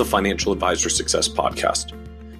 [0.00, 1.92] the Financial Advisor Success Podcast.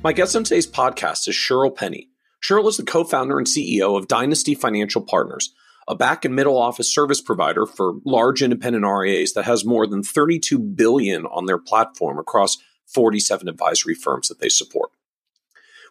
[0.03, 2.09] My guest on today's podcast is Shirl Penney.
[2.41, 5.53] Shirl is the co founder and CEO of Dynasty Financial Partners,
[5.87, 10.03] a back and middle office service provider for large independent RIAs that has more than
[10.03, 12.57] 32 billion on their platform across
[12.87, 14.93] 47 advisory firms that they support.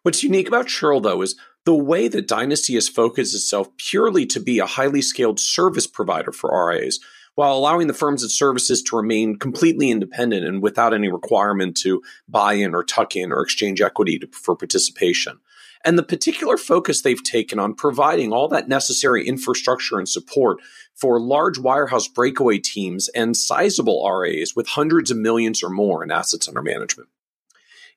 [0.02, 4.40] What's unique about Shirl, though, is the way that Dynasty has focused itself purely to
[4.40, 7.00] be a highly scaled service provider for RIAs
[7.36, 12.02] while allowing the firms and services to remain completely independent and without any requirement to
[12.28, 15.40] buy in or tuck in or exchange equity to, for participation.
[15.86, 20.60] And the particular focus they've taken on providing all that necessary infrastructure and support
[20.94, 26.12] for large wirehouse breakaway teams and sizable RAs with hundreds of millions or more in
[26.12, 27.08] assets under management.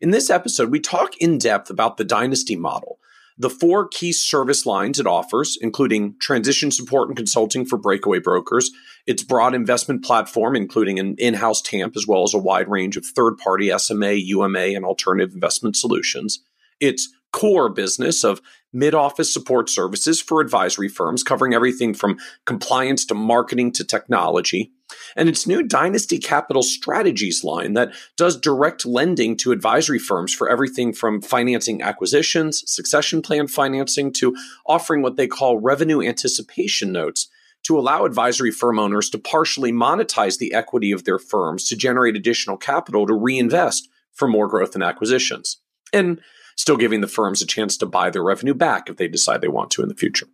[0.00, 2.98] In this episode, we talk in depth about the dynasty model
[3.38, 8.70] the four key service lines it offers, including transition support and consulting for breakaway brokers,
[9.06, 12.96] its broad investment platform, including an in house TAMP, as well as a wide range
[12.96, 16.40] of third party SMA, UMA, and alternative investment solutions,
[16.80, 18.40] its core business of
[18.72, 24.72] mid office support services for advisory firms, covering everything from compliance to marketing to technology,
[25.16, 30.48] and its new Dynasty Capital Strategies line that does direct lending to advisory firms for
[30.48, 34.34] everything from financing acquisitions, succession plan financing, to
[34.66, 37.28] offering what they call revenue participation notes
[37.64, 42.16] to allow advisory firm owners to partially monetize the equity of their firms to generate
[42.16, 45.58] additional capital to reinvest for more growth and acquisitions.
[45.92, 46.20] And
[46.56, 49.48] still giving the firms a chance to buy their revenue back if they decide they
[49.48, 50.26] want to in the future.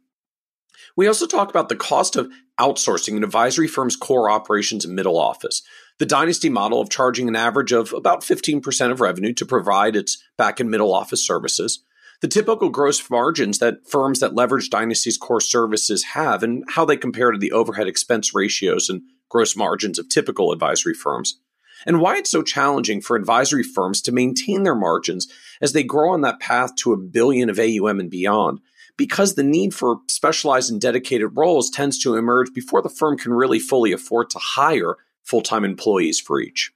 [0.96, 2.28] We also talk about the cost of
[2.58, 5.62] outsourcing an advisory firm's core operations and middle office,
[5.98, 10.22] the dynasty model of charging an average of about 15% of revenue to provide its
[10.36, 11.84] back and middle office services,
[12.20, 16.96] the typical gross margins that firms that leverage Dynasty's core services have, and how they
[16.96, 21.38] compare to the overhead expense ratios and gross margins of typical advisory firms,
[21.86, 25.28] and why it's so challenging for advisory firms to maintain their margins
[25.60, 28.60] as they grow on that path to a billion of AUM and beyond,
[28.96, 33.32] because the need for specialized and dedicated roles tends to emerge before the firm can
[33.32, 36.72] really fully afford to hire full time employees for each.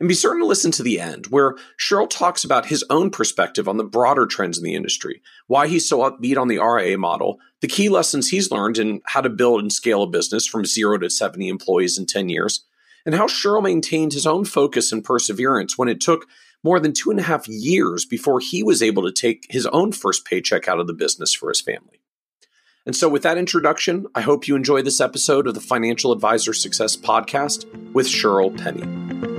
[0.00, 3.68] And be certain to listen to the end, where Shirl talks about his own perspective
[3.68, 7.38] on the broader trends in the industry, why he's so upbeat on the RIA model,
[7.60, 10.98] the key lessons he's learned in how to build and scale a business from zero
[10.98, 12.64] to 70 employees in 10 years,
[13.04, 16.26] and how Shirl maintained his own focus and perseverance when it took
[16.62, 19.92] more than two and a half years before he was able to take his own
[19.92, 22.00] first paycheck out of the business for his family.
[22.86, 26.54] And so, with that introduction, I hope you enjoy this episode of the Financial Advisor
[26.54, 29.37] Success Podcast with Shirl Penney.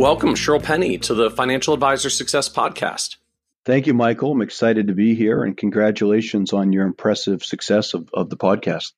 [0.00, 3.16] Welcome, Shirl Penney, to the Financial Advisor Success Podcast.
[3.66, 4.32] Thank you, Michael.
[4.32, 8.92] I'm excited to be here, and congratulations on your impressive success of, of the podcast.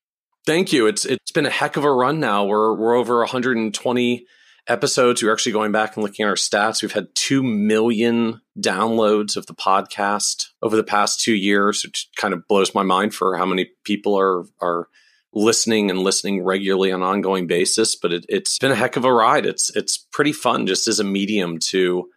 [0.46, 0.86] Thank you.
[0.86, 2.44] It's it's been a heck of a run now.
[2.44, 4.26] We're we're over 120
[4.68, 5.24] episodes.
[5.24, 6.82] We're actually going back and looking at our stats.
[6.82, 12.32] We've had 2 million downloads of the podcast over the past two years, which kind
[12.32, 14.86] of blows my mind for how many people are, are
[15.34, 17.96] listening and listening regularly on an ongoing basis.
[17.96, 19.46] But it, has been a heck of a ride.
[19.46, 22.10] It's, it's pretty fun just as a medium to,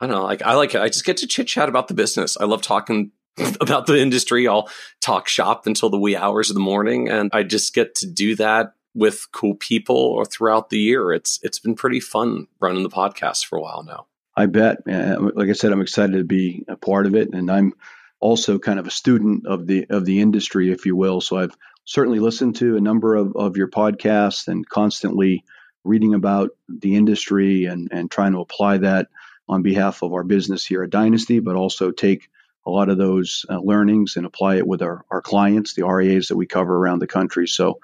[0.00, 0.80] I don't know, like I like it.
[0.80, 2.36] I just get to chit chat about the business.
[2.38, 3.12] I love talking
[3.60, 4.46] about the industry.
[4.48, 4.68] I'll
[5.00, 7.08] talk shop until the wee hours of the morning.
[7.08, 11.12] And I just get to do that with cool people or throughout the year.
[11.12, 14.06] It's it's been pretty fun running the podcast for a while now.
[14.36, 14.78] I bet.
[14.86, 17.74] like I said, I'm excited to be a part of it, and I'm
[18.20, 21.20] also kind of a student of the of the industry, if you will.
[21.20, 25.44] So I've certainly listened to a number of, of your podcasts and constantly
[25.84, 29.08] reading about the industry and and trying to apply that
[29.48, 32.28] on behalf of our business here at Dynasty, but also take
[32.64, 36.28] a lot of those uh, learnings and apply it with our, our clients, the RIAs
[36.28, 37.46] that we cover around the country.
[37.46, 37.80] So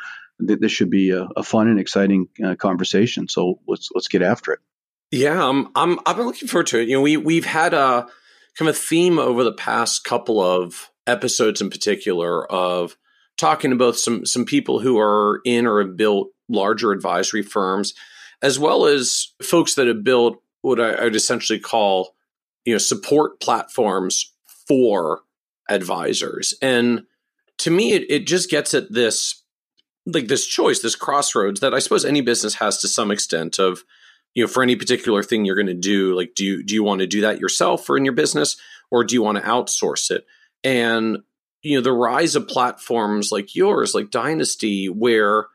[0.46, 3.28] th- this should be a, a fun and exciting uh, conversation.
[3.28, 4.60] So let's let's get after it.
[5.10, 6.88] Yeah, I'm I'm I've been looking forward to it.
[6.88, 8.06] You know, we we've had a
[8.56, 12.96] kind of theme over the past couple of episodes in particular of
[13.38, 17.94] talking to both some some people who are in or have built larger advisory firms,
[18.42, 22.14] as well as folks that have built what I, would essentially call
[22.64, 24.32] you know support platforms
[24.66, 25.22] for
[25.70, 26.54] advisors.
[26.60, 27.04] And
[27.58, 29.42] to me, it, it just gets at this
[30.06, 33.84] like this choice, this crossroads that I suppose any business has to some extent of
[34.34, 36.84] you know, for any particular thing you're going to do, like, do you, do you
[36.84, 38.56] want to do that yourself or in your business,
[38.88, 40.26] or do you want to outsource it?
[40.62, 41.18] And,
[41.62, 45.46] you know, the rise of platforms like yours, like Dynasty, where,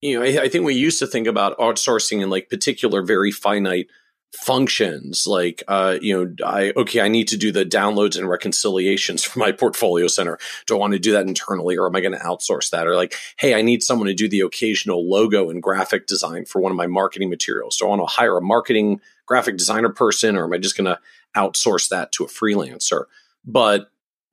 [0.00, 3.30] you know, I, I think we used to think about outsourcing in like particular, very
[3.30, 3.88] finite
[4.34, 9.22] functions like uh you know i okay i need to do the downloads and reconciliations
[9.24, 10.38] for my portfolio center.
[10.66, 12.86] Do i want to do that internally or am i going to outsource that?
[12.86, 16.62] Or like hey i need someone to do the occasional logo and graphic design for
[16.62, 17.76] one of my marketing materials.
[17.76, 20.86] Do i want to hire a marketing graphic designer person or am i just going
[20.86, 20.98] to
[21.36, 23.04] outsource that to a freelancer?
[23.44, 23.91] But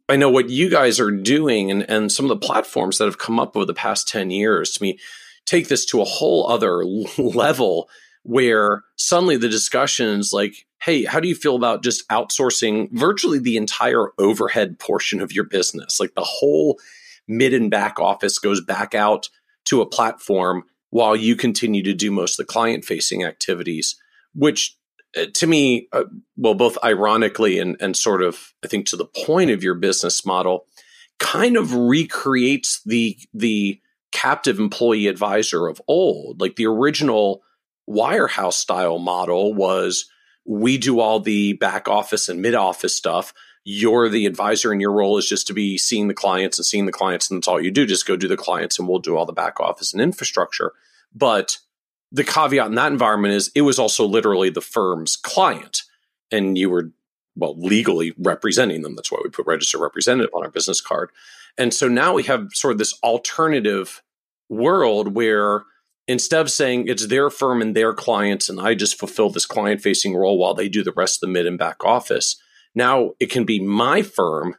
[0.09, 3.17] i know what you guys are doing and and some of the platforms that have
[3.17, 4.97] come up over the past 10 years to me
[5.45, 6.83] take this to a whole other
[7.17, 7.89] level
[8.23, 13.39] where suddenly the discussion is like, hey, how do you feel about just outsourcing virtually
[13.39, 15.99] the entire overhead portion of your business?
[15.99, 16.79] Like the whole
[17.27, 19.29] mid and back office goes back out
[19.65, 23.95] to a platform while you continue to do most of the client facing activities,
[24.33, 24.77] which
[25.13, 26.03] to me, uh,
[26.37, 30.25] well, both ironically and, and sort of, I think, to the point of your business
[30.25, 30.65] model,
[31.19, 33.79] kind of recreates the the
[34.11, 37.43] captive employee advisor of old, like the original
[37.87, 40.05] wirehouse style model was
[40.45, 43.33] we do all the back office and mid office stuff.
[43.63, 46.85] You're the advisor and your role is just to be seeing the clients and seeing
[46.85, 47.85] the clients and that's all you do.
[47.85, 50.71] Just go do the clients and we'll do all the back office and infrastructure.
[51.13, 51.57] But
[52.11, 55.83] the caveat in that environment is it was also literally the firm's client
[56.31, 56.91] and you were
[57.35, 61.09] well legally representing them that's why we put registered representative on our business card
[61.57, 64.01] and so now we have sort of this alternative
[64.49, 65.63] world where
[66.07, 69.81] instead of saying it's their firm and their clients and I just fulfill this client
[69.81, 72.35] facing role while they do the rest of the mid and back office,
[72.73, 74.55] now it can be my firm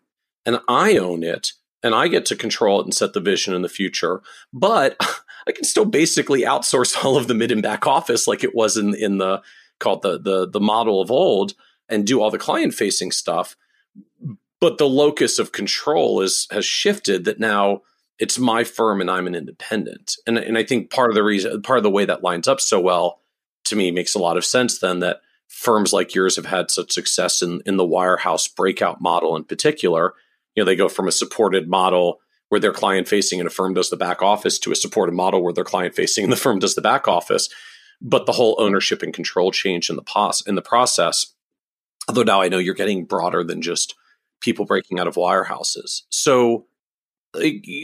[0.47, 3.63] and I own it and I get to control it and set the vision in
[3.63, 4.23] the future.
[4.53, 4.97] But
[5.51, 8.77] I can still basically outsource all of the mid and back office like it was
[8.77, 9.43] in in the
[9.81, 11.55] called the the the model of old
[11.89, 13.57] and do all the client facing stuff.
[14.61, 17.83] But the locus of control is has shifted that now
[18.21, 20.17] it's my firm and I'm an independent.
[20.27, 22.61] And, and I think part of the reason, part of the way that lines up
[22.61, 23.21] so well
[23.65, 26.93] to me makes a lot of sense then that firms like yours have had such
[26.93, 30.13] success in, in the wirehouse breakout model in particular.
[30.55, 32.21] You know, they go from a supported model
[32.51, 35.43] where they're client facing and a firm does the back office to a supported model
[35.43, 37.49] where they're client facing and the firm does the back office.
[38.03, 41.33] But the whole ownership and control change in the pos in the process.
[42.09, 43.95] Although now I know you're getting broader than just
[44.41, 46.03] people breaking out of wirehouses.
[46.11, 46.67] So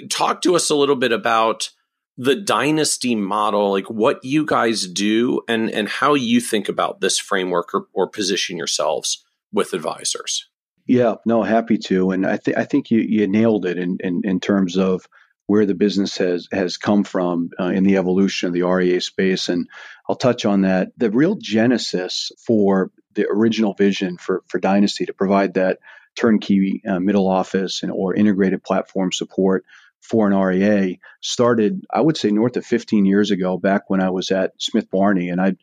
[0.09, 1.71] talk to us a little bit about
[2.19, 7.19] the dynasty model like what you guys do and and how you think about this
[7.19, 9.23] framework or, or position yourselves
[9.53, 10.49] with advisors
[10.87, 14.23] yeah no happy to and i think i think you you nailed it in, in
[14.25, 15.07] in terms of
[15.47, 19.49] where the business has has come from uh, in the evolution of the RIA space
[19.49, 19.69] and
[20.09, 20.93] I'll touch on that.
[20.97, 25.79] The real genesis for the original vision for for dynasty to provide that
[26.17, 29.65] turnkey uh, middle office and or integrated platform support
[30.01, 34.11] for an RIA started, I would say, north of 15 years ago, back when I
[34.11, 35.57] was at Smith Barney, and I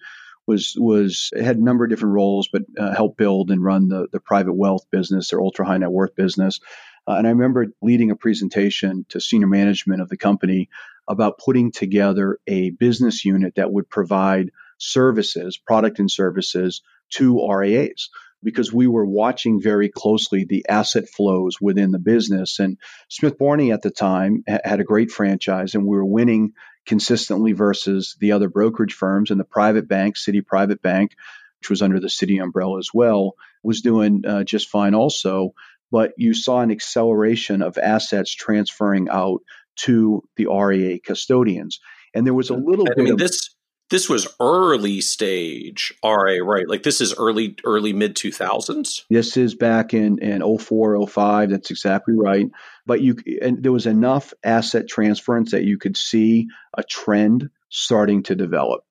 [0.48, 4.08] was was had a number of different roles, but uh, helped build and run the
[4.12, 6.60] the private wealth business, their ultra high net worth business.
[7.08, 10.70] Uh, and I remember leading a presentation to senior management of the company
[11.08, 16.82] about putting together a business unit that would provide services, product and services
[17.12, 18.10] to RIAs
[18.44, 22.60] because we were watching very closely the asset flows within the business.
[22.60, 22.78] And
[23.10, 26.54] Smith Barney at the time had a great franchise, and we were winning
[26.86, 29.32] consistently versus the other brokerage firms.
[29.32, 31.12] And the private bank, Citi Private Bank,
[31.60, 35.54] which was under the Citi umbrella as well, was doing uh, just fine also.
[35.92, 39.42] But you saw an acceleration of assets transferring out
[39.76, 41.80] to the RIA custodians.
[42.14, 43.56] And there was a little I bit mean, of this
[43.90, 46.68] this was early stage RA, right?
[46.68, 49.04] Like this is early, early mid 2000s.
[49.10, 51.50] This is back in, in 04, 05.
[51.50, 52.50] That's exactly right.
[52.86, 58.24] But you, and there was enough asset transference that you could see a trend starting
[58.24, 58.84] to develop.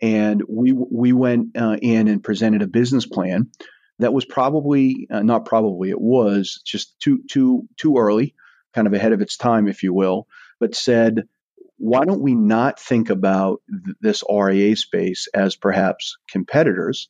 [0.00, 3.50] And we, we went uh, in and presented a business plan
[3.98, 8.34] that was probably, uh, not probably, it was just too, too, too early,
[8.74, 10.26] kind of ahead of its time, if you will,
[10.60, 11.26] but said,
[11.78, 17.08] why don't we not think about th- this RIA space as perhaps competitors,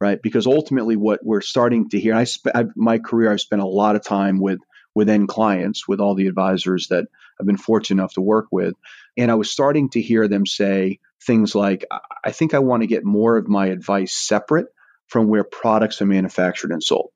[0.00, 0.20] right?
[0.22, 3.66] Because ultimately, what we're starting to hear, I sp- I've, my career, I've spent a
[3.66, 4.60] lot of time with
[4.94, 7.06] with end clients, with all the advisors that
[7.40, 8.74] I've been fortunate enough to work with,
[9.16, 11.84] and I was starting to hear them say things like,
[12.24, 14.66] "I think I want to get more of my advice separate
[15.08, 17.10] from where products are manufactured and sold."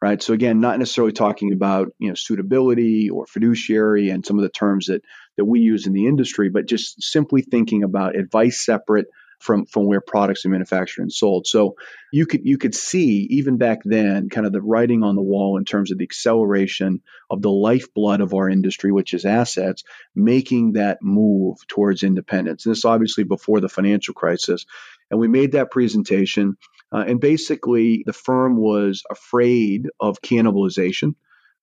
[0.00, 0.22] Right?
[0.22, 4.50] So again, not necessarily talking about you know suitability or fiduciary and some of the
[4.50, 5.02] terms that
[5.36, 9.06] that we use in the industry, but just simply thinking about advice separate,
[9.40, 11.46] from from where products are manufactured and sold.
[11.46, 11.76] So
[12.12, 15.56] you could you could see even back then kind of the writing on the wall
[15.56, 19.82] in terms of the acceleration of the lifeblood of our industry, which is assets,
[20.14, 22.66] making that move towards independence.
[22.66, 24.66] And this obviously before the financial crisis.
[25.10, 26.56] And we made that presentation.
[26.92, 31.14] Uh, and basically, the firm was afraid of cannibalization,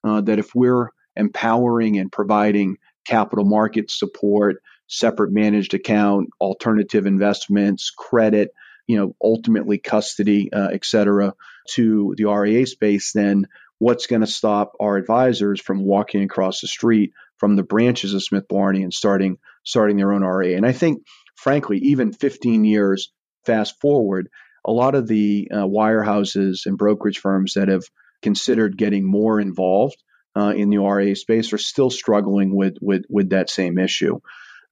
[0.03, 7.91] uh, that if we're empowering and providing capital market support, separate managed account, alternative investments,
[7.91, 8.51] credit,
[8.87, 11.33] you know, ultimately custody, uh, et cetera,
[11.73, 13.47] to the RIA space, then
[13.79, 18.23] what's going to stop our advisors from walking across the street from the branches of
[18.23, 20.55] Smith Barney and starting starting their own RIA?
[20.55, 21.03] And I think,
[21.35, 23.11] frankly, even 15 years
[23.45, 24.29] fast forward,
[24.67, 27.85] a lot of the uh, wirehouses and brokerage firms that have
[28.21, 29.97] considered getting more involved
[30.35, 34.19] uh, in the RIA space are still struggling with with with that same issue.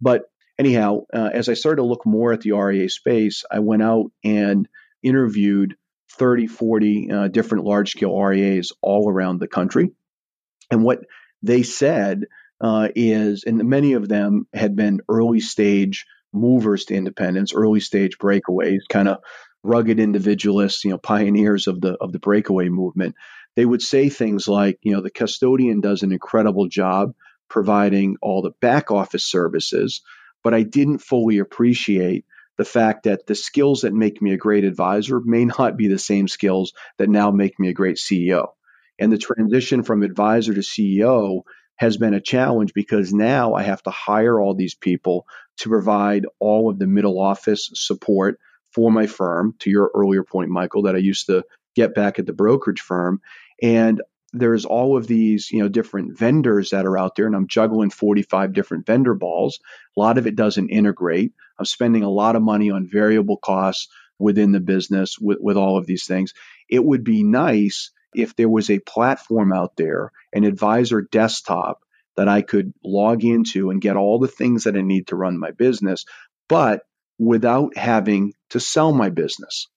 [0.01, 0.23] But
[0.59, 4.11] anyhow, uh, as I started to look more at the RIA space, I went out
[4.23, 4.67] and
[5.01, 5.75] interviewed
[6.17, 9.91] 30, 40 uh, different large scale RIAs all around the country.
[10.71, 11.01] And what
[11.41, 12.25] they said
[12.61, 18.17] uh, is, and many of them had been early stage movers to independence, early stage
[18.17, 19.19] breakaways, kind of
[19.65, 23.15] rugged individualists, you know, pioneers of the of the breakaway movement.
[23.55, 27.13] They would say things like, you know, the custodian does an incredible job
[27.49, 30.01] providing all the back office services,
[30.43, 32.25] but I didn't fully appreciate
[32.57, 35.99] the fact that the skills that make me a great advisor may not be the
[35.99, 38.49] same skills that now make me a great CEO.
[38.99, 41.41] And the transition from advisor to CEO
[41.77, 45.25] has been a challenge because now I have to hire all these people
[45.57, 48.39] to provide all of the middle office support
[48.75, 52.25] for my firm, to your earlier point, Michael, that I used to get back at
[52.25, 53.21] the brokerage firm.
[53.61, 54.01] And
[54.33, 57.89] there's all of these, you know, different vendors that are out there, and I'm juggling
[57.89, 59.59] 45 different vendor balls.
[59.95, 61.31] A lot of it doesn't integrate.
[61.57, 63.87] I'm spending a lot of money on variable costs
[64.19, 66.33] within the business with, with all of these things.
[66.69, 71.81] It would be nice if there was a platform out there, an advisor desktop
[72.17, 75.39] that I could log into and get all the things that I need to run
[75.39, 76.05] my business,
[76.49, 76.81] but
[77.17, 79.67] without having to sell my business,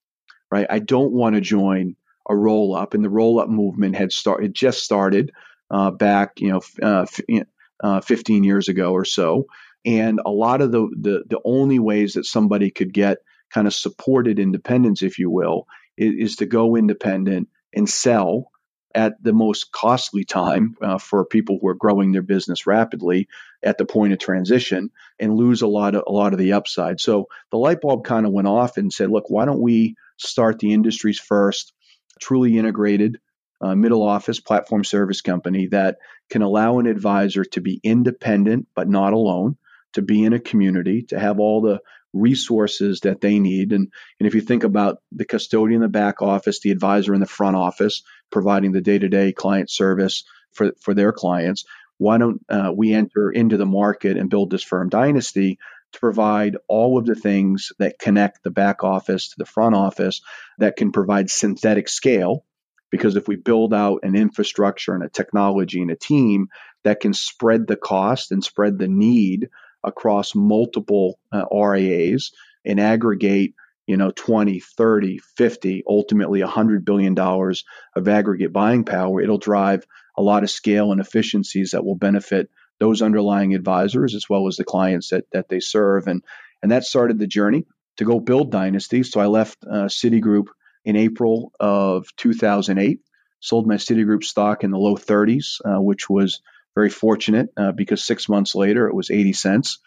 [0.51, 0.67] right?
[0.69, 1.97] I don't want to join
[2.29, 5.33] a roll up, and the roll up movement had started just started
[5.71, 7.47] uh, back, you know, uh, f-
[7.83, 9.47] uh, 15 years ago or so.
[9.85, 13.19] And a lot of the, the the only ways that somebody could get
[13.51, 15.67] kind of supported independence, if you will,
[15.97, 18.51] is, is to go independent and sell
[18.95, 23.29] at the most costly time uh, for people who are growing their business rapidly
[23.63, 27.01] at the point of transition and lose a lot of a lot of the upside.
[27.01, 30.59] So the light bulb kind of went off and said, look, why don't we start
[30.59, 31.73] the industry's first
[32.21, 33.19] truly integrated
[33.61, 35.99] uh, middle office platform service company that
[36.31, 39.57] can allow an advisor to be independent but not alone,
[39.95, 41.81] to be in a community, to have all the
[42.13, 43.73] resources that they need.
[43.73, 47.21] And, and if you think about the custodian in the back office, the advisor in
[47.21, 51.65] the front office, providing the day to day client service for, for their clients,
[51.99, 55.59] why don't uh, we enter into the market and build this firm dynasty
[55.93, 60.21] to provide all of the things that connect the back office to the front office
[60.59, 62.45] that can provide synthetic scale.
[62.91, 66.49] Because if we build out an infrastructure and a technology and a team
[66.85, 69.51] that can spread the cost and spread the need
[69.85, 72.33] across multiple uh, RIAs
[72.65, 73.55] and aggregate,
[73.89, 80.23] you know, 20, 30, 50, ultimately $100 billion of aggregate buying power, it'll drive a
[80.23, 84.65] lot of scale and efficiencies that will benefit those underlying advisors as well as the
[84.65, 86.07] clients that, that they serve.
[86.07, 86.23] And,
[86.63, 87.65] and that started the journey
[87.97, 89.03] to go build Dynasty.
[89.05, 90.49] So I left uh, Citigroup
[90.85, 93.01] in April of 2008,
[93.41, 96.43] sold my Citigroup stock in the low 30s, uh, which was
[96.75, 99.79] very fortunate uh, because six months later it was 80 cents.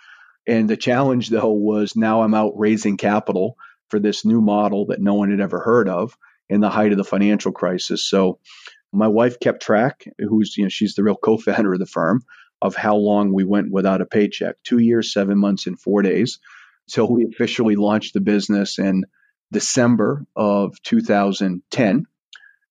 [0.48, 3.58] And the challenge, though, was now I'm out raising capital
[3.92, 6.18] for this new model that no one had ever heard of
[6.50, 8.04] in the height of the financial crisis.
[8.04, 8.40] So
[8.92, 12.22] my wife kept track, who's, you know, she's the real co founder of the firm
[12.62, 16.40] of how long we went without a paycheck two years, seven months, and four days.
[16.88, 19.06] So we officially launched the business in
[19.52, 22.06] December of 2010.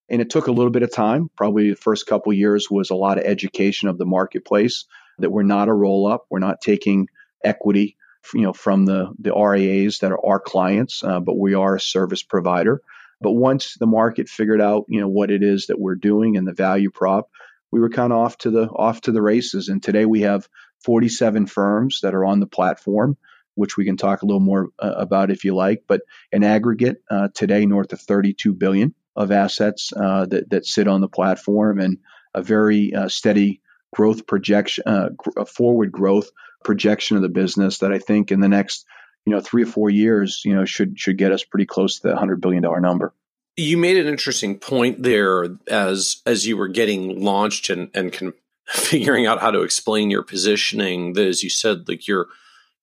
[0.09, 1.29] And it took a little bit of time.
[1.37, 4.85] Probably the first couple years was a lot of education of the marketplace
[5.19, 6.25] that we're not a roll up.
[6.29, 7.07] We're not taking
[7.43, 7.97] equity,
[8.33, 11.81] you know, from the, the RAAs that are our clients, uh, but we are a
[11.81, 12.81] service provider.
[13.19, 16.47] But once the market figured out, you know, what it is that we're doing and
[16.47, 17.29] the value prop,
[17.71, 19.69] we were kind of off to the off to the races.
[19.69, 20.49] And today we have
[20.83, 23.17] 47 firms that are on the platform,
[23.55, 25.83] which we can talk a little more uh, about if you like.
[25.87, 26.01] But
[26.31, 31.01] in aggregate, uh, today north of 32 billion of assets uh, that that sit on
[31.01, 31.99] the platform, and
[32.33, 33.61] a very uh, steady
[33.93, 35.09] growth projection, uh,
[35.45, 36.29] forward growth
[36.63, 38.85] projection of the business that I think in the next
[39.25, 42.07] you know, three or four years, you know, should should get us pretty close to
[42.07, 43.13] the hundred billion dollar number.
[43.55, 48.33] You made an interesting point there as as you were getting launched and and con-
[48.67, 51.13] figuring out how to explain your positioning.
[51.13, 52.27] That, as you said, like you're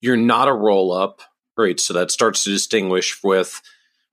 [0.01, 1.21] you're not a roll up,
[1.57, 1.79] right?
[1.79, 3.61] So that starts to distinguish with,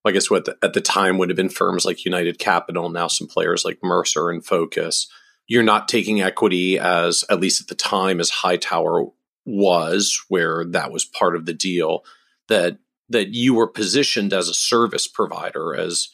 [0.05, 3.07] I guess, what the, at the time would have been firms like United Capital, now
[3.07, 5.07] some players like Mercer and Focus.
[5.47, 9.07] You're not taking equity as, at least at the time, as Hightower
[9.47, 12.05] was, where that was part of the deal.
[12.49, 16.09] That that you were positioned as a service provider, as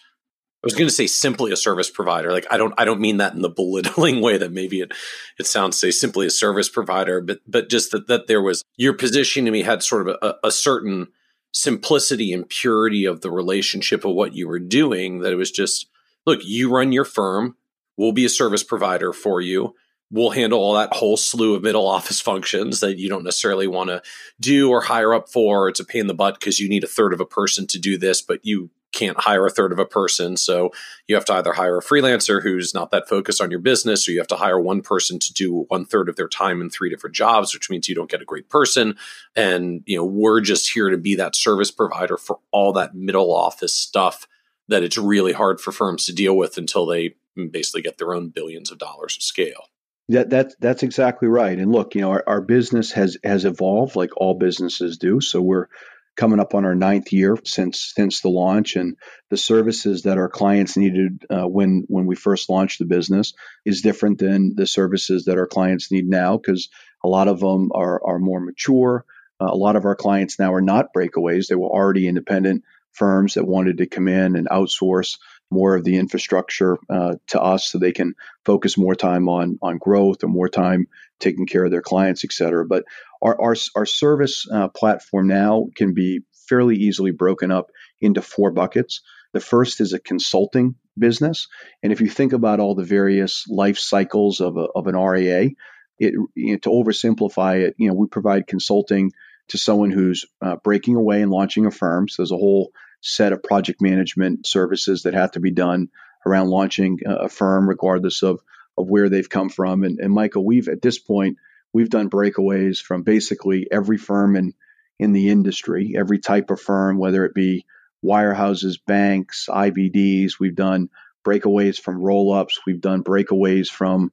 [0.62, 2.30] I was going to say simply a service provider.
[2.30, 4.92] Like I don't I don't mean that in the belittling way that maybe it
[5.38, 8.92] it sounds say simply a service provider, but but just that that there was your
[8.92, 11.08] position to me had sort of a, a certain
[11.52, 15.20] simplicity and purity of the relationship of what you were doing.
[15.20, 15.88] That it was just
[16.26, 17.56] look, you run your firm,
[17.96, 19.74] we'll be a service provider for you.
[20.12, 23.88] We'll handle all that whole slew of middle office functions that you don't necessarily want
[23.88, 24.02] to
[24.38, 25.68] do or hire up for.
[25.68, 27.78] It's a pain in the butt because you need a third of a person to
[27.78, 30.36] do this, but you can't hire a third of a person.
[30.36, 30.70] So
[31.08, 34.12] you have to either hire a freelancer who's not that focused on your business, or
[34.12, 36.90] you have to hire one person to do one third of their time in three
[36.90, 38.96] different jobs, which means you don't get a great person.
[39.34, 43.34] And, you know, we're just here to be that service provider for all that middle
[43.34, 44.28] office stuff
[44.68, 47.14] that it's really hard for firms to deal with until they
[47.50, 49.68] basically get their own billions of dollars of scale.
[50.08, 51.58] That, that that's exactly right.
[51.58, 55.20] And look, you know, our, our business has has evolved like all businesses do.
[55.20, 55.68] So we're
[56.16, 58.96] coming up on our ninth year since since the launch, and
[59.30, 63.32] the services that our clients needed uh, when when we first launched the business
[63.64, 66.68] is different than the services that our clients need now because
[67.04, 69.04] a lot of them are are more mature.
[69.40, 73.34] Uh, a lot of our clients now are not breakaways; they were already independent firms
[73.34, 75.16] that wanted to come in and outsource
[75.52, 79.78] more of the infrastructure uh, to us so they can focus more time on on
[79.78, 80.86] growth or more time
[81.20, 82.66] taking care of their clients, et cetera.
[82.66, 82.84] But
[83.22, 88.50] our, our, our service uh, platform now can be fairly easily broken up into four
[88.50, 89.00] buckets.
[89.32, 91.48] The first is a consulting business.
[91.82, 95.50] And if you think about all the various life cycles of, a, of an RIA,
[95.98, 99.12] it, you know, to oversimplify it, you know, we provide consulting
[99.48, 102.08] to someone who's uh, breaking away and launching a firm.
[102.08, 105.88] So there's a whole set of project management services that have to be done
[106.24, 108.40] around launching a firm, regardless of,
[108.78, 109.82] of where they've come from.
[109.84, 111.36] And, and Michael, we've at this point
[111.72, 114.54] we've done breakaways from basically every firm in
[114.98, 117.66] in the industry, every type of firm, whether it be
[118.04, 120.38] wirehouses, banks, IBDs.
[120.38, 120.90] We've done
[121.24, 122.60] breakaways from roll ups.
[122.66, 124.12] We've done breakaways from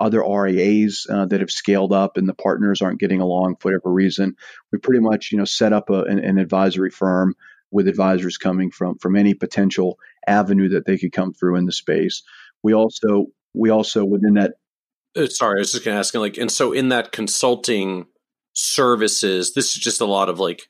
[0.00, 3.92] other RIAs uh, that have scaled up and the partners aren't getting along for whatever
[3.92, 4.36] reason.
[4.70, 7.34] We pretty much, you know, set up a, an, an, advisory firm
[7.70, 11.72] with advisors coming from from any potential avenue that they could come through in the
[11.72, 12.22] space.
[12.62, 14.54] We also we also within that
[15.16, 18.06] uh, sorry, I was just going to ask, like, and so in that consulting
[18.52, 20.68] services, this is just a lot of like,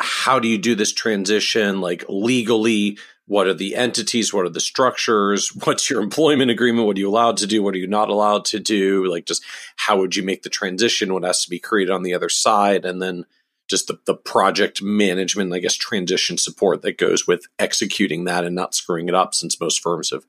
[0.00, 1.80] how do you do this transition?
[1.80, 4.34] Like legally, what are the entities?
[4.34, 5.48] What are the structures?
[5.64, 6.86] What's your employment agreement?
[6.86, 7.62] What are you allowed to do?
[7.62, 9.06] What are you not allowed to do?
[9.06, 9.44] Like, just
[9.76, 11.12] how would you make the transition?
[11.12, 12.84] What has to be created on the other side?
[12.84, 13.24] And then
[13.68, 18.54] just the, the project management, I guess, transition support that goes with executing that and
[18.54, 20.24] not screwing it up, since most firms have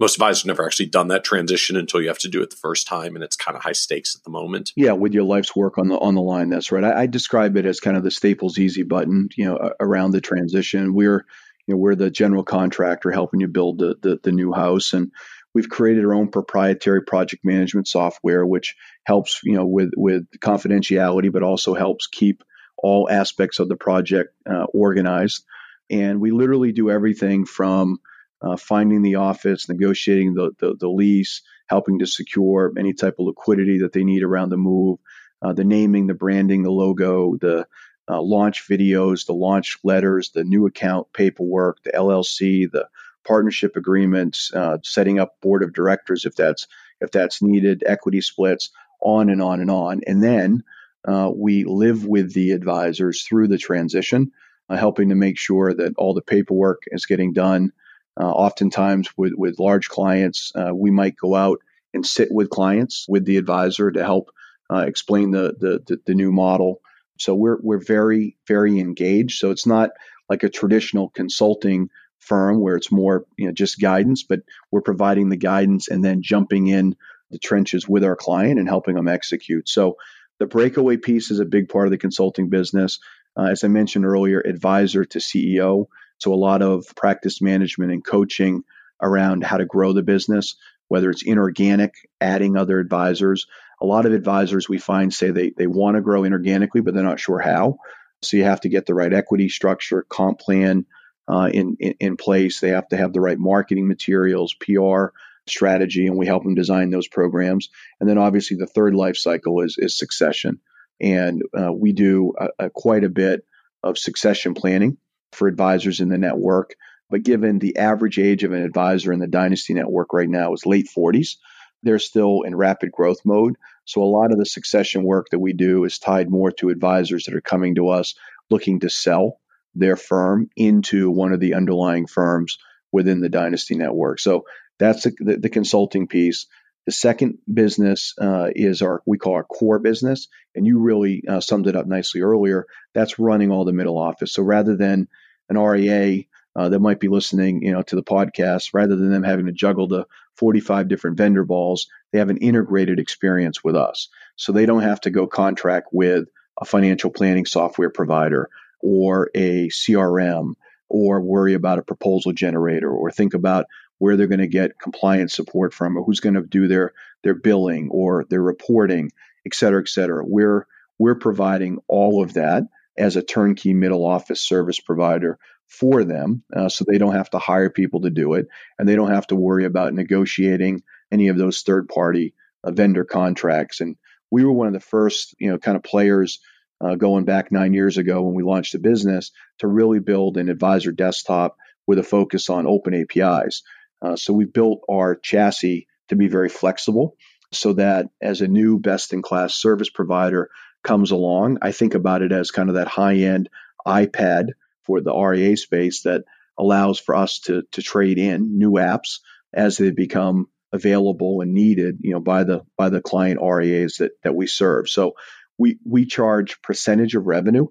[0.00, 2.86] most advisors never actually done that transition until you have to do it the first
[2.86, 4.72] time, and it's kind of high stakes at the moment.
[4.74, 6.82] Yeah, with your life's work on the on the line, that's right.
[6.82, 10.22] I, I describe it as kind of the Staples easy button, you know, around the
[10.22, 10.94] transition.
[10.94, 11.26] We're
[11.66, 15.12] you know we're the general contractor helping you build the, the, the new house, and
[15.54, 21.30] we've created our own proprietary project management software, which helps you know with with confidentiality,
[21.30, 22.42] but also helps keep
[22.82, 25.44] all aspects of the project uh, organized.
[25.90, 27.98] And we literally do everything from
[28.42, 33.26] uh, finding the office, negotiating the, the, the, lease, helping to secure any type of
[33.26, 34.98] liquidity that they need around the move,
[35.42, 37.66] uh, the naming, the branding, the logo, the
[38.08, 42.88] uh, launch videos, the launch letters, the new account paperwork, the LLC, the
[43.24, 46.66] partnership agreements, uh, setting up board of directors if that's
[47.00, 50.62] if that's needed, equity splits, on and on and on, and then
[51.06, 54.32] uh, we live with the advisors through the transition,
[54.68, 57.72] uh, helping to make sure that all the paperwork is getting done
[58.20, 61.60] uh, oftentimes, with, with large clients, uh, we might go out
[61.94, 64.30] and sit with clients with the advisor to help
[64.70, 66.80] uh, explain the, the, the, the, new model.
[67.18, 69.38] So we're, we're very, very engaged.
[69.38, 69.90] So it's not
[70.28, 75.28] like a traditional consulting firm where it's more you know, just guidance, but we're providing
[75.28, 76.94] the guidance and then jumping in
[77.30, 79.68] the trenches with our client and helping them execute.
[79.68, 79.96] So
[80.40, 82.98] the breakaway piece is a big part of the consulting business.
[83.38, 85.86] Uh, as I mentioned earlier, advisor to CEO.
[86.18, 88.64] So a lot of practice management and coaching
[89.00, 90.56] around how to grow the business,
[90.88, 93.46] whether it's inorganic, adding other advisors.
[93.80, 97.04] A lot of advisors we find say they, they want to grow inorganically, but they're
[97.04, 97.76] not sure how.
[98.22, 100.86] So you have to get the right equity structure, comp plan
[101.28, 102.60] uh, in, in, in place.
[102.60, 105.08] They have to have the right marketing materials, PR
[105.46, 107.68] strategy, and we help them design those programs.
[108.00, 110.60] And then obviously the third life cycle is is succession,
[111.00, 113.44] and uh, we do a, a, quite a bit
[113.82, 114.98] of succession planning
[115.32, 116.74] for advisors in the network.
[117.08, 120.64] But given the average age of an advisor in the Dynasty Network right now is
[120.64, 121.36] late 40s,
[121.82, 123.56] they're still in rapid growth mode.
[123.84, 127.24] So a lot of the succession work that we do is tied more to advisors
[127.24, 128.14] that are coming to us
[128.50, 129.40] looking to sell
[129.74, 132.58] their firm into one of the underlying firms
[132.92, 134.20] within the Dynasty Network.
[134.20, 134.44] So
[134.80, 136.46] that's the, the, the consulting piece.
[136.86, 141.40] The second business uh, is our we call our core business, and you really uh,
[141.40, 142.66] summed it up nicely earlier.
[142.94, 144.32] That's running all the middle office.
[144.32, 145.06] So rather than
[145.48, 146.24] an RIA
[146.56, 149.52] uh, that might be listening, you know, to the podcast, rather than them having to
[149.52, 154.08] juggle the 45 different vendor balls, they have an integrated experience with us.
[154.36, 156.28] So they don't have to go contract with
[156.60, 158.48] a financial planning software provider
[158.80, 160.54] or a CRM
[160.88, 163.66] or worry about a proposal generator or think about
[164.00, 167.34] where they're going to get compliance support from or who's going to do their their
[167.34, 169.12] billing or their reporting,
[169.46, 170.24] et cetera, et cetera.
[170.26, 170.66] We're
[170.98, 172.64] we're providing all of that
[172.98, 177.38] as a turnkey middle office service provider for them uh, so they don't have to
[177.38, 180.82] hire people to do it and they don't have to worry about negotiating
[181.12, 182.34] any of those third party
[182.64, 183.96] uh, vendor contracts and
[184.30, 186.40] we were one of the first you know kind of players
[186.80, 190.48] uh, going back nine years ago when we launched the business to really build an
[190.48, 193.62] advisor desktop with a focus on open apis
[194.02, 197.16] uh, so we built our chassis to be very flexible
[197.52, 200.50] so that as a new best in class service provider
[200.82, 203.48] comes along i think about it as kind of that high end
[203.86, 204.50] ipad
[204.82, 206.24] for the RIA space that
[206.58, 209.20] allows for us to to trade in new apps
[209.52, 214.12] as they become available and needed, you know, by the by the client RIAs that
[214.22, 214.88] that we serve.
[214.88, 215.14] So
[215.58, 217.66] we we charge percentage of revenue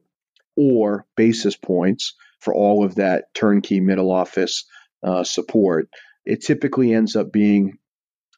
[0.56, 4.66] or basis points for all of that turnkey middle office
[5.04, 5.90] uh, support.
[6.26, 7.78] It typically ends up being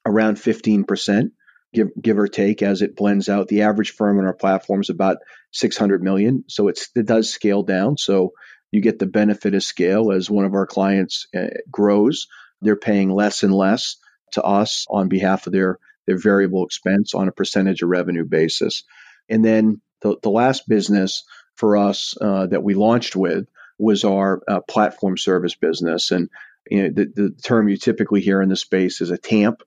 [0.05, 1.31] around 15%,
[1.73, 3.47] give, give or take, as it blends out.
[3.47, 5.17] The average firm on our platform is about
[5.51, 6.45] 600 million.
[6.47, 7.97] So it does scale down.
[7.97, 8.33] So
[8.71, 12.27] you get the benefit of scale as one of our clients uh, grows.
[12.61, 13.97] They're paying less and less
[14.33, 18.83] to us on behalf of their, their variable expense on a percentage of revenue basis.
[19.29, 21.23] And then the, the last business
[21.55, 26.11] for us uh, that we launched with was our uh, platform service business.
[26.11, 26.29] And
[26.69, 29.61] you know, the, the term you typically hear in the space is a TAMP,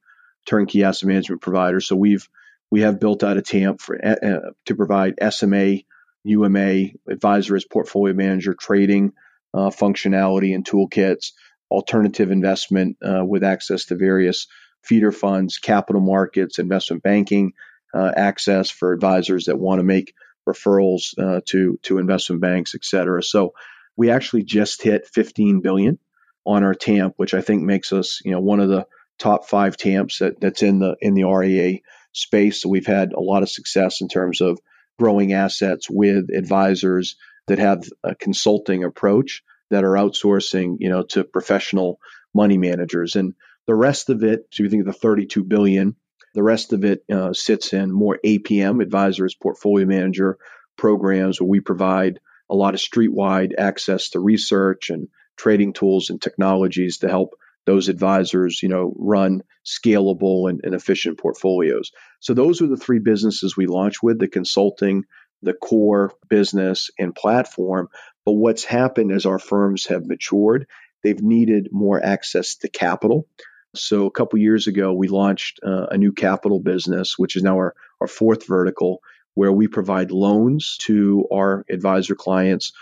[0.46, 1.80] turnkey asset management provider.
[1.80, 2.28] So we've
[2.70, 5.80] we have built out a TAMP for, uh, to provide SMA
[6.24, 9.12] UMA, advisor as portfolio manager, trading
[9.52, 11.32] uh, functionality and toolkits,
[11.70, 14.48] alternative investment uh, with access to various
[14.82, 17.52] feeder funds, capital markets, investment banking
[17.94, 20.14] uh, access for advisors that want to make
[20.48, 23.22] referrals uh, to to investment banks, et cetera.
[23.22, 23.54] So
[23.96, 25.98] we actually just hit 15 billion
[26.46, 28.86] on our TAMP, which I think makes us, you know, one of the
[29.18, 31.78] top five TAMPs that, that's in the in the RIA
[32.12, 32.62] space.
[32.62, 34.58] So we've had a lot of success in terms of
[34.98, 37.16] growing assets with advisors
[37.48, 41.98] that have a consulting approach that are outsourcing, you know, to professional
[42.32, 43.16] money managers.
[43.16, 43.34] And
[43.66, 45.96] the rest of it, so you think of the 32 billion,
[46.34, 50.38] the rest of it uh, sits in more APM, advisors, portfolio manager
[50.76, 56.20] programs, where we provide a lot of streetwide access to research and trading tools and
[56.20, 57.34] technologies to help
[57.66, 61.92] those advisors, you know, run scalable and, and efficient portfolios.
[62.20, 65.04] So those are the three businesses we launched with: the consulting,
[65.42, 67.88] the core business, and platform.
[68.26, 70.66] But what's happened as our firms have matured,
[71.02, 73.26] they've needed more access to capital.
[73.74, 77.56] So a couple years ago, we launched uh, a new capital business, which is now
[77.56, 79.00] our, our fourth vertical,
[79.34, 82.72] where we provide loans to our advisor clients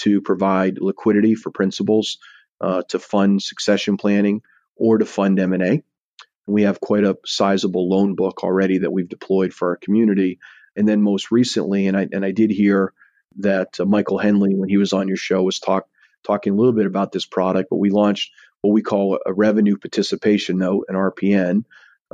[0.00, 2.18] to provide liquidity for principals
[2.60, 4.42] uh, to fund succession planning
[4.76, 5.82] or to fund M&A.
[6.46, 10.38] We have quite a sizable loan book already that we've deployed for our community.
[10.76, 12.92] And then most recently, and I and I did hear
[13.38, 15.86] that uh, Michael Henley, when he was on your show, was talk
[16.24, 17.70] talking a little bit about this product.
[17.70, 18.32] But we launched
[18.62, 21.64] what we call a revenue participation note, an RPN,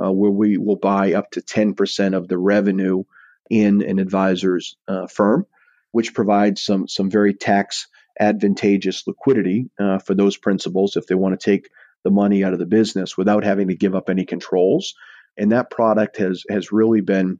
[0.01, 3.03] uh, where we will buy up to 10% of the revenue
[3.49, 5.45] in an advisor's uh, firm,
[5.91, 7.87] which provides some some very tax
[8.19, 11.69] advantageous liquidity uh, for those principals if they want to take
[12.03, 14.95] the money out of the business without having to give up any controls.
[15.37, 17.39] And that product has has really been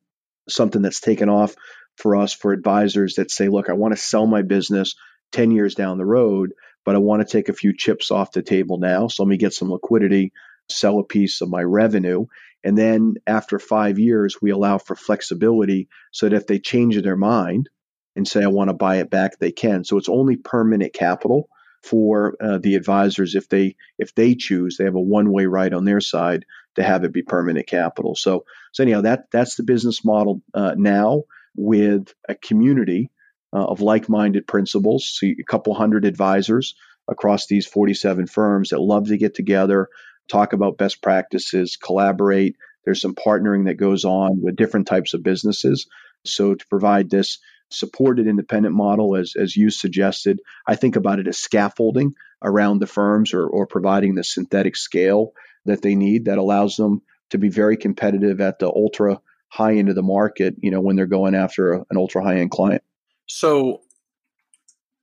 [0.49, 1.55] something that's taken off
[1.97, 4.95] for us for advisors that say, look, I want to sell my business
[5.31, 6.53] 10 years down the road,
[6.85, 9.07] but I want to take a few chips off the table now.
[9.07, 10.31] So let me get some liquidity,
[10.69, 12.25] sell a piece of my revenue.
[12.63, 17.17] And then after five years, we allow for flexibility so that if they change their
[17.17, 17.69] mind
[18.17, 19.83] and say, I want to buy it back, they can.
[19.83, 21.49] So it's only permanent capital
[21.83, 25.71] for uh, the advisors if they if they choose they have a one way right
[25.71, 26.43] on their side
[26.75, 28.15] to have it be permanent capital.
[28.15, 31.23] So so anyhow that that's the business model uh, now
[31.55, 33.11] with a community
[33.53, 36.75] uh, of like minded principals so a couple hundred advisors
[37.07, 39.87] across these 47 firms that love to get together
[40.27, 42.57] talk about best practices collaborate.
[42.83, 45.87] There's some partnering that goes on with different types of businesses.
[46.25, 50.39] So to provide this supported independent model, as, as you suggested.
[50.67, 55.33] I think about it as scaffolding around the firms or, or providing the synthetic scale
[55.65, 59.89] that they need that allows them to be very competitive at the ultra high end
[59.89, 62.83] of the market, you know, when they're going after a, an ultra high end client.
[63.27, 63.81] So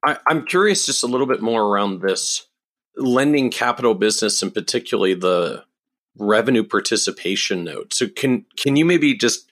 [0.05, 2.47] I, I'm curious just a little bit more around this
[2.97, 5.65] lending capital business and particularly the
[6.17, 7.93] revenue participation note.
[7.93, 9.51] So can can you maybe just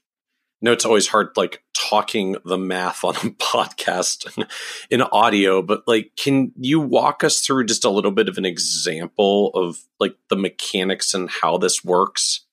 [0.62, 4.46] know it's always hard like talking the math on a podcast
[4.90, 8.44] in audio but like can you walk us through just a little bit of an
[8.44, 12.46] example of like the mechanics and how this works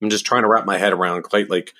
[0.00, 1.72] i'm just trying to wrap my head around quite like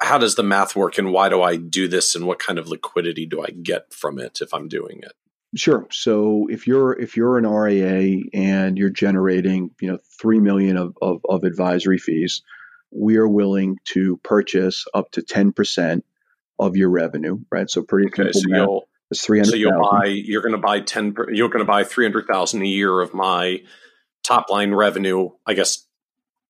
[0.00, 2.68] how does the math work and why do i do this and what kind of
[2.68, 5.12] liquidity do i get from it if i'm doing it
[5.54, 5.86] Sure.
[5.90, 10.96] So if you're if you're an RIA and you're generating you know three million of,
[11.02, 12.42] of, of advisory fees,
[12.94, 16.02] we are willing to purchase up to 10%
[16.58, 17.68] of your revenue, right?
[17.68, 18.58] So pretty okay, simple so math.
[18.58, 21.84] You'll, it's 300, so you'll buy, you're going to buy 10, you're going to buy
[21.84, 23.62] 300,000 a year of my
[24.22, 25.30] top line revenue.
[25.46, 25.86] I guess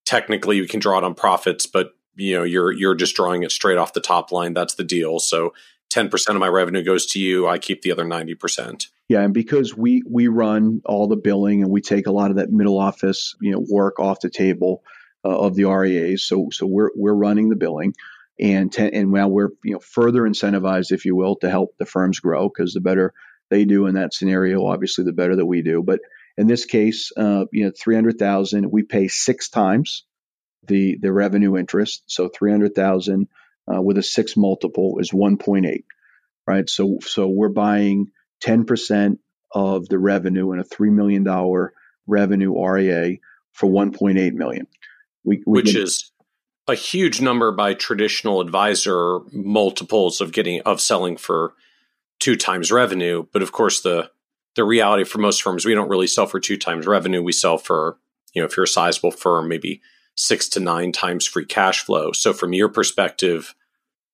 [0.05, 3.51] technically you can draw it on profits, but you know, you're, you're just drawing it
[3.51, 4.55] straight off the top line.
[4.55, 5.19] That's the deal.
[5.19, 5.55] So
[5.93, 7.47] 10% of my revenue goes to you.
[7.47, 8.87] I keep the other 90%.
[9.09, 12.39] Yeah, and because we we run all the billing and we take a lot of
[12.39, 14.83] that middle office, you know, work off the table,
[15.25, 16.25] uh, of the RIAs.
[16.25, 17.95] So so we're we're running the billing,
[18.41, 21.87] and te- and while we're you know further incentivized, if you will, to help the
[21.87, 23.13] firms grow because the better
[23.51, 25.83] they do in that scenario, obviously the better that we do.
[25.83, 26.01] But
[26.37, 30.05] in this case, uh, you know, three hundred thousand, we pay six times
[30.67, 32.05] the the revenue interest.
[32.07, 33.29] So three hundred thousand
[33.73, 35.85] uh, with a six multiple is one point eight,
[36.47, 36.69] right?
[36.69, 38.09] So so we're buying
[38.41, 39.19] ten percent
[39.53, 41.73] of the revenue in a three million dollar
[42.07, 43.19] revenue RIA
[43.53, 44.67] for one point eight million.
[45.25, 46.13] We, we which is
[46.69, 51.55] a huge number by traditional advisor multiples of getting of selling for
[52.21, 53.27] two times revenue.
[53.33, 54.11] But of course, the
[54.55, 57.23] the reality for most firms, we don't really sell for two times revenue.
[57.23, 57.99] We sell for
[58.35, 59.81] you know if you're a sizable firm, maybe
[60.15, 62.13] six to nine times free cash flow.
[62.13, 63.55] So from your perspective,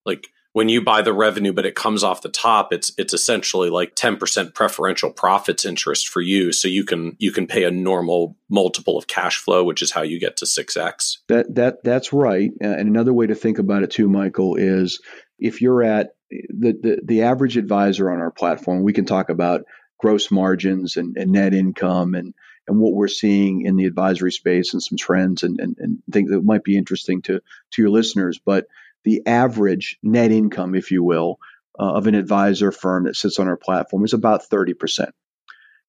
[0.07, 3.71] like when you buy the revenue but it comes off the top it's it's essentially
[3.71, 6.51] like 10% preferential profits interest for you.
[6.53, 10.03] So you can you can pay a normal multiple of cash flow which is how
[10.03, 12.51] you get to 6x that that that's right.
[12.61, 15.01] And another way to think about it too michael is
[15.39, 19.63] if you're at the the, the average advisor on our platform we can talk about
[20.01, 22.35] gross margins and, and net income and
[22.67, 26.31] and what we're seeing in the advisory space and some trends and, and, and things
[26.31, 27.41] that might be interesting to
[27.71, 28.41] to your listeners.
[28.45, 28.67] But
[29.05, 31.39] the average net income, if you will,
[31.79, 35.11] uh, of an advisor firm that sits on our platform is about 30%.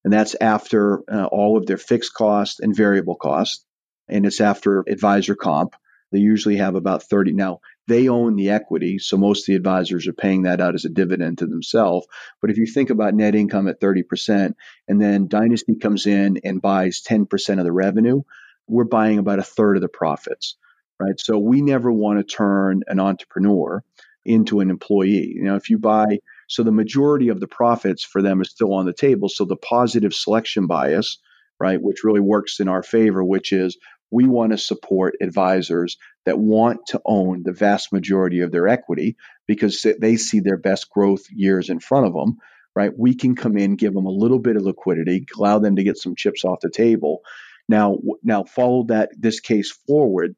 [0.03, 3.65] And that's after uh, all of their fixed costs and variable costs.
[4.07, 5.75] And it's after advisor comp.
[6.11, 7.33] They usually have about 30.
[7.33, 10.85] Now, they own the equity, so most of the advisors are paying that out as
[10.85, 12.07] a dividend to themselves.
[12.41, 14.53] But if you think about net income at 30%,
[14.87, 18.21] and then Dynasty comes in and buys 10% of the revenue,
[18.67, 20.55] we're buying about a third of the profits
[20.99, 21.19] right?
[21.19, 23.83] So we never want to turn an entrepreneur
[24.25, 25.33] into an employee.
[25.35, 28.73] You know, if you buy, so the majority of the profits for them is still
[28.73, 29.29] on the table.
[29.29, 31.19] So the positive selection bias,
[31.59, 33.77] right, which really works in our favor, which is
[34.11, 39.15] we want to support advisors that want to own the vast majority of their equity
[39.47, 42.37] because they see their best growth years in front of them
[42.75, 45.83] right we can come in give them a little bit of liquidity allow them to
[45.83, 47.21] get some chips off the table
[47.67, 50.35] now now follow that this case forward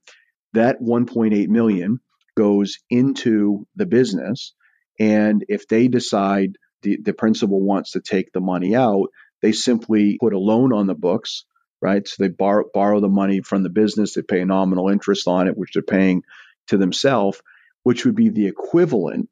[0.53, 1.99] that 1.8 million
[2.35, 4.53] goes into the business.
[4.99, 9.07] And if they decide the, the principal wants to take the money out
[9.41, 11.45] they simply put a loan on the books
[11.83, 12.07] right?
[12.07, 15.47] So they borrow, borrow the money from the business they pay a nominal interest on
[15.47, 16.23] it which they're paying
[16.67, 17.41] to themselves
[17.83, 19.29] which would be the equivalent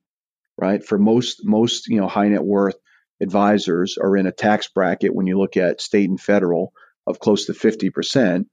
[0.58, 0.84] right?
[0.84, 2.75] For most most you know high net worth
[3.21, 6.73] advisors are in a tax bracket when you look at state and federal
[7.05, 8.45] of close to 50%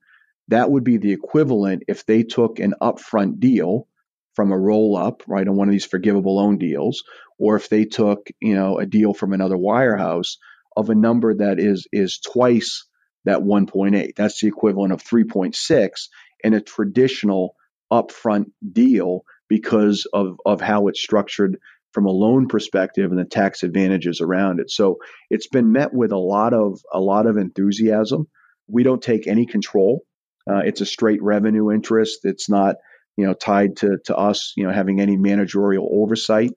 [0.49, 3.89] that would be the equivalent if they took an upfront deal
[4.35, 7.05] from a roll up, right, on one of these forgivable loan deals,
[7.39, 10.37] or if they took, you know, a deal from another wirehouse
[10.77, 12.85] of a number that is is twice
[13.25, 14.15] that 1.8.
[14.15, 16.09] That's the equivalent of 3.6
[16.45, 17.57] in a traditional
[17.93, 21.59] upfront deal because of, of how it's structured
[21.93, 24.71] from a loan perspective and the tax advantages around it.
[24.71, 24.99] So
[25.31, 28.29] it's been met with a lot of a lot of enthusiasm.
[28.69, 30.03] We don't take any control.
[30.49, 32.21] Uh, it's a straight revenue interest.
[32.25, 32.77] It's not
[33.17, 36.53] you know tied to to us you know having any managerial oversight.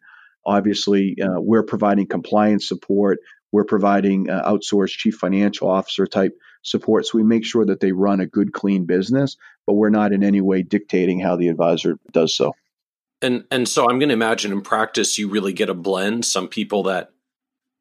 [0.45, 3.19] Obviously, uh, we're providing compliance support.
[3.51, 7.05] We're providing uh, outsourced chief financial officer type support.
[7.05, 10.23] So we make sure that they run a good, clean business, but we're not in
[10.23, 12.53] any way dictating how the advisor does so.
[13.21, 16.25] And and so I'm going to imagine in practice you really get a blend.
[16.25, 17.11] Some people that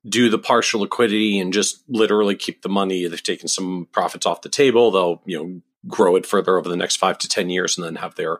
[0.09, 3.07] do the partial liquidity and just literally keep the money.
[3.07, 4.91] They've taken some profits off the table.
[4.91, 7.97] They'll you know grow it further over the next five to ten years, and then
[7.97, 8.39] have their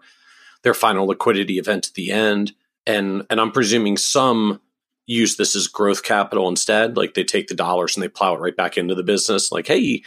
[0.63, 2.53] their final liquidity event at the end.
[2.87, 4.61] And and I'm presuming some
[5.07, 6.97] use this as growth capital instead.
[6.97, 9.51] Like they take the dollars and they plow it right back into the business.
[9.51, 10.03] Like, hey,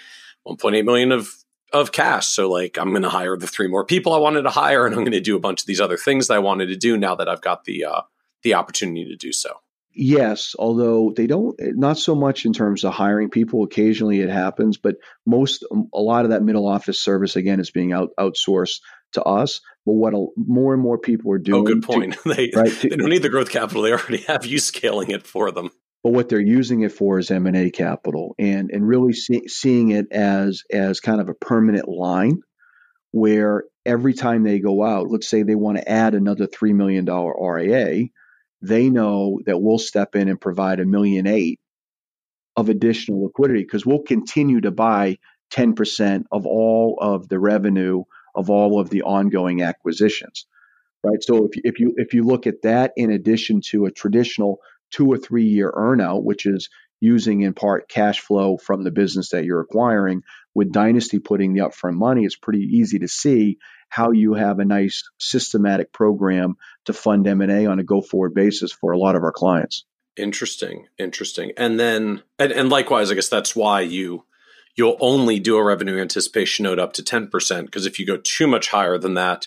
[0.47, 1.29] 1.8 million of
[1.73, 2.27] of cash.
[2.27, 4.93] So like I'm going to hire the three more people I wanted to hire, and
[4.93, 6.97] I'm going to do a bunch of these other things that I wanted to do
[6.97, 8.01] now that I've got the uh,
[8.43, 9.57] the opportunity to do so.
[9.93, 13.63] Yes, although they don't, eh, not so much in terms of hiring people.
[13.63, 17.71] Occasionally it happens, but most, um, a lot of that middle office service again is
[17.71, 18.79] being out, outsourced
[19.13, 19.59] to us.
[19.85, 21.61] But what a, more and more people are doing.
[21.61, 22.13] Oh, good point.
[22.13, 25.11] To, they, right, to, they don't need the growth capital; they already have you scaling
[25.11, 25.71] it for them
[26.03, 30.11] but what they're using it for is M&A capital and and really see, seeing it
[30.11, 32.41] as as kind of a permanent line
[33.11, 37.05] where every time they go out let's say they want to add another 3 million
[37.05, 38.07] dollar RIA
[38.61, 41.59] they know that we'll step in and provide a million eight
[42.55, 45.17] of additional liquidity because we'll continue to buy
[45.53, 48.03] 10% of all of the revenue
[48.35, 50.45] of all of the ongoing acquisitions
[51.03, 54.59] right so if, if you if you look at that in addition to a traditional
[54.91, 56.69] two or three year earnout, which is
[56.99, 60.21] using in part cash flow from the business that you're acquiring.
[60.53, 63.57] With Dynasty putting the upfront money, it's pretty easy to see
[63.91, 68.71] how you have a nice systematic program to fund M&A on a go forward basis
[68.71, 69.83] for a lot of our clients.
[70.15, 71.51] Interesting, interesting.
[71.57, 74.23] And then and, and likewise, I guess that's why you
[74.75, 78.47] you'll only do a revenue participation note up to 10% because if you go too
[78.47, 79.45] much higher than that,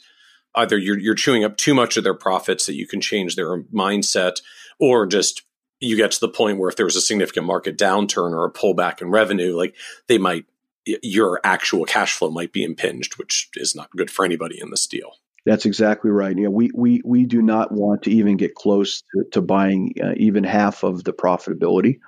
[0.54, 3.62] either you're, you're chewing up too much of their profits that you can change their
[3.64, 4.42] mindset
[4.78, 5.42] or just
[5.80, 8.52] you get to the point where if there was a significant market downturn or a
[8.52, 9.74] pullback in revenue, like
[10.06, 10.44] they might,
[10.86, 14.86] your actual cash flow might be impinged, which is not good for anybody in this
[14.86, 15.12] deal.
[15.46, 16.36] That's exactly right.
[16.36, 19.94] You know, we we we do not want to even get close to, to buying
[20.02, 21.98] uh, even half of the profitability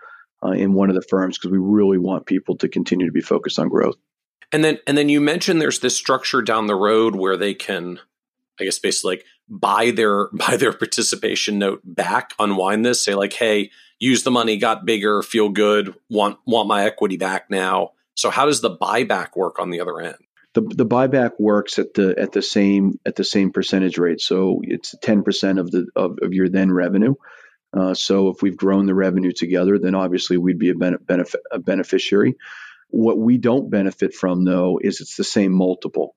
[0.43, 3.21] uh, in one of the firms because we really want people to continue to be
[3.21, 3.97] focused on growth.
[4.53, 8.01] And then and then you mentioned there's this structure down the road where they can,
[8.59, 13.35] I guess, basically like buy their buy their participation note back, unwind this, say like,
[13.35, 17.93] hey, use the money, got bigger, feel good, want want my equity back now.
[18.17, 20.17] So how does the buyback work on the other end?
[20.55, 24.21] The, the buyback works at the at the same at the same percentage rate.
[24.21, 27.15] So it's ten percent of the of, of your then revenue.
[27.77, 31.59] Uh, so if we've grown the revenue together, then obviously we'd be a, benef- a
[31.59, 32.37] beneficiary.
[32.89, 36.17] What we don't benefit from though is it's the same multiple.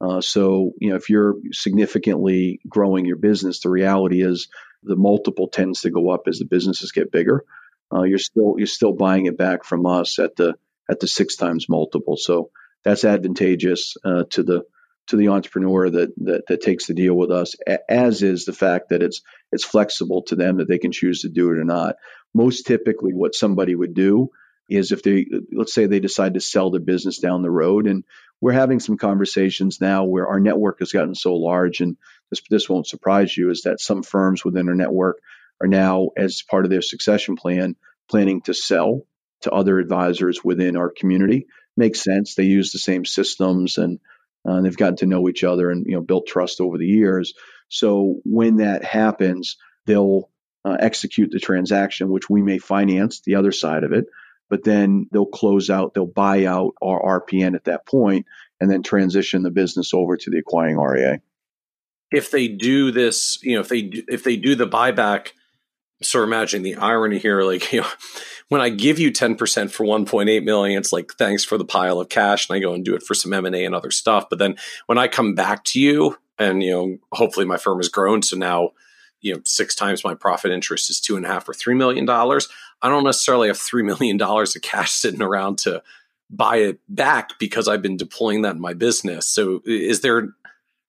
[0.00, 4.48] Uh, so, you know, if you're significantly growing your business, the reality is
[4.82, 7.44] the multiple tends to go up as the businesses get bigger.
[7.92, 10.54] Uh, you're still you're still buying it back from us at the
[10.88, 12.16] at the six times multiple.
[12.16, 12.50] So
[12.84, 14.62] that's advantageous uh, to the
[15.08, 17.54] to the entrepreneur that, that that takes the deal with us.
[17.88, 19.22] As is the fact that it's
[19.52, 21.96] it's flexible to them that they can choose to do it or not.
[22.34, 24.30] Most typically, what somebody would do
[24.68, 28.04] is if they let's say they decide to sell their business down the road and
[28.40, 31.96] we're having some conversations now where our network has gotten so large and
[32.30, 35.18] this this won't surprise you is that some firms within our network
[35.60, 37.76] are now as part of their succession plan
[38.10, 39.02] planning to sell
[39.42, 41.46] to other advisors within our community.
[41.76, 42.34] Makes sense.
[42.34, 44.00] They use the same systems and
[44.48, 47.34] uh, they've gotten to know each other and you know built trust over the years.
[47.68, 50.30] So when that happens they'll
[50.64, 54.06] uh, execute the transaction which we may finance the other side of it
[54.48, 58.26] but then they'll close out, they'll buy out our RPN at that point,
[58.60, 61.20] and then transition the business over to the acquiring RIA.
[62.10, 65.32] If they do this, you know, if they if they do the buyback,
[66.02, 67.88] so imagine the irony here, like you know,
[68.48, 71.58] when I give you ten percent for one point eight million, it's like thanks for
[71.58, 73.64] the pile of cash, and I go and do it for some M and A
[73.64, 74.28] and other stuff.
[74.28, 77.88] But then when I come back to you, and you know, hopefully my firm has
[77.88, 78.72] grown, so now
[79.20, 82.04] you know six times my profit interest is two and a half or three million
[82.04, 82.48] dollars
[82.82, 85.82] i don't necessarily have three million dollars of cash sitting around to
[86.30, 90.28] buy it back because i've been deploying that in my business so is there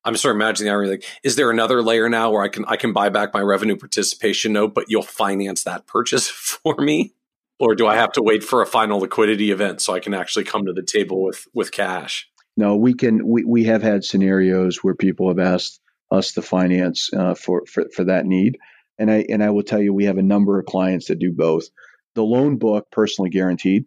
[0.05, 2.75] i'm sort of imagining irony like is there another layer now where i can i
[2.75, 7.13] can buy back my revenue participation note but you'll finance that purchase for me
[7.59, 10.45] or do i have to wait for a final liquidity event so i can actually
[10.45, 14.83] come to the table with with cash no we can we, we have had scenarios
[14.83, 15.79] where people have asked
[16.11, 18.57] us to finance uh, for, for for that need.
[18.97, 21.31] And I and I will tell you, we have a number of clients that do
[21.31, 21.69] both.
[22.15, 23.85] The loan book, personally guaranteed,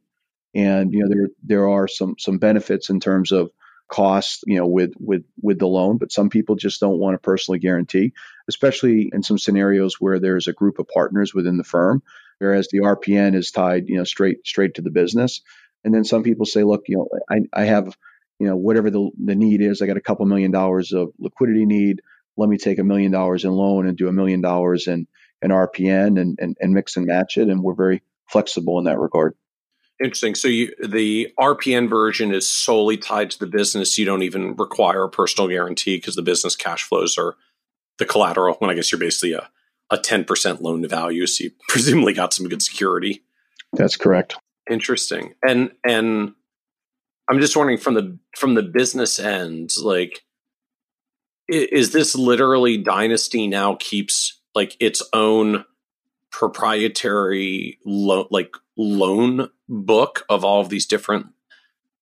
[0.54, 3.50] and you know there there are some some benefits in terms of
[3.92, 7.18] cost, you know, with with with the loan, but some people just don't want to
[7.18, 8.14] personally guarantee,
[8.48, 12.02] especially in some scenarios where there's a group of partners within the firm,
[12.38, 15.42] whereas the RPN is tied, you know, straight straight to the business.
[15.84, 17.94] And then some people say, look, you know, I, I have,
[18.38, 21.66] you know, whatever the, the need is, I got a couple million dollars of liquidity
[21.66, 22.00] need.
[22.36, 25.06] Let me take a million dollars in loan and do a million dollars in,
[25.42, 27.48] in RPN and, and, and mix and match it.
[27.48, 29.34] And we're very flexible in that regard.
[30.02, 30.34] Interesting.
[30.34, 33.96] So you, the RPN version is solely tied to the business.
[33.98, 37.36] You don't even require a personal guarantee because the business cash flows are
[37.98, 38.56] the collateral.
[38.58, 39.48] When I guess you're basically a,
[39.90, 41.26] a 10% loan to value.
[41.26, 43.22] So you presumably got some good security.
[43.74, 44.36] That's correct.
[44.68, 45.34] Interesting.
[45.46, 46.32] And, and
[47.28, 50.22] I'm just wondering from the, from the business end, like,
[51.48, 55.64] is this literally Dynasty now keeps like its own
[56.32, 61.26] proprietary lo- like loan book of all of these different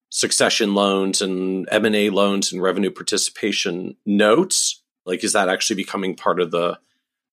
[0.09, 4.81] succession loans and M&A loans and revenue participation notes?
[5.05, 6.79] Like, is that actually becoming part of the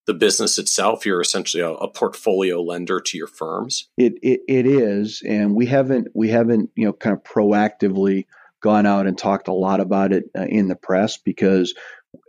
[0.06, 1.04] the business itself?
[1.06, 3.88] You're essentially a, a portfolio lender to your firms.
[3.96, 8.26] It, it it is, and we haven't we haven't you know kind of proactively
[8.60, 11.74] gone out and talked a lot about it uh, in the press because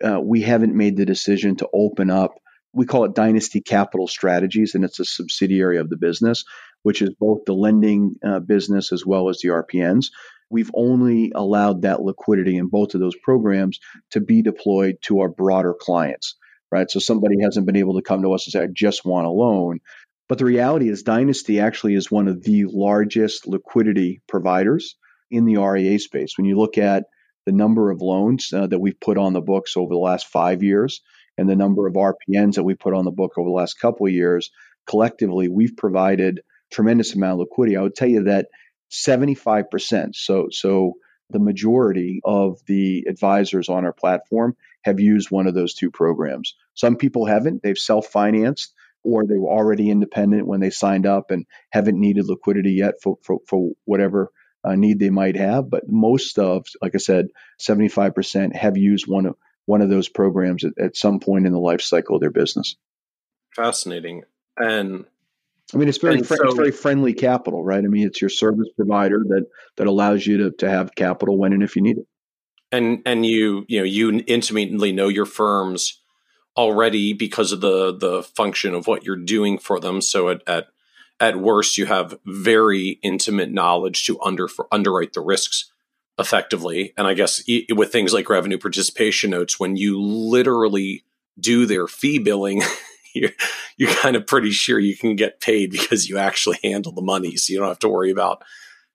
[0.03, 2.39] uh, we haven't made the decision to open up.
[2.73, 6.43] We call it Dynasty Capital Strategies, and it's a subsidiary of the business
[6.83, 10.07] which is both the lending uh, business as well as the RPNs.
[10.49, 13.79] We've only allowed that liquidity in both of those programs
[14.11, 16.35] to be deployed to our broader clients,
[16.71, 16.89] right?
[16.89, 19.31] So somebody hasn't been able to come to us and say, I just want a
[19.31, 19.79] loan.
[20.27, 24.95] But the reality is, Dynasty actually is one of the largest liquidity providers
[25.29, 26.33] in the RIA space.
[26.37, 27.05] When you look at
[27.45, 30.63] the number of loans uh, that we've put on the books over the last five
[30.63, 31.01] years
[31.39, 34.05] and the number of RPNs that we put on the book over the last couple
[34.05, 34.51] of years,
[34.87, 37.77] collectively, we've provided tremendous amount of liquidity.
[37.77, 38.47] I would tell you that
[38.91, 40.93] 75%, so so
[41.29, 46.55] the majority of the advisors on our platform have used one of those two programs.
[46.73, 48.73] Some people haven't, they've self-financed
[49.03, 53.17] or they were already independent when they signed up and haven't needed liquidity yet for,
[53.21, 54.31] for, for whatever
[54.63, 55.69] uh, need they might have.
[55.69, 57.27] But most of, like I said,
[57.61, 59.35] 75% have used one of
[59.69, 62.75] one of those programs at, at some point in the life cycle of their business.
[63.55, 64.23] Fascinating.
[64.57, 65.05] And
[65.73, 67.83] I mean, it's very fr- so, it's very friendly capital, right?
[67.83, 69.45] I mean, it's your service provider that
[69.77, 72.07] that allows you to to have capital when and if you need it.
[72.71, 76.01] And and you you know you intimately know your firms
[76.57, 80.01] already because of the the function of what you're doing for them.
[80.01, 80.67] So at at,
[81.19, 85.71] at worst, you have very intimate knowledge to under for, underwrite the risks
[86.19, 86.93] effectively.
[86.97, 91.05] And I guess with things like revenue participation notes, when you literally
[91.39, 92.61] do their fee billing
[93.13, 93.31] you're,
[93.77, 97.35] you're kind of pretty sure you can get paid because you actually handle the money.
[97.35, 98.43] So you don't have to worry about,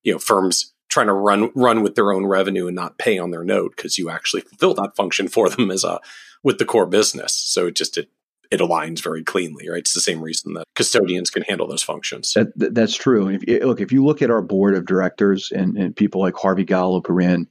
[0.03, 3.31] you know, firms trying to run run with their own revenue and not pay on
[3.31, 6.01] their note because you actually fulfill that function for them as a
[6.43, 7.33] with the core business.
[7.33, 8.09] So it just it
[8.51, 9.79] it aligns very cleanly, right?
[9.79, 12.33] It's the same reason that custodians can handle those functions.
[12.35, 13.29] That, that's true.
[13.29, 16.65] If look, if you look at our board of directors and, and people like Harvey
[16.65, 17.49] Golub who ran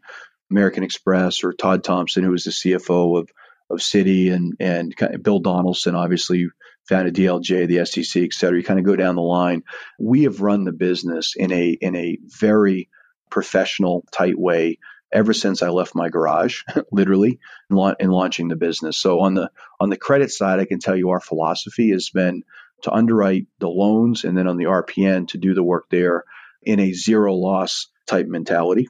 [0.52, 3.30] American Express or Todd Thomson, who was the CFO of
[3.70, 6.48] of Citi and and Bill Donaldson, obviously
[6.88, 8.58] founded DLJ, the SEC, et cetera.
[8.58, 9.64] You kind of go down the line.
[10.00, 12.90] We have run the business in a in a very
[13.30, 14.78] professional, tight way
[15.14, 17.40] ever since I left my garage, literally,
[17.70, 18.98] in, la- in launching the business.
[18.98, 19.50] So on the
[19.80, 22.44] on the credit side, I can tell you our philosophy has been
[22.82, 26.26] to underwrite the loans and then on the RPN to do the work there
[26.62, 28.90] in a zero loss type mentality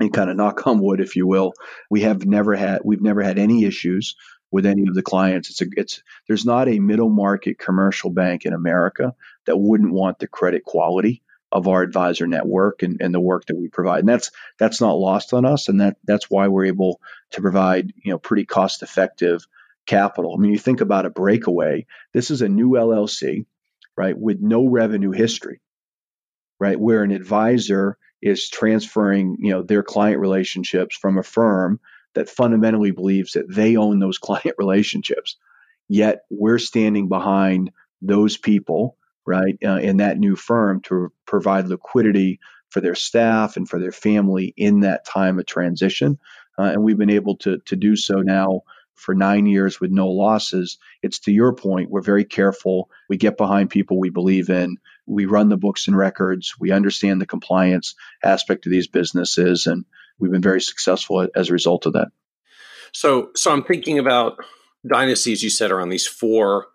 [0.00, 1.52] and kind of knock on wood, if you will,
[1.90, 4.16] we have never had we've never had any issues
[4.50, 5.50] with any of the clients.
[5.50, 9.14] It's a it's there's not a middle market commercial bank in America
[9.46, 11.22] that wouldn't want the credit quality
[11.54, 14.00] of our advisor network and, and the work that we provide.
[14.00, 15.68] And that's that's not lost on us.
[15.68, 17.00] And that that's why we're able
[17.30, 19.46] to provide, you know, pretty cost effective
[19.86, 20.34] capital.
[20.34, 23.46] I mean, you think about a breakaway, this is a new LLC,
[23.96, 25.60] right, with no revenue history,
[26.58, 26.78] right?
[26.78, 31.78] Where an advisor is transferring, you know, their client relationships from a firm
[32.14, 35.36] that fundamentally believes that they own those client relationships.
[35.88, 37.70] Yet we're standing behind
[38.02, 38.96] those people,
[39.26, 43.92] right, uh, in that new firm to provide liquidity for their staff and for their
[43.92, 46.18] family in that time of transition.
[46.58, 48.62] Uh, and we've been able to, to do so now
[48.94, 50.78] for nine years with no losses.
[51.02, 52.90] It's to your point, we're very careful.
[53.08, 54.78] We get behind people we believe in.
[55.06, 56.54] We run the books and records.
[56.58, 59.84] We understand the compliance aspect of these businesses, and
[60.18, 62.08] we've been very successful as a result of that.
[62.92, 64.36] So, so I'm thinking about
[64.88, 65.42] dynasties.
[65.42, 66.68] You said around these four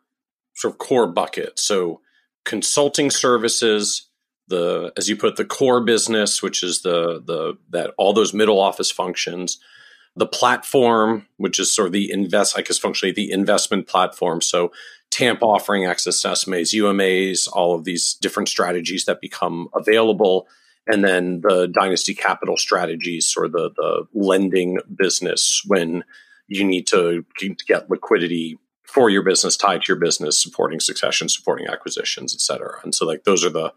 [0.56, 1.64] sort of core buckets.
[1.64, 2.02] So
[2.46, 4.10] consulting services,
[4.48, 8.60] the as you put the core business, which is the the that all those middle
[8.60, 9.60] office functions,
[10.16, 14.42] the platform, which is sort of the invest, I guess functionally the investment platform.
[14.42, 14.72] So
[15.12, 20.48] TAMP offering access to SMAs, UMAs, all of these different strategies that become available.
[20.88, 26.04] And then the dynasty capital strategies or the, the lending business when
[26.48, 27.24] you need to
[27.68, 28.58] get liquidity
[28.90, 32.80] for your business, tied to your business, supporting succession, supporting acquisitions, et cetera.
[32.84, 33.72] And so like those are the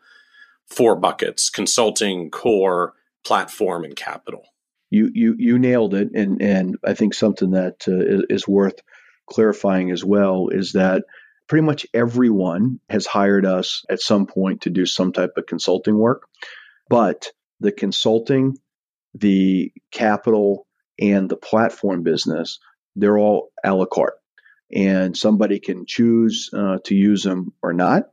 [0.67, 2.95] four buckets, consulting, core,
[3.25, 4.45] platform, and capital.
[4.91, 8.81] You you you nailed it, and and I think something that uh, is, worth
[9.27, 11.05] clarifying as well is that
[11.49, 15.97] pretty much everyone has hired us at some point to do some type of consulting
[15.97, 16.27] work,
[16.89, 17.29] but
[17.61, 18.57] the consulting,
[19.15, 20.67] the capital,
[20.99, 22.59] and the platform business
[22.97, 24.19] they're all a la carte,
[24.73, 28.11] and somebody can choose uh, to use them or not.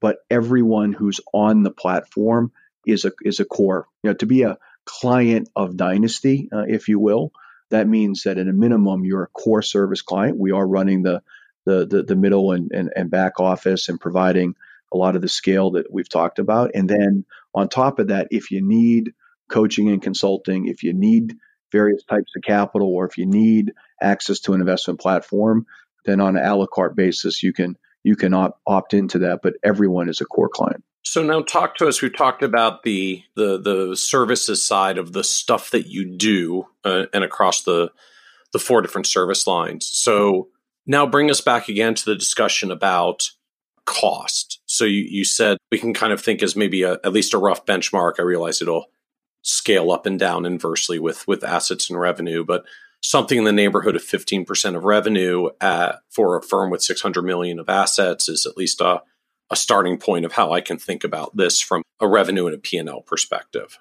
[0.00, 2.52] But everyone who's on the platform
[2.86, 3.88] is a is a core.
[4.02, 7.32] You know, to be a client of Dynasty, uh, if you will.
[7.70, 10.38] That means that at a minimum, you're a core service client.
[10.38, 11.22] We are running the
[11.64, 14.54] the the, the middle and, and, and back office and providing
[14.92, 16.70] a lot of the scale that we've talked about.
[16.74, 17.24] And then
[17.54, 19.14] on top of that, if you need
[19.48, 21.36] coaching and consulting, if you need
[21.72, 25.66] various types of capital, or if you need access to an investment platform,
[26.06, 29.40] then on an a la carte basis, you can you can opt, opt into that.
[29.42, 30.82] But everyone is a core client.
[31.02, 32.02] So now talk to us.
[32.02, 37.06] We've talked about the the the services side of the stuff that you do, uh,
[37.12, 37.92] and across the
[38.52, 39.86] the four different service lines.
[39.86, 40.48] So
[40.86, 43.30] now bring us back again to the discussion about
[43.84, 44.60] cost.
[44.66, 47.38] So you, you said we can kind of think as maybe a, at least a
[47.38, 48.14] rough benchmark.
[48.18, 48.86] I realize it'll
[49.42, 52.64] scale up and down inversely with with assets and revenue, but
[53.06, 57.58] something in the neighborhood of 15% of revenue at, for a firm with 600 million
[57.58, 59.02] of assets is at least a
[59.50, 62.58] a starting point of how I can think about this from a revenue and a
[62.58, 63.78] P&L perspective.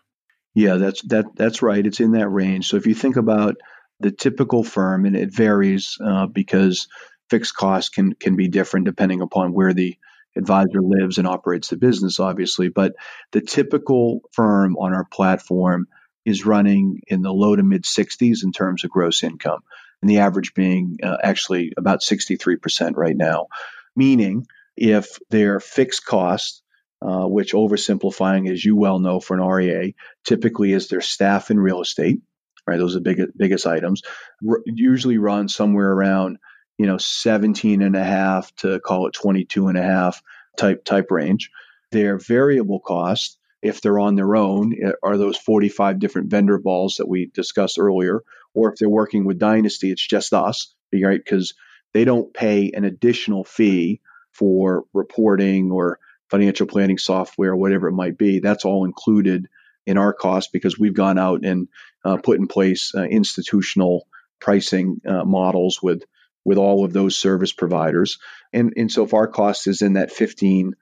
[0.54, 1.86] Yeah, that's that that's right.
[1.86, 2.68] It's in that range.
[2.68, 3.56] So if you think about
[4.00, 6.88] the typical firm, and it varies uh, because
[7.30, 9.98] fixed costs can can be different depending upon where the
[10.38, 12.70] advisor lives and operates the business, obviously.
[12.70, 12.94] But
[13.32, 15.88] the typical firm on our platform
[16.26, 19.62] is running in the low to mid 60s in terms of gross income,
[20.02, 23.48] and the average being uh, actually about 63% right now.
[23.96, 26.62] Meaning if their fixed costs,
[27.02, 31.62] uh, which oversimplifying, as you well know, for an RIA, typically is their staff and
[31.62, 32.22] real estate,
[32.68, 32.78] right?
[32.78, 34.02] Those are the big, biggest items.
[34.48, 36.38] R- usually run somewhere around,
[36.78, 40.22] you know, 17 and a half to call it 22 and a half
[40.58, 41.52] type type range.
[41.92, 46.98] Their variable costs, if they're on their own, eh, are those 45 different vendor balls
[46.98, 48.22] that we discussed earlier,
[48.54, 51.20] or if they're working with Dynasty, it's just us, right?
[51.24, 51.56] Because
[51.92, 54.02] they don't pay an additional fee
[54.32, 55.98] for reporting or
[56.30, 58.40] financial planning software, whatever it might be.
[58.40, 59.48] That's all included
[59.88, 61.68] in our cost because we've gone out and
[62.04, 64.08] uh, put in place uh, institutional
[64.40, 66.04] pricing uh, models with
[66.44, 68.20] with all of those service providers.
[68.54, 70.74] And, and so if our cost is in that 15%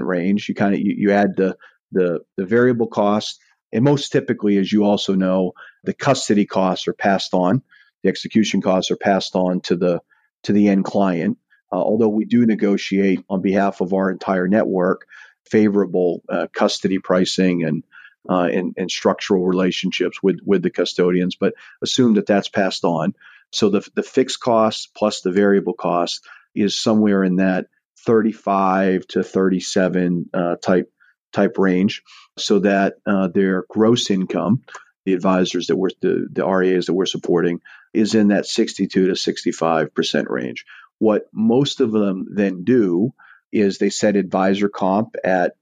[0.00, 1.58] range, you kind of you, you add the,
[1.94, 3.40] the the variable cost.
[3.72, 7.62] And most typically, as you also know, the custody costs are passed on,
[8.02, 10.00] the execution costs are passed on to the
[10.44, 11.38] to the end client.
[11.72, 15.06] Uh, although we do negotiate on behalf of our entire network
[15.50, 17.84] favorable uh, custody pricing and,
[18.28, 23.14] uh, and, and structural relationships with with the custodians, but assume that that's passed on.
[23.52, 27.66] So the the fixed cost plus the variable cost is somewhere in that
[28.06, 30.92] 35 to 37 uh, type
[31.34, 32.02] type range,
[32.38, 34.62] so that uh, their gross income,
[35.04, 37.60] the advisors that we're the, the RIAs that we're supporting,
[37.92, 40.64] is in that 62 to 65 percent range.
[40.98, 43.12] What most of them then do
[43.52, 45.54] is they set advisor comp at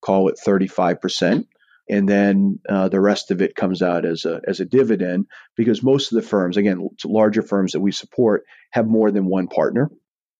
[0.00, 1.46] call it 35%.
[1.88, 5.26] And then uh, the rest of it comes out as a, as a dividend
[5.56, 9.48] because most of the firms, again, larger firms that we support, have more than one
[9.48, 9.90] partner.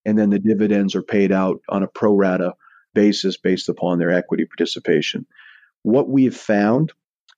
[0.05, 2.55] And then the dividends are paid out on a pro rata
[2.95, 5.27] basis based upon their equity participation.
[5.83, 6.93] What we've found,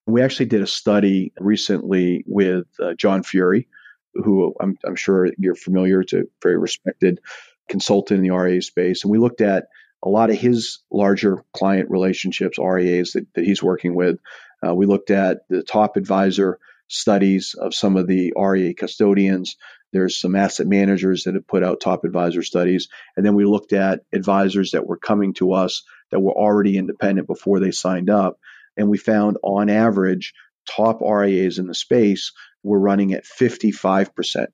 [0.06, 3.66] we actually did a study recently with uh, John Furey,
[4.14, 6.00] who I'm, I'm sure you're familiar.
[6.00, 7.20] A very respected
[7.68, 9.04] consultant in the RIA space.
[9.04, 9.68] And we looked at
[10.02, 14.18] a lot of his larger client relationships, RIAs that, that he's working with.
[14.66, 19.56] Uh, we looked at the top advisor studies of some of the RIA custodians.
[19.92, 22.88] There's some asset managers that have put out top advisor studies.
[23.16, 27.26] And then we looked at advisors that were coming to us that were already independent
[27.26, 28.38] before they signed up.
[28.76, 30.34] And we found on average,
[30.66, 32.32] top RIAs in the space
[32.62, 34.46] were running at 55%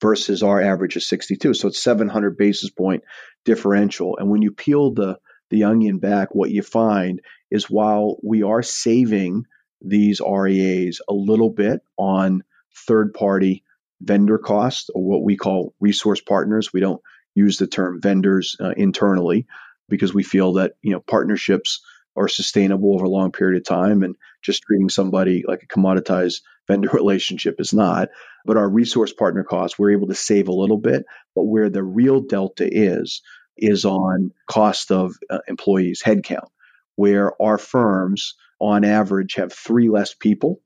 [0.00, 1.54] versus our average of 62.
[1.54, 3.04] So it's 700 basis point
[3.44, 4.18] differential.
[4.18, 5.18] And when you peel the
[5.48, 7.20] the onion back, what you find
[7.52, 9.44] is while we are saving
[9.80, 12.42] these RIAs a little bit on
[12.88, 13.62] third party
[14.00, 17.00] vendor costs or what we call resource partners, we don't
[17.34, 19.46] use the term vendors uh, internally
[19.88, 21.80] because we feel that you know partnerships
[22.16, 26.40] are sustainable over a long period of time and just treating somebody like a commoditized
[26.68, 28.08] vendor relationship is not.
[28.44, 31.82] But our resource partner costs we're able to save a little bit but where the
[31.82, 33.22] real delta is
[33.56, 36.48] is on cost of uh, employees headcount
[36.94, 40.60] where our firms on average have three less people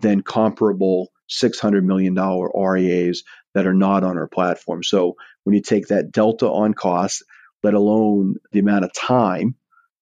[0.00, 3.24] than comparable $600 million RIAs
[3.54, 4.82] that are not on our platform.
[4.82, 7.24] So when you take that delta on cost,
[7.62, 9.54] let alone the amount of time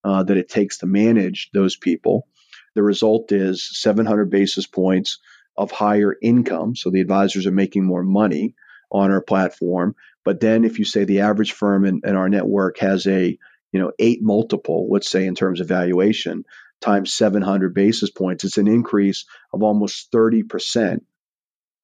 [0.04, 2.26] uh, that it takes to manage those people,
[2.74, 5.18] the result is 700 basis points
[5.56, 6.76] of higher income.
[6.76, 8.54] So the advisors are making more money
[8.90, 9.94] on our platform.
[10.24, 13.38] But then if you say the average firm in, in our network has a
[13.72, 16.44] you know eight multiple, let's say in terms of valuation,
[16.80, 21.00] times 700 basis points, it's an increase of almost 30%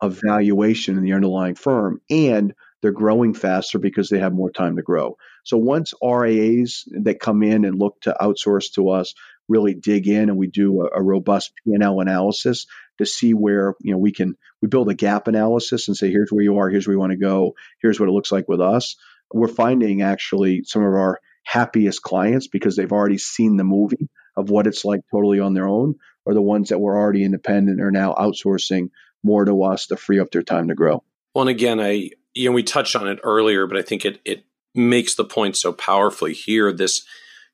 [0.01, 2.01] of valuation in the underlying firm.
[2.11, 5.17] And they're growing faster because they have more time to grow.
[5.45, 9.15] So once RIAs that come in and look to outsource to us
[9.49, 12.67] really dig in and we do a, a robust P&L analysis
[12.99, 16.31] to see where you know we can we build a gap analysis and say here's
[16.31, 18.61] where you are, here's where you want to go, here's what it looks like with
[18.61, 18.97] us.
[19.33, 24.51] We're finding actually some of our happiest clients because they've already seen the movie of
[24.51, 25.95] what it's like totally on their own
[26.27, 28.91] are the ones that were already independent are now outsourcing
[29.27, 31.03] more to us to free up their time to grow.
[31.35, 34.21] Well, and again, I you know we touched on it earlier, but I think it
[34.25, 36.73] it makes the point so powerfully here.
[36.73, 37.05] This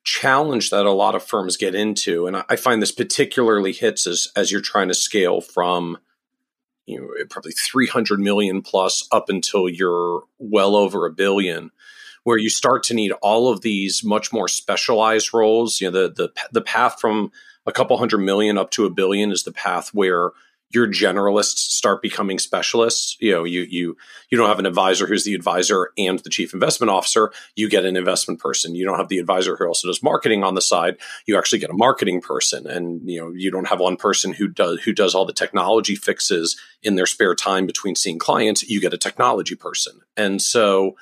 [0.05, 4.29] challenge that a lot of firms get into, and I find this particularly hits as
[4.35, 5.97] as you're trying to scale from
[6.85, 11.71] you know probably 300 million plus up until you're well over a billion
[12.23, 15.81] where you start to need all of these much more specialized roles.
[15.81, 17.31] You know, the the the path from
[17.65, 20.31] a couple hundred million up to a billion is the path where
[20.73, 23.15] your generalists start becoming specialists.
[23.19, 23.95] You know, you you
[24.29, 27.31] you don't have an advisor who's the advisor and the chief investment officer.
[27.55, 28.75] You get an investment person.
[28.75, 30.97] You don't have the advisor who also does marketing on the side.
[31.27, 34.47] You actually get a marketing person, and you know you don't have one person who
[34.47, 38.63] does who does all the technology fixes in their spare time between seeing clients.
[38.63, 40.95] You get a technology person, and so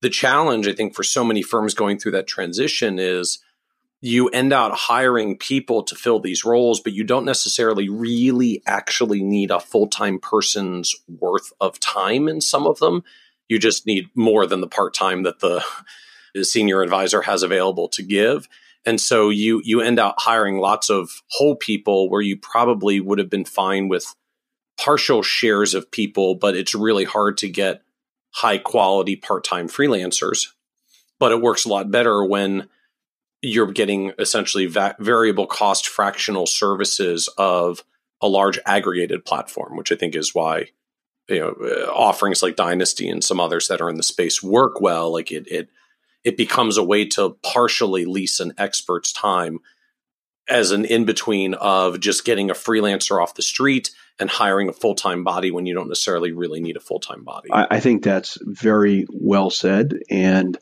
[0.00, 3.40] the challenge I think for so many firms going through that transition is
[4.00, 9.22] you end out hiring people to fill these roles, but you don't necessarily really actually
[9.22, 13.02] need a full time person's worth of time in some of them.
[13.48, 15.64] You just need more than the part time that the,
[16.42, 18.48] senior advisor has available to give.
[18.84, 23.18] And so you you end up hiring lots of whole people where you probably would
[23.18, 24.14] have been fine with
[24.78, 27.82] partial shares of people, but it's really hard to get
[28.30, 30.48] high quality part time freelancers.
[31.18, 32.68] But it works a lot better when
[33.42, 37.84] you're getting essentially va- variable cost fractional services of
[38.20, 40.66] a large aggregated platform, which I think is why
[41.28, 44.80] you know uh, offerings like Dynasty and some others that are in the space work
[44.80, 45.12] well.
[45.12, 45.68] Like it it
[46.24, 49.60] it becomes a way to partially lease an expert's time
[50.48, 54.72] as an in between of just getting a freelancer off the street and hiring a
[54.72, 57.50] full time body when you don't necessarily really need a full time body.
[57.52, 60.58] I, I, think that's very well said, and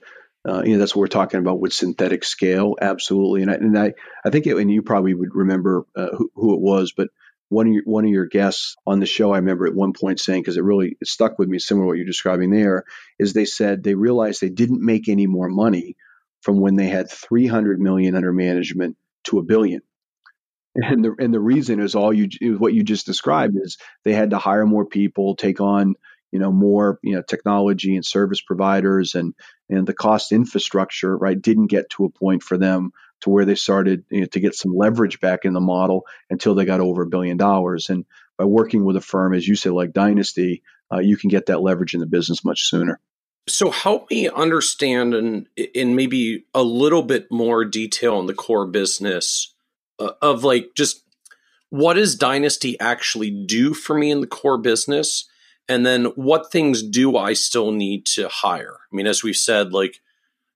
[0.47, 2.76] uh, you know, that's what we're talking about with synthetic scale.
[2.80, 3.42] Absolutely.
[3.42, 3.94] And I, and I,
[4.24, 7.09] I think, it, and you probably would remember uh, who, who, it was, but
[7.49, 10.20] one of your, one of your guests on the show, I remember at one point
[10.20, 12.84] saying, because it really it stuck with me, similar to what you're describing there,
[13.18, 15.97] is they said they realized they didn't make any more money
[16.42, 19.82] from when they had 300 million under management to a billion.
[20.76, 22.28] And the, and the reason is all you,
[22.59, 25.94] what you just described is they had to hire more people, take on
[26.33, 29.35] you know more you know technology and service providers and
[29.68, 33.55] and the cost infrastructure right didn't get to a point for them to where they
[33.55, 37.03] started you know, to get some leverage back in the model until they got over
[37.03, 37.89] a billion dollars.
[37.89, 38.05] And
[38.37, 40.62] by working with a firm as you say like dynasty
[40.93, 43.01] uh, you can get that leverage in the business much sooner.
[43.49, 48.66] So help me understand in, in maybe a little bit more detail in the core
[48.66, 49.55] business
[49.99, 51.03] uh, of like just
[51.70, 55.29] what does dynasty actually do for me in the core business
[55.68, 58.78] and then what things do I still need to hire?
[58.92, 60.00] I mean, as we've said, like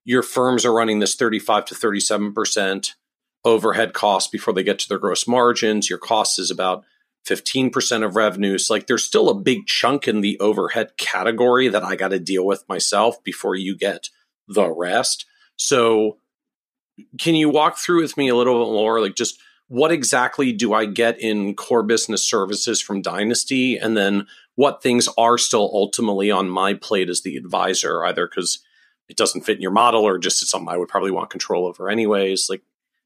[0.03, 2.93] your firms are running this 35 to 37%
[3.43, 5.89] overhead cost before they get to their gross margins.
[5.89, 6.83] Your cost is about
[7.27, 8.69] 15% of revenues.
[8.69, 12.45] Like there's still a big chunk in the overhead category that I got to deal
[12.45, 14.09] with myself before you get
[14.47, 15.25] the rest.
[15.55, 16.17] So
[17.19, 20.73] can you walk through with me a little bit more like just what exactly do
[20.73, 23.77] I get in core business services from Dynasty?
[23.77, 28.59] And then what things are still ultimately on my plate as the advisor, either because
[29.09, 31.65] it doesn't fit in your model or just it's something I would probably want control
[31.65, 32.47] over anyways?
[32.49, 32.61] Like,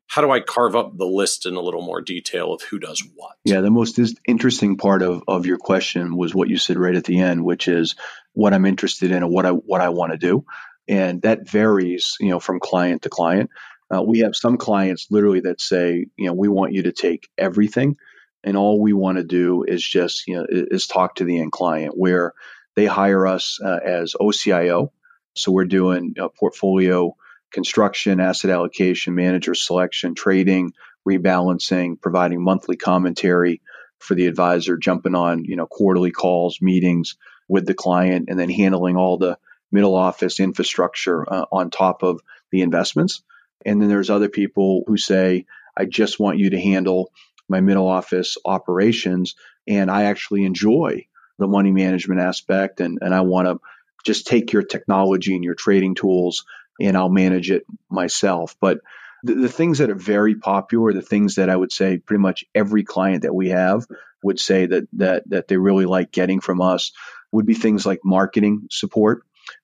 [0.07, 3.03] how do I carve up the list in a little more detail of who does
[3.15, 3.37] what?
[3.43, 7.05] Yeah, the most interesting part of, of your question was what you said right at
[7.05, 7.95] the end, which is
[8.33, 10.45] what I'm interested in and what I what I want to do,
[10.87, 13.49] and that varies, you know, from client to client.
[13.93, 17.29] Uh, we have some clients literally that say, you know, we want you to take
[17.37, 17.97] everything,
[18.45, 21.51] and all we want to do is just, you know, is talk to the end
[21.51, 21.97] client.
[21.97, 22.33] Where
[22.75, 24.91] they hire us uh, as OCIO,
[25.33, 27.15] so we're doing portfolio
[27.51, 30.73] construction, asset allocation, manager selection, trading,
[31.07, 33.61] rebalancing, providing monthly commentary
[33.99, 37.15] for the advisor, jumping on, you know, quarterly calls, meetings
[37.47, 39.37] with the client, and then handling all the
[39.71, 42.21] middle office infrastructure uh, on top of
[42.51, 43.23] the investments.
[43.65, 45.45] And then there's other people who say,
[45.77, 47.11] I just want you to handle
[47.47, 49.35] my middle office operations.
[49.67, 52.79] And I actually enjoy the money management aspect.
[52.79, 53.59] And, and I want to
[54.05, 56.45] just take your technology and your trading tools
[56.79, 58.55] and I'll manage it myself.
[58.59, 58.79] But
[59.23, 62.45] the, the, things that are very popular, the things that I would say pretty much
[62.53, 63.85] every client that we have
[64.23, 66.91] would say that that that they really like getting from us
[67.31, 69.23] would be things like marketing support.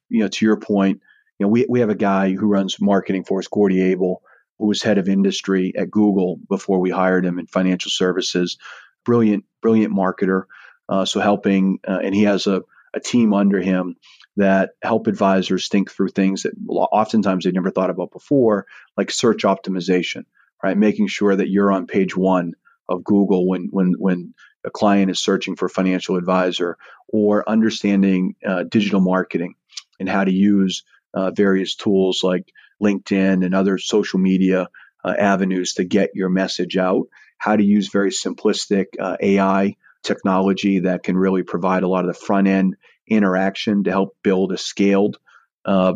[0.10, 1.02] You know, to your point,
[1.40, 4.22] you know, we, we have a guy who runs marketing for us, Gordy Abel,
[4.62, 8.58] who was head of industry at Google before we hired him in financial services.
[9.04, 10.44] Brilliant, brilliant marketer.
[10.88, 12.62] Uh, so helping, uh, and he has a,
[12.94, 13.96] a team under him
[14.38, 19.44] that help advisors think through things that oftentimes they never thought about before, like search
[19.44, 20.26] optimization,
[20.64, 20.78] right?
[20.78, 22.54] Making sure that you're on page one
[22.88, 24.34] of Google when when when
[24.64, 29.56] a client is searching for a financial advisor, or understanding uh, digital marketing
[30.00, 30.84] and how to use
[31.14, 32.52] uh, various tools like
[32.82, 34.68] LinkedIn and other social media
[35.04, 37.08] uh, avenues to get your message out.
[37.38, 42.14] How to use very simplistic uh, AI technology that can really provide a lot of
[42.14, 42.76] the front end
[43.08, 45.18] interaction to help build a scaled
[45.66, 45.94] uh,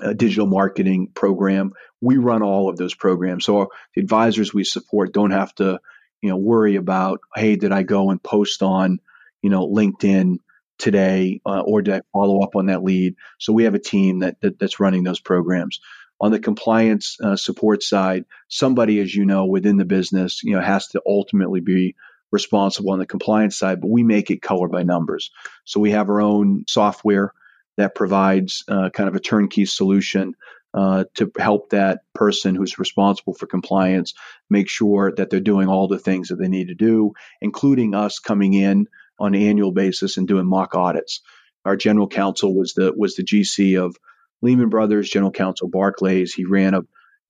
[0.00, 1.72] a digital marketing program.
[2.00, 5.78] We run all of those programs, so the advisors we support don't have to,
[6.20, 9.00] you know, worry about, hey, did I go and post on,
[9.42, 10.38] you know, LinkedIn
[10.78, 13.16] today, uh, or I follow up on that lead?
[13.38, 15.80] So we have a team that, that that's running those programs.
[16.20, 20.62] On the compliance uh, support side, somebody, as you know, within the business, you know,
[20.62, 21.96] has to ultimately be
[22.30, 25.30] responsible on the compliance side, but we make it color by numbers.
[25.64, 27.32] So we have our own software
[27.76, 30.34] that provides uh, kind of a turnkey solution
[30.74, 34.14] uh, to help that person who's responsible for compliance
[34.48, 38.18] make sure that they're doing all the things that they need to do, including us
[38.18, 38.86] coming in
[39.22, 41.20] on an annual basis and doing mock audits.
[41.64, 43.96] Our general counsel was the was the GC of
[44.42, 46.34] Lehman Brothers, general counsel Barclays.
[46.34, 46.80] He ran a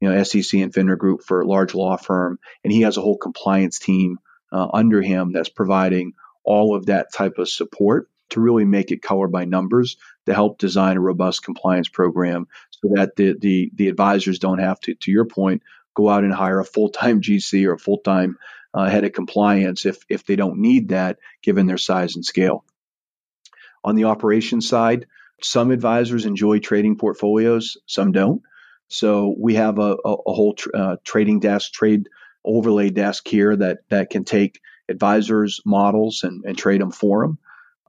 [0.00, 3.02] you know SEC and FINRA group for a large law firm, and he has a
[3.02, 4.18] whole compliance team
[4.50, 6.14] uh, under him that's providing
[6.44, 10.58] all of that type of support to really make it color by numbers to help
[10.58, 15.10] design a robust compliance program so that the the, the advisors don't have to, to
[15.10, 15.62] your point,
[15.94, 18.38] go out and hire a full time GC or a full time
[18.74, 22.64] uh, head of compliance if if they don't need that given their size and scale.
[23.84, 25.06] On the operations side,
[25.42, 28.42] some advisors enjoy trading portfolios, some don't.
[28.88, 32.08] So we have a, a, a whole tr- uh, trading desk, trade
[32.44, 37.38] overlay desk here that that can take advisors' models and, and trade them for them,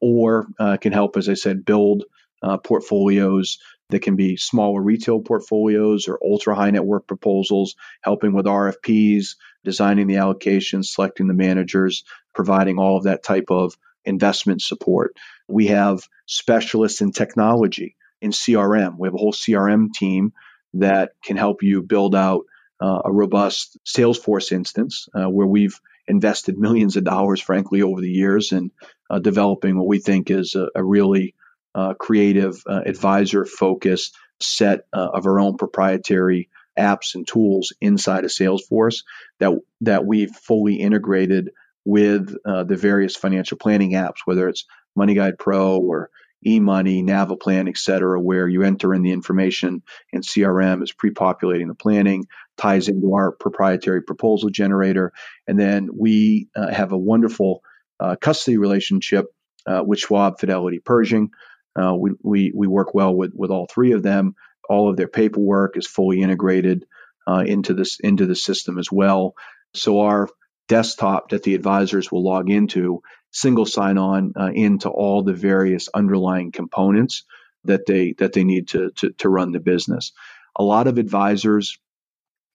[0.02, 2.06] or uh, can help, as I said, build
[2.42, 3.60] uh, portfolios
[3.90, 9.36] that can be smaller retail portfolios or ultra high net worth proposals, helping with RFPs,
[9.64, 12.04] designing the allocations, selecting the managers,
[12.34, 15.16] providing all of that type of investment support.
[15.48, 18.98] We have specialists in technology, in CRM.
[18.98, 20.34] We have a whole CRM team
[20.76, 22.46] that can help you build out
[22.82, 28.10] uh, a robust Salesforce instance uh, where we've invested millions of dollars, frankly, over the
[28.10, 28.72] years in
[29.10, 31.36] uh, developing what we think is a, a really
[31.76, 38.24] uh, creative, uh, advisor focused set uh, of our own proprietary apps and tools inside
[38.26, 39.04] of Salesforce
[39.40, 39.52] that
[39.82, 41.52] that we've fully integrated
[41.86, 44.66] with the various financial planning apps, whether it's
[44.96, 46.10] Money Guide Pro or
[46.46, 51.76] eMoney, Naviplan, et cetera, where you enter in the information and CRM is pre-populating the
[51.76, 52.26] planning,
[52.58, 55.14] ties into our proprietary proposal generator.
[55.48, 57.64] And then we uh, have a wonderful
[58.00, 59.26] uh, custody relationship
[59.66, 61.32] uh, with Schwab, Fidelity, Pershing.
[61.80, 64.36] Uh, we, we, we work well with, with all three of them.
[64.70, 66.86] All of their paperwork is fully integrated
[67.28, 69.36] uh, into this into the system as well.
[69.74, 70.30] So our
[70.68, 73.02] desktop that the advisors will log into
[73.32, 77.24] single sign on uh, into all the various underlying components
[77.66, 80.12] that they that they need to, to, to run the business.
[80.56, 81.80] A lot of advisors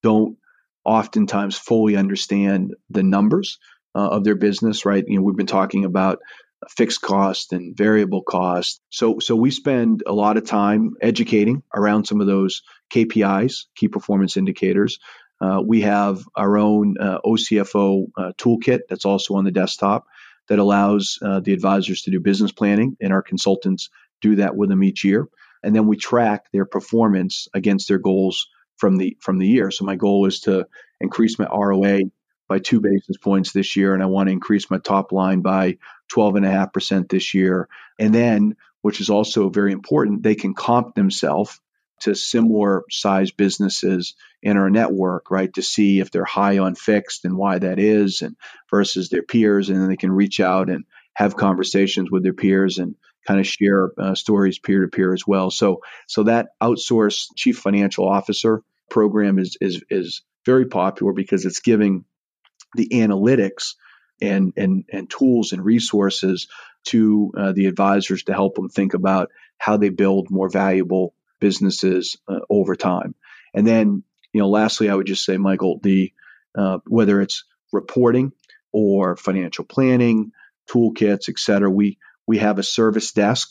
[0.03, 0.37] don't
[0.85, 3.59] oftentimes fully understand the numbers
[3.95, 5.05] uh, of their business, right?
[5.07, 6.21] You know, we've been talking about
[6.69, 8.81] fixed cost and variable cost.
[8.91, 13.89] So, so we spend a lot of time educating around some of those KPIs, key
[13.89, 14.99] performance indicators.
[15.41, 20.07] Uh, we have our own uh, OCFO uh, toolkit that's also on the desktop
[20.49, 23.91] that allows uh, the advisors to do business planning, and our consultants
[24.21, 25.29] do that with them each year.
[25.63, 28.49] And then we track their performance against their goals
[28.79, 29.71] from the from the year.
[29.71, 30.67] So my goal is to
[31.01, 32.01] increase my ROA
[32.49, 35.79] by two basis points this year, and I want to increase my top line by
[36.13, 37.69] 12.5% this year.
[37.99, 41.61] And then, which is also very important, they can comp themselves
[42.01, 47.25] to similar size businesses in our network, right, to see if they're high on fixed
[47.25, 48.37] and why that is, and
[48.71, 49.69] versus their peers.
[49.69, 50.85] And then they can reach out and
[51.15, 52.95] have conversations with their peers and
[53.27, 55.51] kind of share uh, stories peer to peer as well.
[55.51, 61.61] So, so that outsourced chief financial officer program is is is very popular because it's
[61.61, 62.05] giving
[62.75, 63.75] the analytics
[64.21, 66.49] and and and tools and resources
[66.85, 72.17] to uh, the advisors to help them think about how they build more valuable businesses
[72.29, 73.15] uh, over time.
[73.55, 74.03] And then,
[74.33, 76.13] you know, lastly, I would just say, Michael, the
[76.57, 78.33] uh, whether it's reporting
[78.73, 80.33] or financial planning,
[80.71, 83.51] toolkits, et cetera, we we have a service desk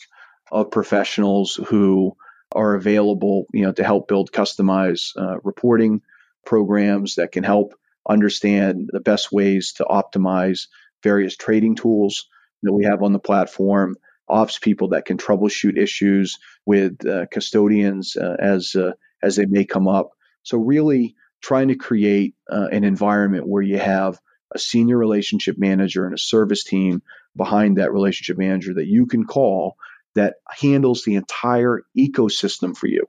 [0.50, 2.16] of professionals who
[2.52, 6.00] are available, you know, to help build customized uh, reporting
[6.44, 7.74] programs that can help
[8.08, 10.68] understand the best ways to optimize
[11.02, 12.28] various trading tools
[12.62, 13.96] that we have on the platform,
[14.28, 18.92] ops people that can troubleshoot issues with uh, custodians uh, as uh,
[19.22, 20.10] as they may come up.
[20.42, 24.18] So really trying to create uh, an environment where you have
[24.54, 27.02] a senior relationship manager and a service team
[27.36, 29.76] behind that relationship manager that you can call
[30.14, 33.06] that handles the entire ecosystem for you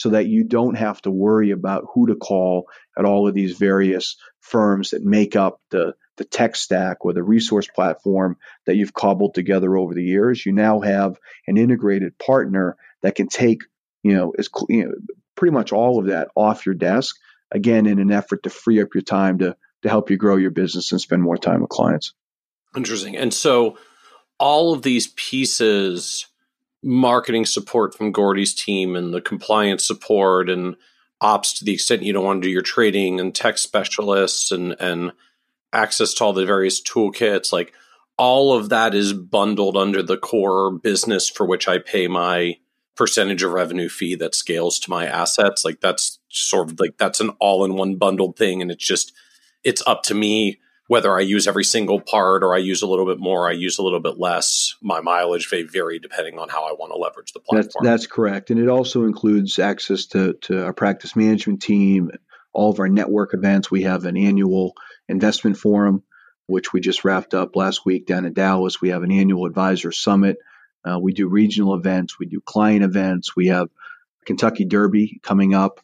[0.00, 2.64] so that you don't have to worry about who to call
[2.96, 7.22] at all of these various firms that make up the, the tech stack or the
[7.22, 10.46] resource platform that you've cobbled together over the years.
[10.46, 13.60] You now have an integrated partner that can take,
[14.02, 14.92] you know, is you know,
[15.36, 17.16] pretty much all of that off your desk,
[17.50, 20.50] again, in an effort to free up your time to, to help you grow your
[20.50, 22.14] business and spend more time with clients.
[22.74, 23.18] Interesting.
[23.18, 23.76] And so
[24.38, 26.24] all of these pieces
[26.82, 30.76] marketing support from Gordy's team and the compliance support and
[31.20, 34.74] ops to the extent you don't want to do your trading and tech specialists and
[34.80, 35.12] and
[35.72, 37.74] access to all the various toolkits like
[38.20, 42.58] all of that is bundled under the core business for which I pay my
[42.94, 45.64] percentage of revenue fee that scales to my assets.
[45.64, 49.14] Like that's sort of like that's an all in one bundled thing and it's just
[49.64, 50.60] it's up to me
[50.90, 53.78] whether I use every single part or I use a little bit more, I use
[53.78, 54.74] a little bit less.
[54.82, 57.84] My mileage may vary depending on how I want to leverage the platform.
[57.84, 58.50] That's, that's correct.
[58.50, 62.10] And it also includes access to, to our practice management team,
[62.52, 63.70] all of our network events.
[63.70, 64.72] We have an annual
[65.08, 66.02] investment forum,
[66.46, 68.80] which we just wrapped up last week down in Dallas.
[68.80, 70.38] We have an annual advisor summit.
[70.84, 72.18] Uh, we do regional events.
[72.18, 73.36] We do client events.
[73.36, 73.68] We have
[74.26, 75.78] Kentucky Derby coming up,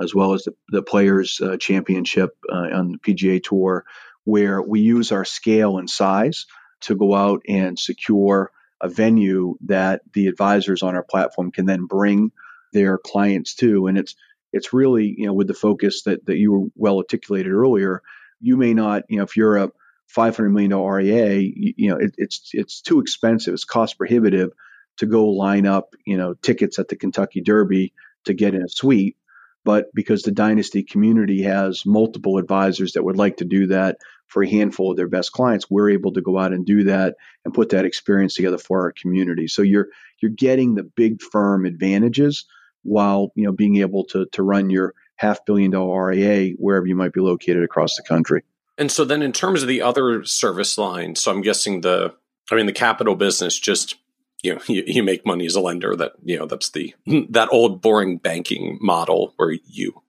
[0.00, 3.84] as well as the, the Players uh, Championship uh, on the PGA Tour
[4.28, 6.44] where we use our scale and size
[6.82, 11.86] to go out and secure a venue that the advisors on our platform can then
[11.86, 12.30] bring
[12.74, 13.86] their clients to.
[13.86, 14.16] And it's
[14.52, 18.02] it's really, you know, with the focus that, that you were well articulated earlier,
[18.38, 19.70] you may not, you know, if you're a
[20.14, 24.50] $500 million RIA, you, you know, it, it's it's too expensive, it's cost prohibitive
[24.98, 27.94] to go line up, you know, tickets at the Kentucky Derby
[28.26, 29.16] to get in a suite.
[29.64, 33.98] But because the Dynasty community has multiple advisors that would like to do that
[34.28, 37.16] for a handful of their best clients, we're able to go out and do that
[37.44, 39.48] and put that experience together for our community.
[39.48, 39.88] So you're
[40.20, 42.44] you're getting the big firm advantages
[42.82, 46.94] while you know being able to to run your half billion dollar RIA wherever you
[46.94, 48.42] might be located across the country.
[48.76, 52.14] And so then in terms of the other service lines, so I'm guessing the
[52.50, 53.96] I mean the capital business just
[54.42, 56.94] you know you, you make money as a lender that you know that's the
[57.30, 60.02] that old boring banking model where you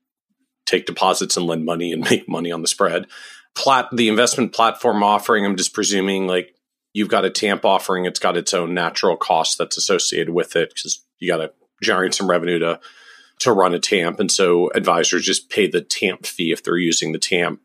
[0.66, 3.06] take deposits and lend money and make money on the spread
[3.60, 6.54] plat the investment platform offering i'm just presuming like
[6.94, 10.70] you've got a tamp offering it's got its own natural cost that's associated with it
[10.70, 11.52] because you got to
[11.82, 12.80] generate some revenue to
[13.38, 17.12] to run a tamp and so advisors just pay the tamp fee if they're using
[17.12, 17.60] the tamp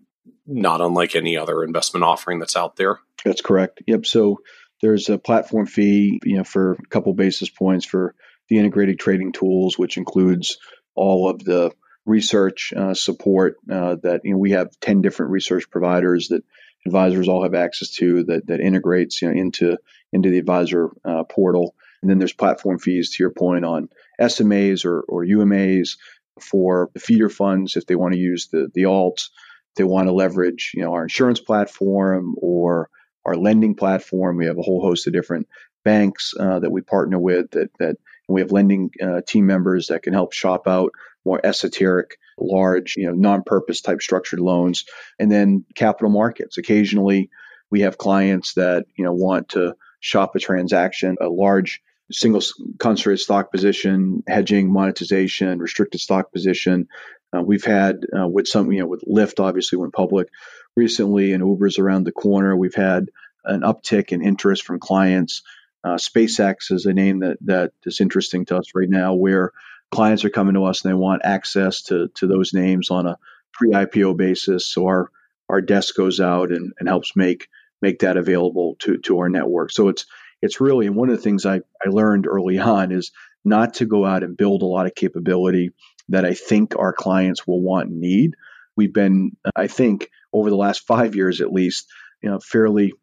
[0.45, 2.99] not unlike any other investment offering that's out there.
[3.23, 3.81] That's correct.
[3.87, 4.39] Yep so
[4.81, 8.15] there's a platform fee you know for a couple basis points for
[8.49, 10.57] the integrated trading tools which includes
[10.93, 11.71] all of the
[12.05, 16.43] research uh, support uh, that you know we have 10 different research providers that
[16.85, 19.77] advisors all have access to that that integrates you know, into
[20.13, 23.89] into the advisor uh, portal and then there's platform fees to your point on
[24.21, 25.97] SMAs or, or UMAs
[26.39, 29.29] for the feeder funds if they want to use the the alts
[29.75, 32.89] they want to leverage, you know, our insurance platform or
[33.25, 34.37] our lending platform.
[34.37, 35.47] We have a whole host of different
[35.83, 37.97] banks uh, that we partner with that that
[38.27, 40.91] we have lending uh, team members that can help shop out
[41.23, 44.85] more esoteric, large, you know, non-purpose type structured loans,
[45.19, 46.57] and then capital markets.
[46.57, 47.29] Occasionally,
[47.71, 52.41] we have clients that you know want to shop a transaction, a large single
[52.79, 56.87] concentrated stock position, hedging, monetization, restricted stock position.
[57.35, 60.29] Uh, we've had uh, with some, you know, with Lyft obviously went public
[60.75, 62.55] recently, and Uber's around the corner.
[62.55, 63.09] We've had
[63.43, 65.41] an uptick in interest from clients.
[65.85, 69.51] Uh, SpaceX is a name that that is interesting to us right now, where
[69.91, 73.17] clients are coming to us and they want access to to those names on a
[73.53, 74.65] pre-IPO basis.
[74.65, 75.11] So our
[75.47, 77.49] our desk goes out and, and helps make
[77.83, 79.71] make that available to to our network.
[79.71, 80.07] So it's
[80.41, 83.11] it's really and one of the things I, I learned early on is
[83.43, 85.69] not to go out and build a lot of capability
[86.09, 88.35] that I think our clients will want and need.
[88.75, 91.87] We've been, I think, over the last five years at least,
[92.21, 92.93] you know, fairly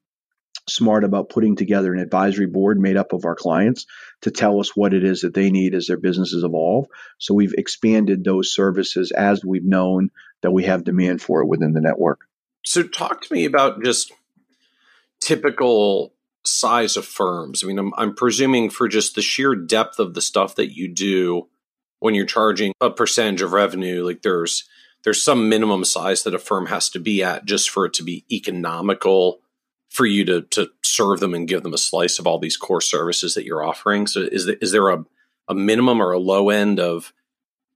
[0.69, 3.87] smart about putting together an advisory board made up of our clients
[4.23, 6.87] to tell us what it is that they need as their businesses evolve.
[7.19, 10.11] So we've expanded those services as we've known
[10.43, 12.21] that we have demand for it within the network.
[12.65, 14.13] So talk to me about just
[15.21, 17.63] typical size of firms.
[17.63, 20.89] I mean, I'm, I'm presuming for just the sheer depth of the stuff that you
[20.89, 21.49] do
[22.03, 24.65] when you're charging a percentage of revenue, like there's
[25.05, 28.03] there's some minimum size that a firm has to be at just for it to
[28.03, 29.41] be economical
[29.93, 32.80] for you to to serve them and give them a slice of all these core
[32.80, 34.07] services that you're offering.
[34.07, 35.05] So is is there a
[35.49, 37.12] a minimum or a low end of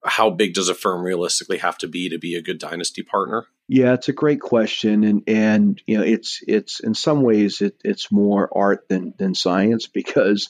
[0.05, 3.47] how big does a firm realistically have to be to be a good dynasty partner?
[3.69, 7.81] Yeah, it's a great question, and and you know it's it's in some ways it,
[7.85, 10.49] it's more art than than science because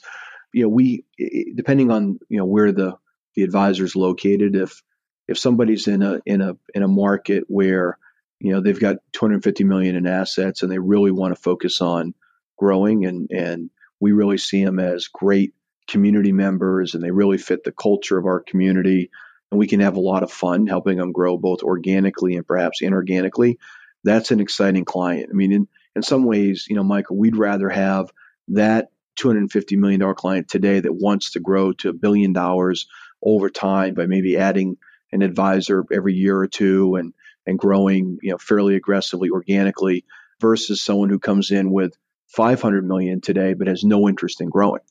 [0.53, 2.95] you know we depending on you know where the
[3.35, 4.81] the advisor is located if
[5.27, 7.97] if somebody's in a in a in a market where
[8.39, 12.13] you know they've got 250 million in assets and they really want to focus on
[12.57, 13.69] growing and and
[13.99, 15.53] we really see them as great
[15.87, 19.09] community members and they really fit the culture of our community.
[19.49, 22.81] And we can have a lot of fun helping them grow both organically and perhaps
[22.81, 23.57] inorganically.
[24.03, 25.29] That's an exciting client.
[25.31, 28.11] I mean in in some ways you know michael we'd rather have
[28.49, 32.87] that 250 million dollar client today that wants to grow to a billion dollars
[33.23, 34.77] over time by maybe adding
[35.11, 37.13] an advisor every year or two and
[37.47, 40.05] and growing you know fairly aggressively organically
[40.39, 41.93] versus someone who comes in with
[42.27, 44.81] 500 million today but has no interest in growing.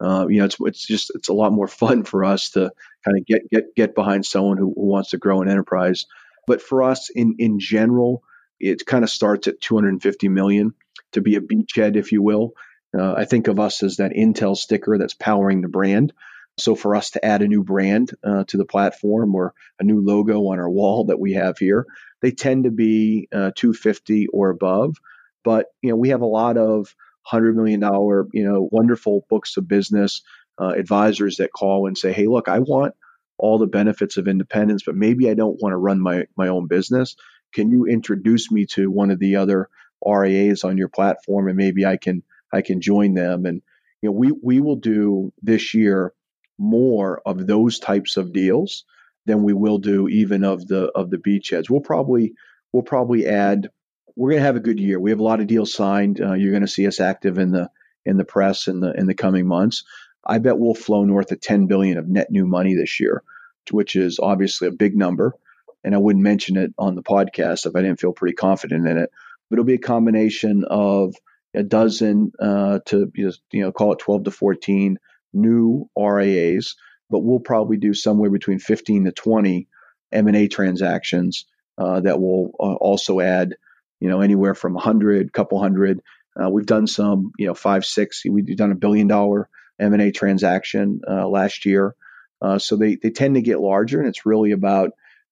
[0.00, 2.70] Uh, you know, it's it's just it's a lot more fun for us to
[3.04, 6.06] kind of get get get behind someone who, wants to grow an enterprise.
[6.46, 8.22] But for us, in in general,
[8.58, 10.74] it kind of starts at 250 million
[11.12, 12.52] to be a beachhead, if you will.
[12.96, 16.12] Uh, I think of us as that Intel sticker that's powering the brand.
[16.58, 20.00] So for us to add a new brand uh, to the platform or a new
[20.00, 21.86] logo on our wall that we have here,
[22.22, 24.96] they tend to be uh, 250 or above.
[25.42, 29.56] But you know, we have a lot of hundred million dollar, you know, wonderful books
[29.56, 30.22] of business
[30.60, 32.94] uh, advisors that call and say, "Hey, look, I want
[33.36, 36.68] all the benefits of independence, but maybe I don't want to run my my own
[36.68, 37.16] business.
[37.52, 39.68] Can you introduce me to one of the other
[40.06, 43.60] RIAs on your platform, and maybe I can I can join them?" And
[44.00, 46.12] you know, we we will do this year
[46.58, 48.84] more of those types of deals
[49.26, 51.70] than we will do even of the of the beachheads.
[51.70, 52.34] We'll probably
[52.72, 53.70] we'll probably add.
[54.16, 55.00] We're going to have a good year.
[55.00, 56.20] We have a lot of deals signed.
[56.20, 57.70] Uh, you're going to see us active in the
[58.04, 59.84] in the press in the in the coming months.
[60.26, 63.22] I bet we'll flow north of 10 billion of net new money this year,
[63.70, 65.34] which is obviously a big number.
[65.82, 68.96] And I wouldn't mention it on the podcast if I didn't feel pretty confident in
[68.96, 69.10] it.
[69.50, 71.14] But it'll be a combination of
[71.54, 74.98] a dozen uh, to you know call it 12 to 14
[75.34, 76.76] new RIAs,
[77.10, 79.68] but we'll probably do somewhere between 15 to 20
[80.12, 83.54] M&A transactions uh, that will uh, also add,
[84.00, 86.00] you know, anywhere from 100, couple hundred.
[86.40, 88.22] Uh, we've done some, you know, five, six.
[88.28, 89.48] We've done a billion dollar
[89.80, 91.94] M&A transaction uh, last year.
[92.40, 94.90] Uh, so they, they tend to get larger, and it's really about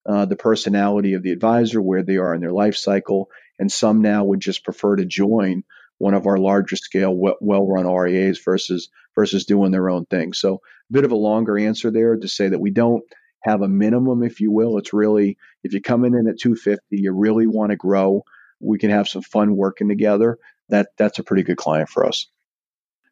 [0.08, 3.28] uh, the personality of the advisor, where they are in their life cycle.
[3.58, 5.62] And some now would just prefer to join
[5.98, 10.32] one of our larger scale, well run RIAs versus versus doing their own thing.
[10.32, 13.04] So a bit of a longer answer there to say that we don't
[13.40, 14.78] have a minimum, if you will.
[14.78, 18.22] It's really if you're coming in at 250, you really want to grow.
[18.60, 20.38] We can have some fun working together.
[20.68, 22.28] That that's a pretty good client for us.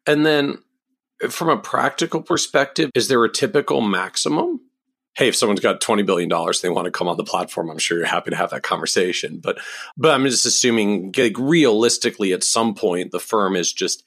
[0.07, 0.57] And then,
[1.29, 4.61] from a practical perspective, is there a typical maximum
[5.15, 7.77] hey, if someone's got $20 billion, and they want to come on the platform, I'm
[7.77, 9.39] sure you're happy to have that conversation.
[9.43, 9.59] But,
[9.97, 14.03] but I'm just assuming like, realistically, at some point, the firm is just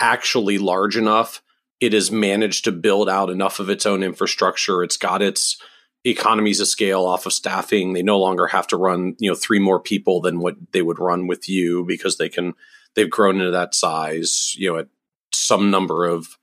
[0.00, 1.42] actually large enough.
[1.80, 4.82] It has managed to build out enough of its own infrastructure.
[4.82, 5.60] It's got its
[6.04, 7.92] economies of scale off of staffing.
[7.92, 10.98] They no longer have to run, you know, three more people than what they would
[10.98, 12.54] run with you because they can
[12.94, 14.88] they've grown into that size, you know, at
[15.32, 16.38] some number of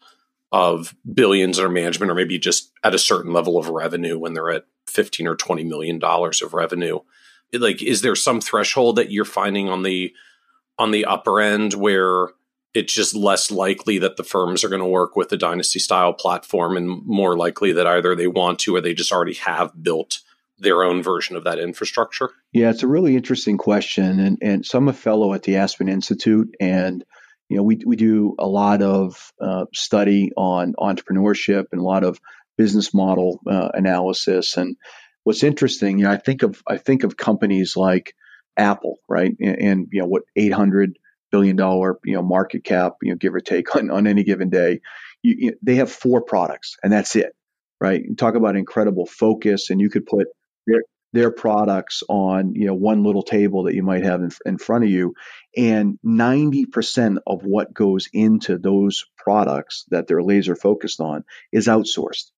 [0.51, 4.49] of billions under management or maybe just at a certain level of revenue when they're
[4.49, 6.99] at 15 or 20 million dollars of revenue.
[7.53, 10.13] Like is there some threshold that you're finding on the
[10.79, 12.29] on the upper end where
[12.77, 16.13] it's just less likely that the firms are going to work with a dynasty style
[16.13, 20.19] platform and more likely that either they want to or they just already have built
[20.59, 22.29] their own version of that infrastructure?
[22.53, 24.19] Yeah, it's a really interesting question.
[24.19, 27.03] And, and so I'm a fellow at the Aspen Institute, and
[27.49, 32.03] you know we, we do a lot of uh, study on entrepreneurship and a lot
[32.03, 32.21] of
[32.59, 34.55] business model uh, analysis.
[34.55, 34.77] And
[35.23, 38.13] what's interesting, you know, I think of I think of companies like
[38.55, 40.99] Apple, right, and, and you know what 800
[41.31, 44.49] billion dollar you know market cap, you know, give or take on, on any given
[44.49, 44.81] day.
[45.23, 47.33] You, you, they have four products, and that's it,
[47.81, 48.01] right?
[48.03, 50.27] You talk about incredible focus, and you could put
[50.65, 50.81] their,
[51.13, 54.83] their products on you know one little table that you might have in, in front
[54.83, 55.13] of you,
[55.55, 61.67] and ninety percent of what goes into those products that they're laser focused on is
[61.67, 62.31] outsourced,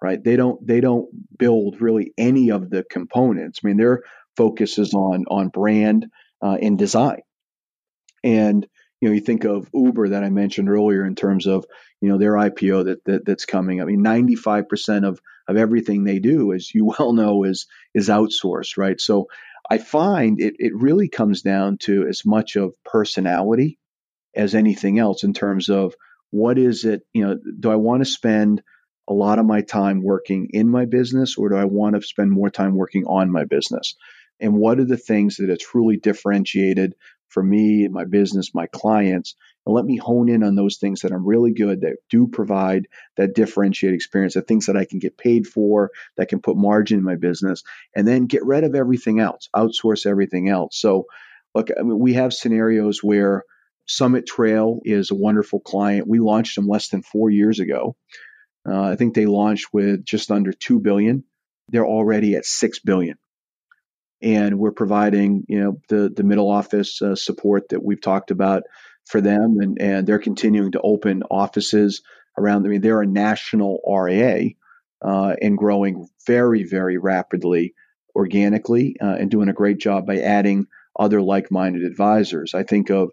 [0.00, 0.22] right?
[0.22, 1.08] They don't they don't
[1.38, 3.60] build really any of the components.
[3.62, 4.02] I mean, their
[4.36, 6.06] focus is on on brand
[6.40, 7.20] uh, and design
[8.22, 8.66] and
[9.00, 11.66] you know, you think of Uber that I mentioned earlier in terms of
[12.00, 13.80] you know their IPO that, that that's coming.
[13.80, 17.66] I mean, ninety five percent of of everything they do, as you well know, is
[17.94, 19.00] is outsourced, right?
[19.00, 19.28] So
[19.68, 23.78] I find it it really comes down to as much of personality
[24.34, 25.94] as anything else in terms of
[26.30, 28.62] what is it you know do I want to spend
[29.08, 32.30] a lot of my time working in my business or do I want to spend
[32.30, 33.96] more time working on my business?
[34.40, 36.94] And what are the things that are truly differentiated
[37.32, 41.12] for me, my business, my clients, and let me hone in on those things that
[41.12, 45.16] I'm really good that do provide that differentiated experience, the things that I can get
[45.16, 47.62] paid for, that can put margin in my business,
[47.96, 50.78] and then get rid of everything else, outsource everything else.
[50.78, 51.06] So,
[51.54, 53.44] look, I mean, we have scenarios where
[53.86, 56.06] Summit Trail is a wonderful client.
[56.06, 57.96] We launched them less than four years ago.
[58.68, 61.24] Uh, I think they launched with just under two billion.
[61.68, 63.16] They're already at six billion
[64.22, 68.64] and we're providing you know the the middle office uh, support that we've talked about
[69.06, 72.02] for them, and and they're continuing to open offices
[72.38, 72.64] around.
[72.64, 74.50] I mean, they're a national RIA
[75.02, 77.74] uh, and growing very very rapidly
[78.14, 80.66] organically uh, and doing a great job by adding
[80.98, 82.54] other like-minded advisors.
[82.54, 83.10] I think of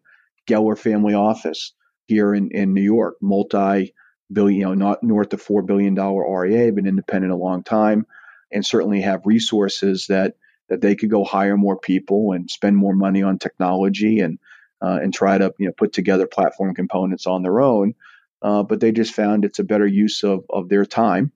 [0.47, 1.73] Geller Family Office
[2.07, 3.93] here in in New York, multi
[4.31, 8.05] billion, you know, not north of four billion dollar RIA, been independent a long time,
[8.51, 10.35] and certainly have resources that
[10.69, 14.39] that they could go hire more people and spend more money on technology and
[14.81, 17.95] uh, and try to you know put together platform components on their own.
[18.41, 21.31] Uh, but they just found it's a better use of of their time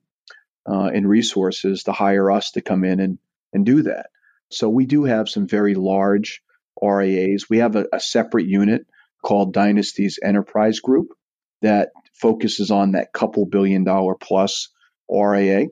[0.68, 3.18] uh, and resources to hire us to come in and
[3.52, 4.06] and do that.
[4.50, 6.42] So we do have some very large
[6.82, 7.48] RIAs.
[7.48, 8.86] We have a, a separate unit
[9.22, 11.08] called Dynasty's Enterprise Group
[11.62, 14.68] that focuses on that couple billion dollar plus
[15.10, 15.66] RIA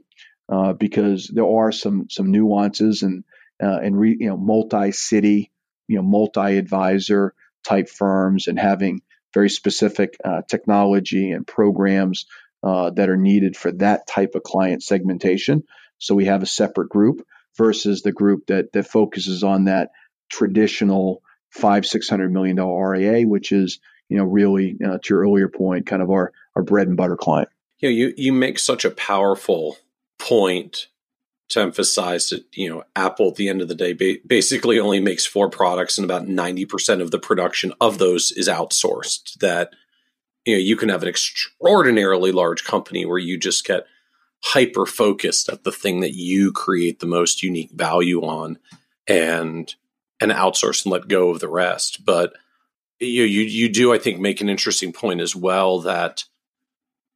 [0.48, 3.24] uh, because there are some some nuances and
[3.62, 5.50] uh, and re, you know multi-city,
[5.88, 7.34] you know multi-advisor
[7.64, 9.02] type firms, and having
[9.32, 12.26] very specific uh, technology and programs
[12.62, 15.64] uh, that are needed for that type of client segmentation.
[15.98, 19.90] So we have a separate group versus the group that that focuses on that
[20.30, 23.78] traditional five six hundred million dollar RIA, which is
[24.08, 27.16] you know really uh, to your earlier point, kind of our our bread and butter
[27.16, 27.48] client.
[27.78, 29.76] You know, you you make such a powerful
[30.18, 30.88] point
[31.52, 35.00] to emphasize that you know Apple at the end of the day ba- basically only
[35.00, 39.70] makes four products and about 90% of the production of those is outsourced that
[40.44, 43.86] you know you can have an extraordinarily large company where you just get
[44.44, 48.58] hyper focused at the thing that you create the most unique value on
[49.06, 49.74] and
[50.20, 52.04] and outsource and let go of the rest.
[52.04, 52.32] But
[52.98, 56.24] you you you do I think make an interesting point as well that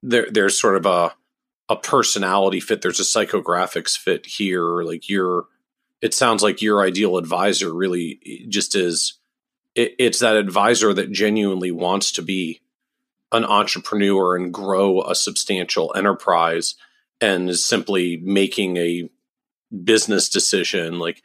[0.02, 1.14] there there's sort of a
[1.68, 2.82] a personality fit.
[2.82, 4.82] There's a psychographics fit here.
[4.82, 5.46] Like you're,
[6.00, 9.18] it sounds like your ideal advisor really just is.
[9.74, 12.60] It, it's that advisor that genuinely wants to be
[13.32, 16.76] an entrepreneur and grow a substantial enterprise,
[17.20, 19.10] and is simply making a
[19.84, 20.98] business decision.
[20.98, 21.22] Like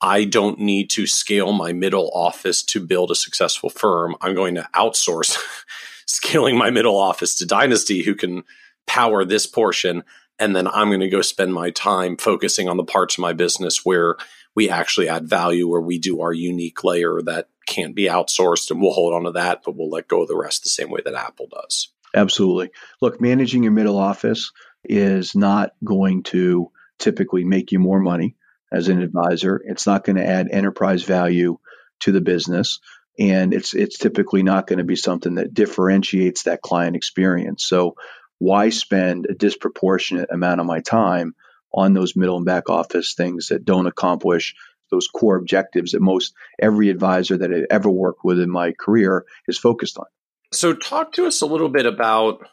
[0.00, 4.16] I don't need to scale my middle office to build a successful firm.
[4.20, 5.38] I'm going to outsource
[6.06, 8.44] scaling my middle office to Dynasty, who can
[8.86, 10.04] power this portion
[10.38, 13.32] and then I'm going to go spend my time focusing on the parts of my
[13.32, 14.16] business where
[14.54, 18.80] we actually add value, where we do our unique layer that can't be outsourced, and
[18.80, 21.00] we'll hold on to that, but we'll let go of the rest the same way
[21.04, 21.88] that Apple does.
[22.14, 22.70] Absolutely.
[23.00, 24.52] Look, managing your middle office
[24.84, 28.36] is not going to typically make you more money
[28.72, 29.60] as an advisor.
[29.64, 31.58] It's not going to add enterprise value
[32.00, 32.80] to the business.
[33.18, 37.64] And it's it's typically not going to be something that differentiates that client experience.
[37.64, 37.94] So
[38.38, 41.34] why spend a disproportionate amount of my time
[41.72, 44.54] on those middle and back office things that don't accomplish
[44.90, 49.24] those core objectives that most every advisor that I've ever worked with in my career
[49.48, 50.06] is focused on.
[50.52, 52.46] So talk to us a little bit about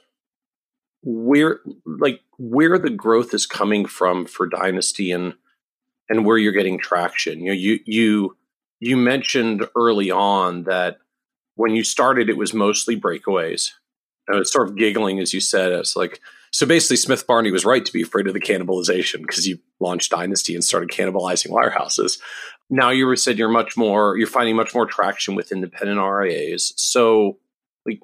[1.04, 5.36] where like where the growth is coming from for Dynasty and
[6.10, 7.40] and where you're getting traction.
[7.42, 8.38] You know, you you
[8.80, 10.98] you mentioned early on that
[11.56, 13.72] when you started it was mostly breakaways.
[14.32, 16.22] I was sort of giggling as you said it's like
[16.52, 20.12] so basically Smith Barney was right to be afraid of the cannibalization because you launched
[20.12, 22.20] Dynasty and started cannibalizing wirehouses.
[22.70, 26.74] Now you said you're much more you're finding much more traction with independent RIAs.
[26.76, 27.40] So
[27.86, 28.02] like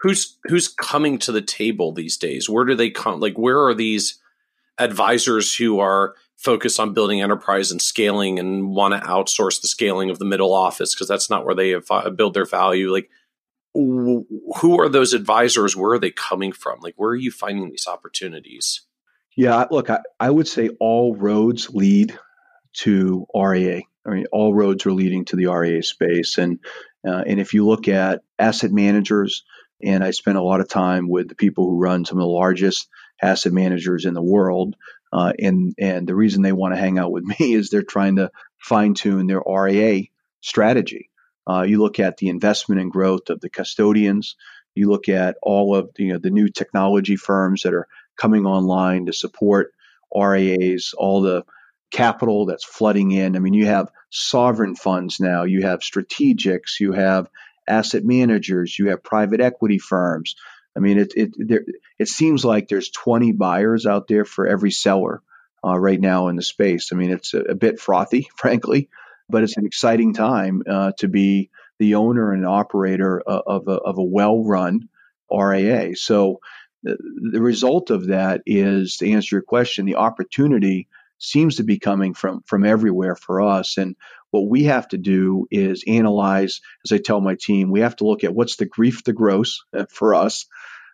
[0.00, 2.48] who's who's coming to the table these days?
[2.48, 3.20] Where do they come?
[3.20, 4.18] Like where are these
[4.78, 10.10] advisors who are focused on building enterprise and scaling and want to outsource the scaling
[10.10, 11.76] of the middle office because that's not where they
[12.16, 12.90] build their value?
[12.90, 13.10] Like
[13.74, 15.76] who are those advisors?
[15.76, 16.80] Where are they coming from?
[16.80, 18.82] Like where are you finding these opportunities?
[19.36, 22.18] Yeah, look, I, I would say all roads lead
[22.78, 23.82] to RIA.
[24.06, 26.58] I mean, all roads are leading to the RIA space, and
[27.06, 29.44] uh, and if you look at asset managers,
[29.82, 32.28] and I spent a lot of time with the people who run some of the
[32.28, 32.88] largest
[33.22, 34.76] asset managers in the world.
[35.12, 38.16] Uh, and and the reason they want to hang out with me is they're trying
[38.16, 40.04] to fine tune their RIA
[40.40, 41.09] strategy.
[41.50, 44.36] Uh, you look at the investment and growth of the custodians.
[44.76, 48.46] You look at all of the, you know, the new technology firms that are coming
[48.46, 49.72] online to support
[50.14, 51.44] RIAs, all the
[51.90, 53.34] capital that's flooding in.
[53.34, 57.28] I mean, you have sovereign funds now, you have strategics, you have
[57.66, 60.36] asset managers, you have private equity firms.
[60.76, 61.64] I mean, it it there,
[61.98, 65.20] it seems like there's 20 buyers out there for every seller
[65.66, 66.90] uh, right now in the space.
[66.92, 68.88] I mean, it's a, a, bit frothy, frankly,
[69.30, 73.98] but it's an exciting time uh, to be the owner and operator of a, of
[73.98, 74.88] a well-run
[75.32, 75.96] RIA.
[75.96, 76.40] So
[76.82, 76.96] the,
[77.32, 80.88] the result of that is, to answer your question, the opportunity
[81.18, 83.96] seems to be coming from from everywhere for us, and
[84.30, 88.04] what we have to do is analyze, as I tell my team, we have to
[88.04, 90.46] look at what's the grief the gross uh, for us,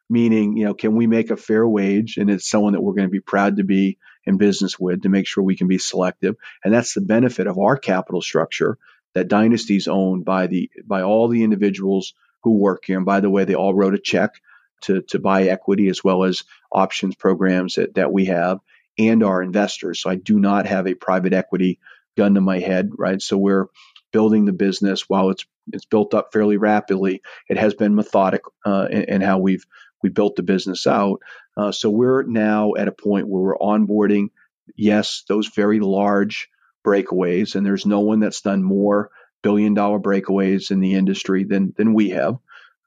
[0.08, 3.08] meaning, you know, can we make a fair wage and it's someone that we're going
[3.08, 6.36] to be proud to be in business with to make sure we can be selective.
[6.64, 8.78] And that's the benefit of our capital structure
[9.14, 12.96] that Dynasty is owned by the by all the individuals who work here.
[12.96, 14.34] And by the way, they all wrote a check
[14.82, 18.60] to, to buy equity as well as options programs that, that we have
[18.98, 20.00] and our investors.
[20.00, 21.78] So I do not have a private equity
[22.16, 23.20] gun to my head, right?
[23.20, 23.66] So we're
[24.12, 27.22] building the business while it's it's built up fairly rapidly.
[27.48, 29.66] It has been methodic uh, in, in, how we've
[30.02, 31.20] we built the business out.
[31.56, 34.28] Uh, so we're now at a point where we're onboarding,
[34.76, 36.48] yes, those very large
[36.86, 39.10] breakaways, and there's no one that's done more
[39.42, 42.36] billion dollar breakaways in the industry than than we have,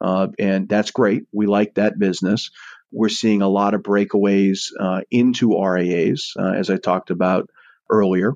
[0.01, 1.23] uh, and that's great.
[1.31, 2.51] We like that business.
[2.91, 7.49] We're seeing a lot of breakaways uh, into RIAs, uh, as I talked about
[7.89, 8.33] earlier.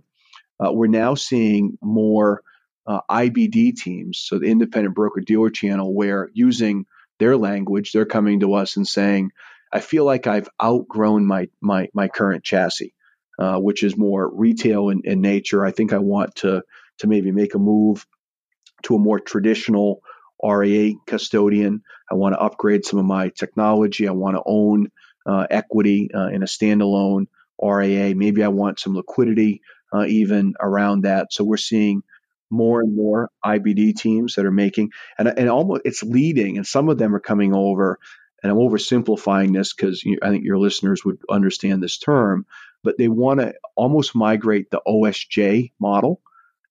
[0.59, 2.43] Uh, we're now seeing more
[2.85, 6.85] uh, IBD teams, so the independent broker dealer channel, where using
[7.23, 9.31] their language, they're coming to us and saying,
[9.71, 12.93] "I feel like I've outgrown my my my current chassis,
[13.39, 15.65] uh, which is more retail in, in nature.
[15.65, 16.63] I think I want to
[16.99, 18.05] to maybe make a move
[18.83, 20.01] to a more traditional
[20.43, 21.83] RIA custodian.
[22.11, 24.05] I want to upgrade some of my technology.
[24.07, 24.91] I want to own
[25.25, 27.27] uh, equity uh, in a standalone
[27.61, 28.15] RIA.
[28.15, 29.61] Maybe I want some liquidity
[29.93, 31.31] uh, even around that.
[31.31, 32.03] So we're seeing
[32.53, 36.89] more and more IBD teams that are making, and, and almost it's leading, and some
[36.89, 37.99] of them are coming over.
[38.41, 42.45] And I'm oversimplifying this because I think your listeners would understand this term,
[42.83, 46.21] but they want to almost migrate the OSJ model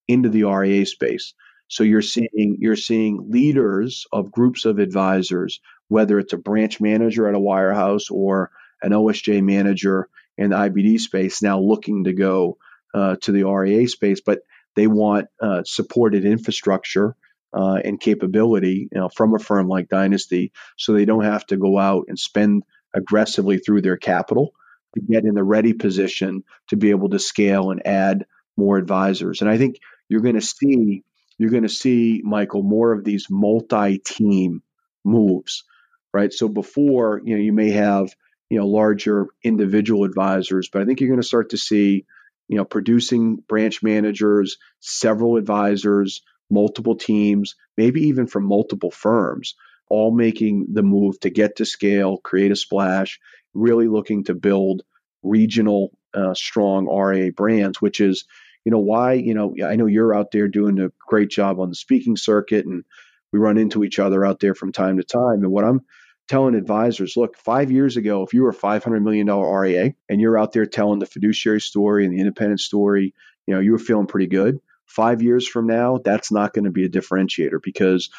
[0.07, 1.35] into the RIA space.
[1.69, 7.27] So you're seeing you're seeing leaders of groups of advisors, whether it's a branch manager
[7.27, 8.51] at a wirehouse or
[8.83, 12.59] an OSJ manager in the IBD space, now looking to go
[12.95, 14.41] uh, to the RIA space, but
[14.75, 17.17] they want uh, supported infrastructure
[17.53, 21.57] uh, and capability you know, from a firm like Dynasty, so they don't have to
[21.57, 22.63] go out and spend
[22.95, 24.53] aggressively through their capital
[24.95, 28.27] to get in the ready position to be able to scale and add
[28.57, 29.41] more advisors.
[29.41, 29.77] And I think
[30.09, 31.05] you're going to see
[31.39, 34.63] you're going to see Michael more of these multi-team
[35.05, 35.65] moves,
[36.13, 36.33] right?
[36.33, 38.15] So before you know you may have
[38.51, 42.05] you know larger individual advisors, but I think you're going to start to see
[42.49, 49.55] you know, producing branch managers, several advisors, multiple teams, maybe even from multiple firms,
[49.89, 53.19] all making the move to get to scale, create a splash,
[53.55, 54.83] really looking to build
[55.23, 58.25] regional uh, strong RIA brands, which is,
[58.65, 61.71] you know, why, you know, I know you're out there doing a great job on
[61.71, 62.85] the speaking circuit and
[63.33, 65.43] we run into each other out there from time to time.
[65.43, 65.81] And what I'm
[66.29, 70.39] telling advisors, look, five years ago, if you were a $500 million RIA and you're
[70.39, 73.15] out there telling the fiduciary story and the independent story,
[73.47, 74.59] you know, you were feeling pretty good.
[74.87, 78.11] Five years from now, that's not going to be a differentiator because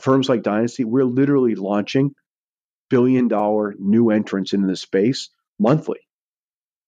[0.00, 2.14] firms like Dynasty, we're literally launching
[2.88, 6.00] billion dollar new entrants into the space monthly.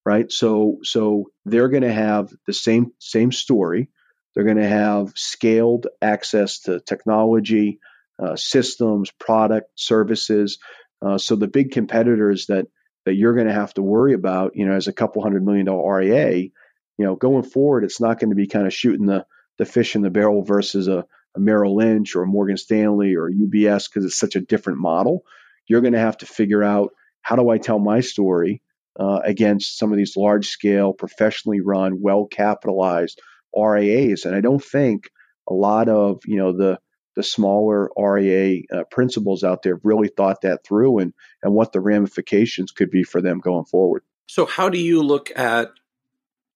[0.07, 0.31] Right.
[0.33, 3.91] So so they're going to have the same same story.
[4.35, 7.81] They're going to have scaled access to technology,
[8.23, 10.59] uh, systems, product, services.
[11.01, 12.67] Uh, so the big competitors that
[13.05, 15.67] that you're going to have to worry about, you know, as a couple hundred million
[15.67, 16.53] dollar RIA, you
[16.99, 19.25] know, going forward, it's not going to be kind of shooting the
[19.59, 21.05] the fish in the barrel versus a,
[21.37, 25.23] a Merrill Lynch or a Morgan Stanley or UBS because it's such a different model.
[25.67, 26.91] You're going to have to figure out
[27.23, 28.63] how do I tell my story
[28.99, 33.21] uh, against some of these large scale, professionally run, well capitalized
[33.57, 35.11] RIAs, and I don't think
[35.49, 36.79] a lot of you know the
[37.19, 41.13] the smaller RIA uh, principals out there really thought that through and,
[41.43, 44.05] and what the ramifications could be for them going forward.
[44.29, 45.73] So, how do you look at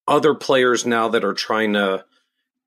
[0.07, 2.05] other players now that are trying to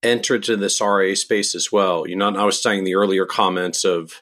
[0.04, 2.06] enter into this RIA space as well?
[2.06, 4.22] You know, I was saying the earlier comments of,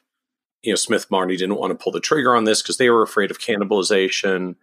[0.62, 3.02] you know, Smith Barney didn't want to pull the trigger on this because they were
[3.02, 4.54] afraid of cannibalization.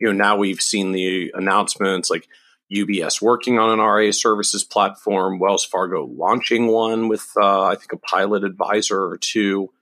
[0.00, 2.26] You know, now we've seen the announcements like
[2.72, 7.92] UBS working on an RIA services platform, Wells Fargo launching one with uh, I think
[7.92, 9.72] a pilot advisor or two.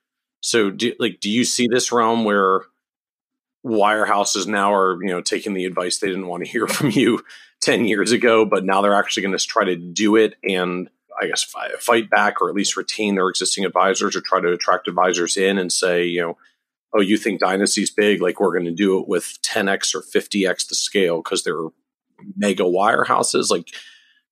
[0.40, 2.62] So, do, like, do you see this realm where
[3.64, 7.22] wirehouses now are you know taking the advice they didn't want to hear from you
[7.60, 10.90] ten years ago, but now they're actually going to try to do it and
[11.20, 11.44] I guess
[11.78, 15.58] fight back or at least retain their existing advisors or try to attract advisors in
[15.58, 16.36] and say you know
[16.92, 20.68] oh you think dynasty's big like we're going to do it with 10x or 50x
[20.68, 21.68] the scale because they're
[22.36, 23.68] mega wirehouses like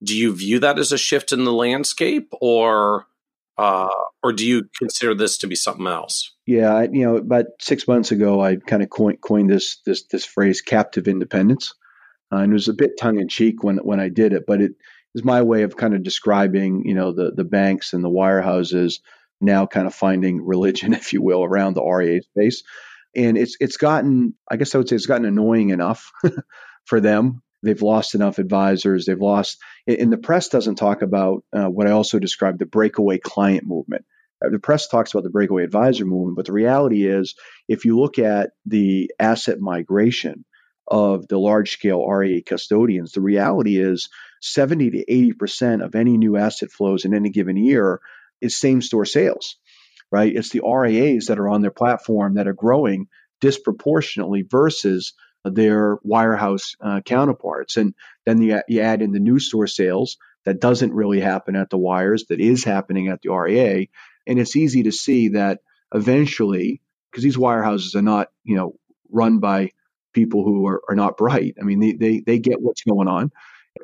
[0.03, 3.07] do you view that as a shift in the landscape or
[3.59, 3.89] uh,
[4.23, 6.33] or do you consider this to be something else?
[6.47, 10.25] Yeah you know about six months ago i kind of coined, coined this this this
[10.25, 11.75] phrase captive independence.
[12.33, 14.73] Uh, and it was a bit tongue-in-cheek when when i did it but it
[15.15, 19.01] is my way of kind of describing you know the the banks and the wirehouses
[19.41, 22.63] now kind of finding religion if you will around the ria space.
[23.15, 26.11] And it's it's gotten i guess i would say it's gotten annoying enough
[26.87, 29.07] for them they've lost enough advisors.
[29.07, 33.19] They've lost, and the press doesn't talk about uh, what I also described the breakaway
[33.19, 34.05] client movement.
[34.45, 37.35] Uh, the press talks about the breakaway advisor movement, but the reality is,
[37.69, 40.45] if you look at the asset migration
[40.89, 44.09] of the large scale RIA custodians, the reality is
[44.41, 48.01] 70 to 80% of any new asset flows in any given year
[48.41, 49.57] is same store sales,
[50.11, 50.35] right?
[50.35, 53.07] It's the RIAs that are on their platform that are growing
[53.41, 55.15] disproportionately versus
[55.45, 57.77] their wirehouse uh, counterparts.
[57.77, 57.95] And
[58.25, 61.79] then you, you add in the new store sales that doesn't really happen at the
[61.79, 63.87] wires, that is happening at the RIA.
[64.27, 65.61] And it's easy to see that
[65.95, 68.77] eventually, because these wirehouses are not, you know,
[69.11, 69.71] run by
[70.13, 71.57] people who are, are not bright.
[71.61, 73.33] I mean, they, they, they get what's going on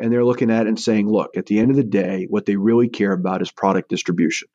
[0.00, 2.46] and they're looking at it and saying, look, at the end of the day, what
[2.46, 4.48] they really care about is product distribution.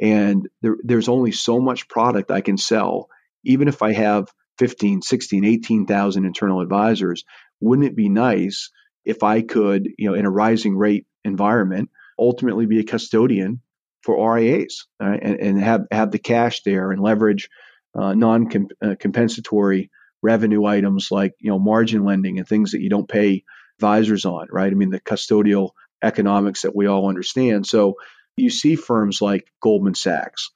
[0.00, 3.08] And there, there's only so much product I can sell,
[3.44, 4.28] even if I have
[4.58, 7.24] 15, 16, 18,000 internal advisors.
[7.60, 8.70] Wouldn't it be nice
[9.04, 13.60] if I could, you know, in a rising rate environment, ultimately be a custodian
[14.02, 15.20] for RIAs right?
[15.22, 17.48] and, and, have, have the cash there and leverage
[17.94, 18.48] uh, non
[18.82, 19.90] uh, compensatory
[20.22, 23.44] revenue items like, you know, margin lending and things that you don't pay
[23.78, 24.70] advisors on, right?
[24.70, 25.70] I mean, the custodial
[26.02, 27.66] economics that we all understand.
[27.66, 27.94] So
[28.36, 30.50] you see firms like Goldman Sachs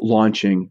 [0.00, 0.70] launching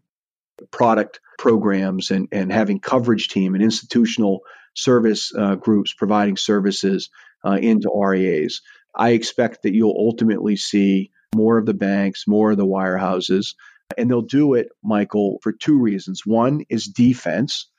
[0.71, 4.41] product programs and, and having coverage team and institutional
[4.73, 7.09] service uh, groups providing services
[7.45, 8.61] uh, into RIAs.
[8.95, 13.55] I expect that you'll ultimately see more of the banks, more of the wirehouses,
[13.97, 16.25] and they'll do it, Michael, for two reasons.
[16.25, 17.69] One is defense,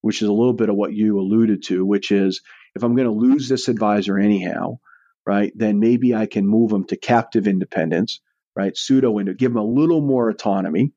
[0.00, 2.42] which is a little bit of what you alluded to, which is
[2.74, 4.78] if I'm going to lose this advisor anyhow,
[5.26, 8.20] right, then maybe I can move them to captive independence,
[8.54, 10.92] right, pseudo into give them a little more autonomy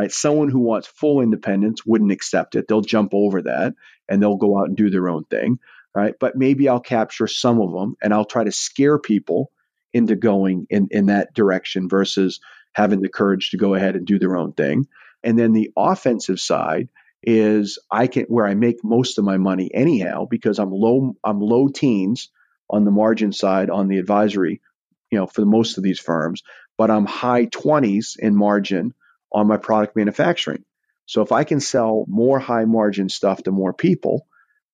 [0.00, 0.10] right?
[0.10, 2.66] Someone who wants full independence wouldn't accept it.
[2.66, 3.74] They'll jump over that
[4.08, 5.58] and they'll go out and do their own thing,
[5.94, 6.14] right?
[6.18, 9.52] But maybe I'll capture some of them and I'll try to scare people
[9.92, 12.40] into going in, in that direction versus
[12.72, 14.86] having the courage to go ahead and do their own thing.
[15.22, 16.88] And then the offensive side
[17.22, 21.40] is I can where I make most of my money anyhow because I'm low I'm
[21.40, 22.30] low teens
[22.70, 24.62] on the margin side on the advisory,
[25.10, 26.42] you know, for most of these firms,
[26.78, 28.94] but I'm high 20s in margin
[29.32, 30.64] on my product manufacturing.
[31.06, 34.26] So if I can sell more high margin stuff to more people,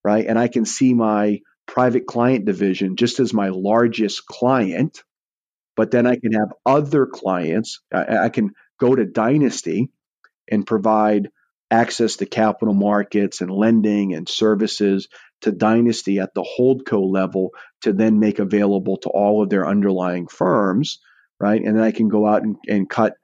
[0.04, 5.02] right, and I can see my private client division just as my largest client,
[5.76, 7.80] but then I can have other clients.
[7.92, 9.90] I, I can go to Dynasty
[10.50, 11.30] and provide
[11.70, 15.08] access to capital markets and lending and services
[15.40, 17.50] to Dynasty at the holdco level
[17.82, 21.00] to then make available to all of their underlying firms,
[21.40, 21.60] right?
[21.60, 23.14] And then I can go out and, and cut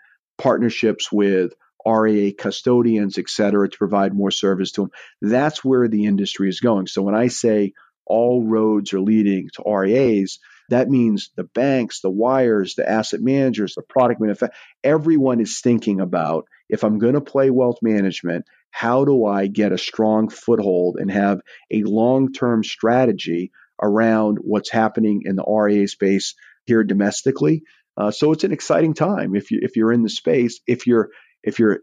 [0.43, 1.55] partnerships with
[1.87, 4.91] RIA custodians, et cetera, to provide more service to them.
[5.21, 6.89] That's where the industry is going.
[6.89, 7.75] So when I say
[8.07, 13.75] all roads are leading to RIAs, that means the banks, the wires, the asset managers,
[13.75, 19.05] the product manufacturers, everyone is thinking about if I'm going to play wealth management, how
[19.05, 21.41] do I get a strong foothold and have
[21.71, 27.63] a long term strategy around what's happening in the RIA space here domestically?
[27.97, 30.61] Uh, so it's an exciting time if you if you're in the space.
[30.67, 31.11] If you're
[31.43, 31.81] if you're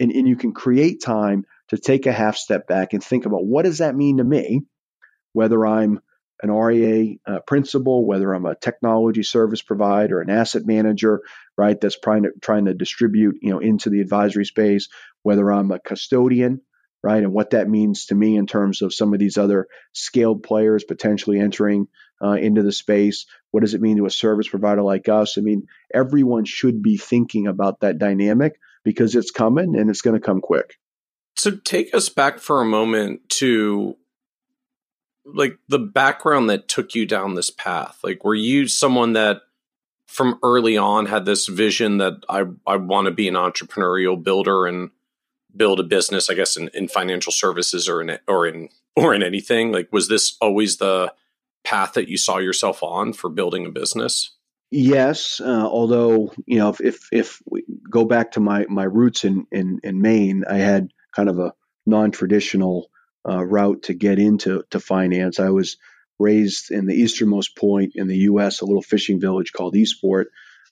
[0.00, 3.44] and, and you can create time to take a half step back and think about
[3.44, 4.62] what does that mean to me,
[5.32, 6.00] whether I'm
[6.42, 11.22] an RIA uh, principal, whether I'm a technology service provider, an asset manager,
[11.56, 14.88] right, that's trying to trying to distribute, you know, into the advisory space,
[15.22, 16.60] whether I'm a custodian,
[17.02, 20.42] right, and what that means to me in terms of some of these other scaled
[20.42, 21.88] players potentially entering
[22.22, 23.26] uh, into the space.
[23.50, 25.38] What does it mean to a service provider like us?
[25.38, 30.20] I mean, everyone should be thinking about that dynamic because it's coming and it's going
[30.20, 30.78] to come quick.
[31.36, 33.96] So take us back for a moment to
[35.24, 37.98] like the background that took you down this path?
[38.02, 39.42] Like, were you someone that
[40.06, 44.66] from early on had this vision that I, I want to be an entrepreneurial builder
[44.66, 44.90] and
[45.58, 49.22] build a business, I guess, in, in financial services or in, or in, or in
[49.22, 49.72] anything?
[49.72, 51.12] Like, was this always the
[51.64, 54.30] path that you saw yourself on for building a business?
[54.70, 59.24] Yes, uh, although you know, if, if if we go back to my my roots
[59.24, 61.54] in in in Maine, I had kind of a
[61.86, 62.90] non traditional
[63.26, 65.40] uh, route to get into to finance.
[65.40, 65.78] I was
[66.18, 70.28] raised in the easternmost point in the U.S., a little fishing village called Eastport,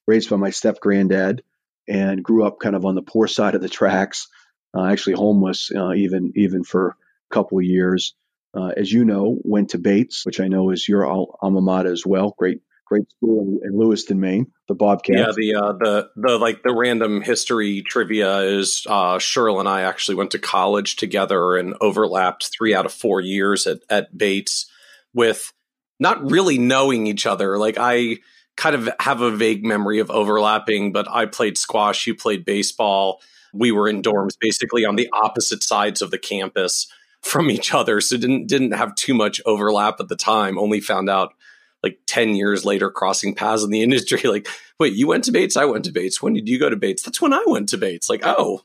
[0.07, 1.43] raised by my step granddad,
[1.89, 4.29] and grew up kind of on the poor side of the tracks.
[4.77, 6.97] Uh, actually, homeless uh, even even for
[7.31, 8.15] a couple of years.
[8.55, 12.07] Uh, as you know, went to Bates, which I know is your alma mater as
[12.07, 12.35] well.
[12.39, 15.19] Great great school in, Lewiston, Maine, the Bobcats.
[15.19, 19.83] Yeah, the uh, the the like the random history trivia is uh, Shirl and I
[19.83, 24.67] actually went to college together and overlapped three out of four years at at Bates
[25.13, 25.53] with
[25.99, 27.59] not really knowing each other.
[27.59, 28.19] Like I
[28.57, 33.21] kind of have a vague memory of overlapping, but I played squash, you played baseball.
[33.53, 36.87] We were in dorms basically on the opposite sides of the campus
[37.23, 40.59] from each other, so didn't didn't have too much overlap at the time.
[40.59, 41.35] Only found out
[41.83, 44.21] like 10 years later crossing paths in the industry.
[44.23, 44.49] Like
[44.79, 45.57] wait you went to bates?
[45.57, 46.23] I went to bates.
[46.23, 47.03] When did you go to bates?
[47.03, 48.09] That's when i went to bates.
[48.09, 48.63] Like oh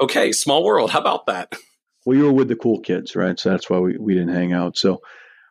[0.00, 0.90] okay small world.
[0.90, 1.52] How about that?
[2.06, 3.40] Well you were with the cool kids right?
[3.40, 4.76] So that's why we, we didn't hang out.
[4.76, 5.00] So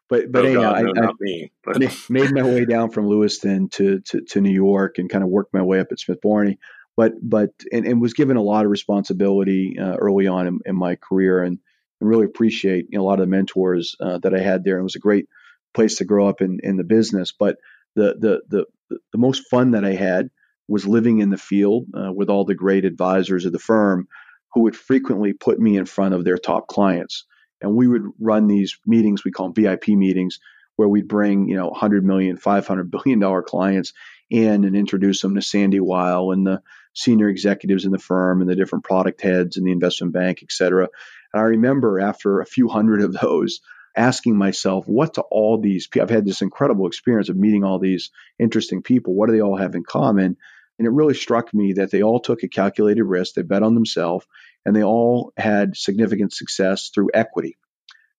[0.08, 2.10] but but oh, anyhow, God, no, I, I me, but.
[2.10, 5.56] made my way down from Lewiston to, to, to New York and kind of worked
[5.56, 6.60] my way up at Smith Barney.
[6.95, 10.76] But but and, and was given a lot of responsibility uh, early on in, in,
[10.76, 11.57] my career and,
[11.99, 14.76] and really appreciate you know, a lot of the mentors uh, that I had there.
[14.76, 15.28] And it was a great
[15.74, 17.32] place to grow up in, in the business.
[17.32, 17.57] But
[17.95, 18.41] the, the,
[18.90, 20.30] the, the most fun that I had
[20.68, 24.07] was living in the field uh, with all the great advisors of the firm
[24.53, 27.26] who would frequently put me in front of their top clients.
[27.61, 30.40] And we would run these meetings, we call them VIP meetings,
[30.76, 33.94] where we'd bring, you know, 100 million, 500 billion dollar clients
[34.30, 36.61] in and introduce them to Sandy Weill and the
[36.94, 40.52] senior executives in the firm and the different product heads and the investment bank, et
[40.52, 40.88] cetera.
[41.34, 43.61] And I remember after a few hundred of those,
[43.95, 47.80] asking myself, what do all these people, I've had this incredible experience of meeting all
[47.80, 49.14] these interesting people.
[49.14, 50.38] What do they all have in common?
[50.80, 53.76] And it really struck me that they all took a calculated risk, they bet on
[53.76, 54.26] themselves,
[54.65, 57.57] and they all had significant success through equity,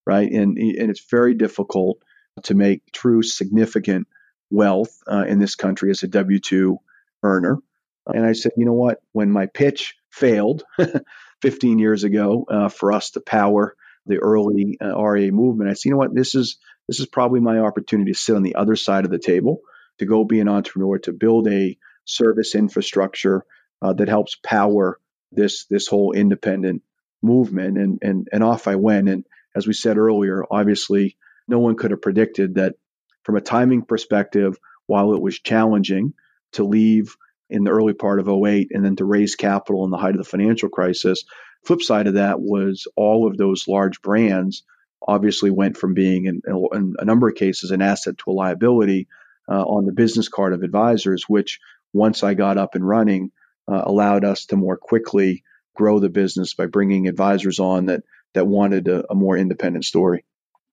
[0.06, 0.30] right?
[0.30, 1.98] And, and it's very difficult
[2.44, 4.06] to make true significant
[4.51, 6.78] wealth uh, in this country as a W 2
[7.22, 7.59] earner.
[8.06, 9.01] And I said, you know what?
[9.12, 10.64] When my pitch failed
[11.43, 13.76] 15 years ago uh, for us to power
[14.06, 16.59] the early uh, RIA movement, I said, you know what, this is
[16.89, 19.60] this is probably my opportunity to sit on the other side of the table,
[19.98, 23.44] to go be an entrepreneur, to build a service infrastructure
[23.81, 24.98] uh, that helps power
[25.32, 26.82] this this whole independent
[27.22, 27.78] movement.
[27.78, 29.09] And and and off I went.
[29.09, 29.24] And
[29.56, 31.16] as we said earlier, obviously
[31.48, 32.74] no one could have predicted that
[33.22, 36.12] from a timing perspective, while it was challenging
[36.52, 37.16] to leave
[37.50, 40.18] in the early part of 08 and then to raise capital in the height of
[40.18, 41.24] the financial crisis,
[41.64, 44.62] Flip side of that was all of those large brands
[45.06, 49.08] obviously went from being, in, in a number of cases, an asset to a liability
[49.48, 51.60] uh, on the business card of advisors, which
[51.92, 53.32] once I got up and running,
[53.66, 55.42] uh, allowed us to more quickly
[55.74, 58.02] grow the business by bringing advisors on that
[58.34, 60.24] that wanted a, a more independent story.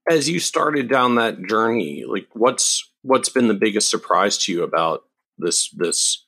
[0.10, 4.64] as you started down that journey, like what's what's been the biggest surprise to you
[4.64, 5.04] about
[5.38, 6.21] this this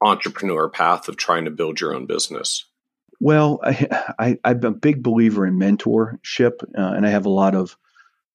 [0.00, 2.64] entrepreneur path of trying to build your own business?
[3.20, 3.60] Well,
[4.18, 7.76] I, am a big believer in mentorship, uh, and I have a lot of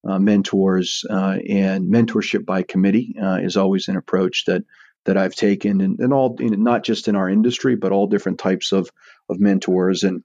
[0.04, 1.04] uh, mentors.
[1.08, 4.64] Uh, and mentorship by committee uh, is always an approach that
[5.04, 8.72] that I've taken, and, and all not just in our industry, but all different types
[8.72, 8.90] of
[9.28, 10.02] of mentors.
[10.02, 10.22] And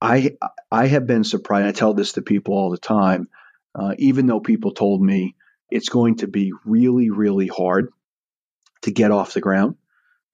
[0.00, 0.36] I
[0.70, 1.66] I have been surprised.
[1.66, 3.28] I tell this to people all the time,
[3.74, 5.36] uh, even though people told me
[5.70, 7.92] it's going to be really, really hard
[8.82, 9.76] to get off the ground,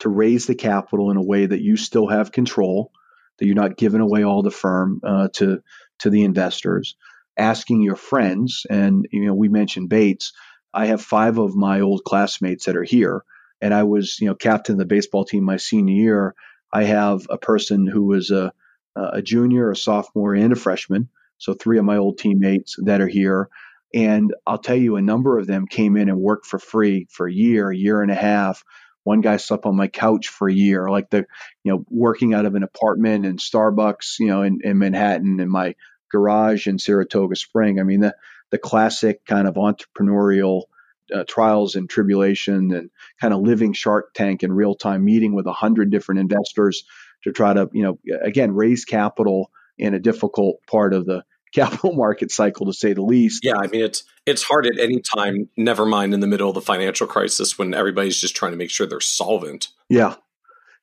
[0.03, 2.93] to raise the capital in a way that you still have control
[3.39, 5.61] that you're not giving away all the firm uh, to
[5.99, 6.97] to the investors.
[7.37, 10.33] Asking your friends, and you know, we mentioned Bates.
[10.73, 13.25] I have five of my old classmates that are here,
[13.61, 16.35] and I was, you know, captain of the baseball team my senior year.
[16.73, 18.53] I have a person who was a
[18.95, 21.09] a junior, a sophomore, and a freshman.
[21.39, 23.49] So three of my old teammates that are here.
[23.95, 27.27] And I'll tell you, a number of them came in and worked for free for
[27.27, 28.63] a year, a year and a half,
[29.05, 31.27] one guy slept on my couch for a year, like the,
[31.65, 35.49] you know, working out of an apartment in Starbucks, you know, in, in Manhattan, in
[35.49, 35.75] my
[36.11, 37.81] garage in Saratoga Spring.
[37.81, 38.15] I mean, the,
[38.51, 40.65] the classic kind of entrepreneurial
[41.13, 45.47] uh, trials and tribulation and kind of living Shark Tank in real time, meeting with
[45.47, 46.85] a hundred different investors
[47.25, 51.93] to try to, you know, again, raise capital in a difficult part of the capital
[51.97, 53.45] market cycle to say the least.
[53.45, 56.55] Yeah, I mean it's it's hard at any time, never mind in the middle of
[56.55, 59.69] the financial crisis when everybody's just trying to make sure they're solvent.
[59.89, 60.15] Yeah.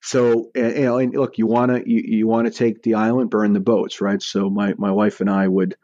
[0.02, 2.96] So and, you know, and look, you want to you, you want to take the
[2.96, 4.22] island, burn the boats, right?
[4.22, 5.76] So my my wife and I would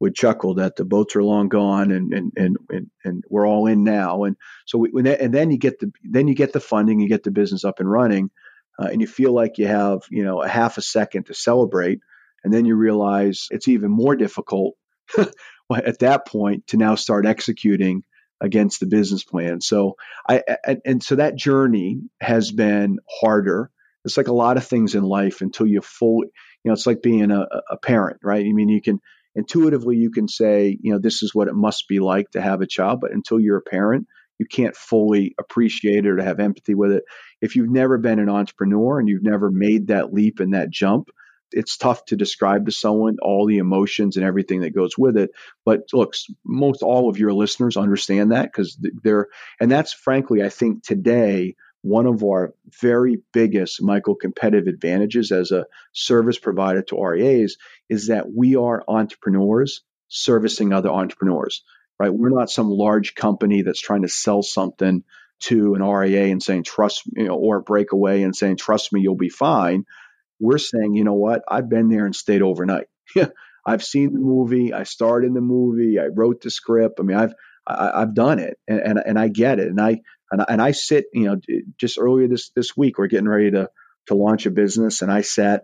[0.00, 3.66] would chuckle that the boats are long gone and and and and, and we're all
[3.66, 4.24] in now.
[4.24, 7.00] And so we, when that, and then you get the then you get the funding,
[7.00, 8.30] you get the business up and running,
[8.78, 12.00] uh, and you feel like you have you know a half a second to celebrate
[12.44, 14.74] and then you realize it's even more difficult
[15.18, 18.04] at that point to now start executing
[18.40, 19.60] against the business plan.
[19.60, 19.96] So
[20.28, 20.42] I
[20.84, 23.70] and, so that journey has been harder.
[24.04, 26.28] It's like a lot of things in life until you fully,
[26.62, 28.44] you know, it's like being a, a parent, right?
[28.44, 29.00] I mean, you can
[29.34, 32.60] intuitively you can say, you know, this is what it must be like to have
[32.60, 34.06] a child, but until you're a parent,
[34.38, 37.04] you can't fully appreciate it or have empathy with it.
[37.40, 41.08] If you've never been an entrepreneur and you've never made that leap and that jump,
[41.54, 45.30] it's tough to describe to someone all the emotions and everything that goes with it.
[45.64, 46.14] But look,
[46.44, 49.28] most all of your listeners understand that because they're,
[49.60, 55.52] and that's frankly, I think today, one of our very biggest, Michael, competitive advantages as
[55.52, 57.58] a service provider to RIAs
[57.90, 61.62] is that we are entrepreneurs servicing other entrepreneurs,
[61.98, 62.12] right?
[62.12, 65.04] We're not some large company that's trying to sell something
[65.40, 69.14] to an RIA and saying, trust, know, or a breakaway and saying, trust me, you'll
[69.14, 69.84] be fine
[70.40, 71.42] we're saying, you know what?
[71.48, 72.86] I've been there and stayed overnight.
[73.66, 74.72] I've seen the movie.
[74.72, 75.98] I starred in the movie.
[75.98, 77.00] I wrote the script.
[77.00, 77.34] I mean, I've
[77.66, 79.68] I, have done it, and, and, and I get it.
[79.68, 80.00] And I
[80.30, 81.40] and I, and I sit, you know,
[81.78, 83.70] just earlier this this week, we're getting ready to
[84.08, 85.62] to launch a business, and I sat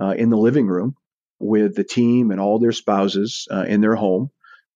[0.00, 0.96] uh, in the living room
[1.38, 4.30] with the team and all their spouses uh, in their home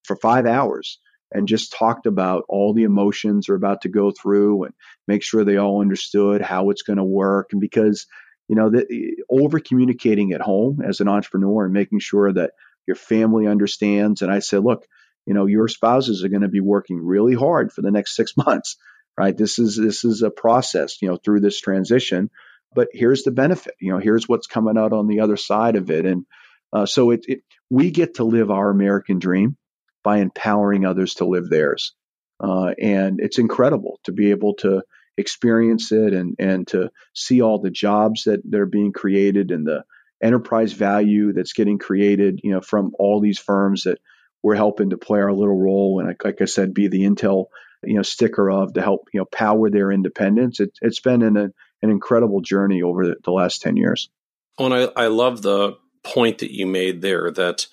[0.04, 0.98] for five hours
[1.32, 4.74] and just talked about all the emotions they're about to go through and
[5.06, 8.06] make sure they all understood how it's going to work and because
[8.50, 12.50] you know, the, over communicating at home as an entrepreneur and making sure that
[12.84, 14.22] your family understands.
[14.22, 14.88] And I said, look,
[15.24, 18.36] you know, your spouses are going to be working really hard for the next six
[18.36, 18.76] months,
[19.16, 19.36] right?
[19.36, 22.28] This is this is a process, you know, through this transition.
[22.74, 25.88] But here's the benefit, you know, here's what's coming out on the other side of
[25.88, 26.26] it, and
[26.72, 29.56] uh, so it, it we get to live our American dream
[30.02, 31.94] by empowering others to live theirs,
[32.42, 34.82] uh, and it's incredible to be able to
[35.16, 39.66] experience it and and to see all the jobs that that are being created and
[39.66, 39.84] the
[40.22, 43.98] enterprise value that's getting created you know from all these firms that
[44.42, 47.46] we're helping to play our little role and like I said be the intel
[47.82, 50.60] you know sticker of to help you know power their independence.
[50.60, 54.10] It, it's been an, an incredible journey over the, the last 10 years.
[54.58, 57.66] Well and I, I love the point that you made there that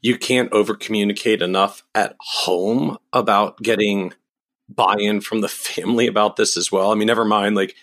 [0.00, 4.12] you can't over communicate enough at home about getting
[4.68, 6.90] buy-in from the family about this as well.
[6.90, 7.74] I mean, never mind like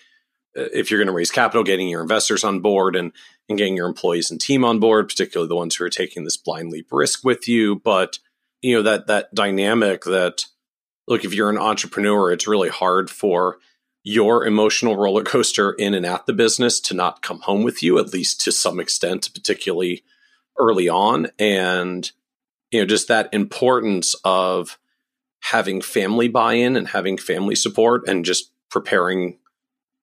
[0.56, 3.12] uh, if you're going to raise capital, getting your investors on board and
[3.48, 6.36] and getting your employees and team on board, particularly the ones who are taking this
[6.36, 7.76] blind leap risk with you.
[7.76, 8.18] But
[8.60, 10.44] you know that that dynamic that
[11.08, 13.58] look, if you're an entrepreneur, it's really hard for
[14.04, 17.98] your emotional roller coaster in and at the business to not come home with you,
[17.98, 20.02] at least to some extent, particularly
[20.58, 21.28] early on.
[21.38, 22.10] And
[22.70, 24.78] you know, just that importance of
[25.42, 29.38] having family buy-in and having family support and just preparing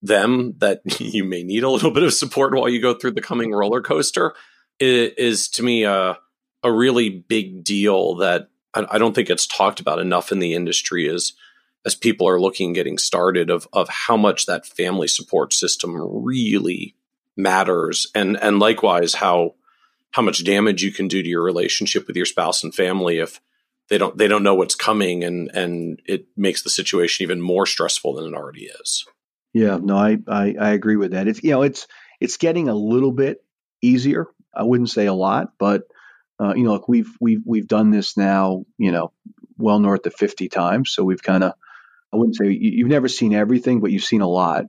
[0.02, 3.22] them that you may need a little bit of support while you go through the
[3.22, 4.34] coming roller coaster
[4.80, 6.18] is, to me a,
[6.64, 10.54] a really big deal that I, I don't think it's talked about enough in the
[10.54, 11.34] industry as
[11.86, 16.96] as people are looking getting started of of how much that family support system really
[17.38, 19.56] matters and and likewise how
[20.12, 23.40] how much damage you can do to your relationship with your spouse and family if
[23.90, 27.66] they don't they don't know what's coming and and it makes the situation even more
[27.66, 29.06] stressful than it already is.
[29.54, 31.28] Yeah no i i, I agree with that.
[31.28, 31.88] It's you know it's
[32.20, 33.44] it's getting a little bit
[33.82, 34.28] easier.
[34.54, 35.84] I wouldn't say a lot but
[36.40, 39.12] uh, you know like we've we've we've done this now you know
[39.58, 40.92] well north of 50 times.
[40.92, 41.54] So we've kind of
[42.14, 44.66] i wouldn't say you, have never seen everything but you've seen a lot.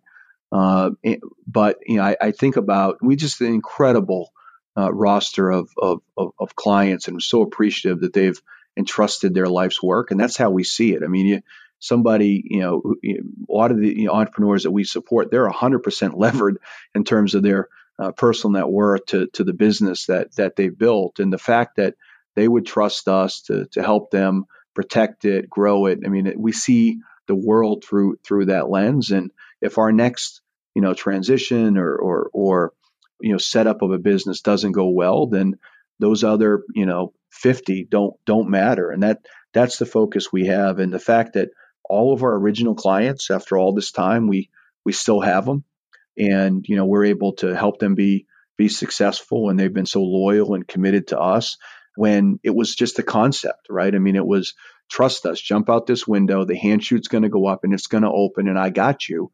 [0.53, 1.17] Uh, eh,
[1.47, 4.33] but you know I, I think about we just an incredible
[4.77, 8.41] uh, roster of, of, of, of clients and I'm so appreciative that they've
[8.77, 10.11] entrusted their life's work.
[10.11, 11.03] And that's how we see it.
[11.03, 11.43] I mean, you,
[11.81, 16.13] somebody, you know, a lot of the you know, entrepreneurs that we support, they're 100%
[16.15, 16.59] levered
[16.95, 17.69] in terms of their
[17.99, 21.19] uh, personal net worth to, to the business that, that they built.
[21.19, 21.95] And the fact that
[22.37, 24.45] they would trust us to, to help them
[24.75, 26.01] protect it, grow it.
[26.05, 29.11] I mean, we see the world through, through that lens.
[29.11, 29.31] And
[29.61, 30.41] if our next,
[30.75, 32.73] you know, transition or, or, or,
[33.21, 35.59] you know, setup of a business doesn't go well, then
[35.99, 38.91] those other, you know, 50 don't don't matter.
[38.91, 40.79] And that that's the focus we have.
[40.79, 41.51] And the fact that
[41.89, 44.51] all of our original clients after all this time we
[44.85, 45.65] we still have them
[46.17, 48.27] and you know we're able to help them be
[48.57, 49.49] be successful.
[49.49, 51.57] And they've been so loyal and committed to us
[51.97, 53.95] when it was just a concept right?
[53.95, 54.55] I mean it was
[54.91, 55.41] trust us.
[55.41, 56.45] Jump out this window.
[56.45, 59.09] The hand chute's going to go up and it's going to open and i got
[59.09, 59.31] you.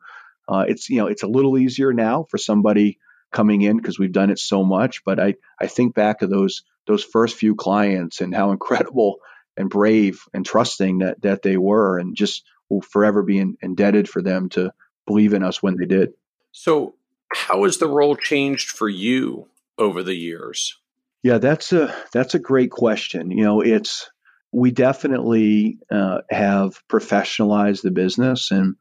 [0.48, 2.98] Uh, it's you know it's a little easier now for somebody
[3.36, 6.62] coming in because we've done it so much but i i think back of those
[6.86, 9.18] those first few clients and how incredible
[9.56, 14.08] and brave and trusting that that they were and just will forever be in, indebted
[14.08, 14.72] for them to
[15.06, 16.12] believe in us when they did.
[16.52, 16.94] So
[17.32, 19.48] how has the role changed for you
[19.78, 20.76] over the years?
[21.22, 23.30] Yeah, that's a that's a great question.
[23.30, 24.10] You know, it's
[24.52, 28.76] we definitely uh, have professionalized the business, and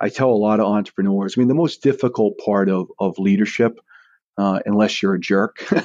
[0.00, 1.34] I tell a lot of entrepreneurs.
[1.36, 3.80] I mean, the most difficult part of of leadership,
[4.40, 5.82] uh, unless you're a jerk, uh,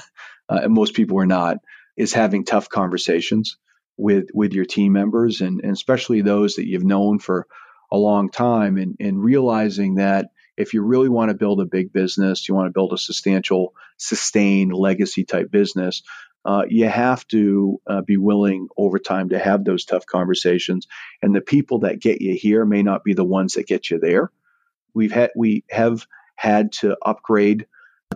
[0.49, 1.57] and most people are not,
[1.98, 3.57] is having tough conversations
[3.98, 7.48] with with your team members and, and especially those that you've known for
[7.91, 10.27] a long time and, and realizing that
[10.57, 13.73] if you really want to build a big business, you want to build a substantial,
[13.98, 16.02] sustained legacy type business,
[16.45, 20.88] uh, you have to uh, be willing over time to have those tough conversations.
[21.22, 23.99] And the people that get you here may not be the ones that get you
[23.99, 24.32] there.
[24.94, 26.06] We've had we have
[26.36, 27.68] had to upgrade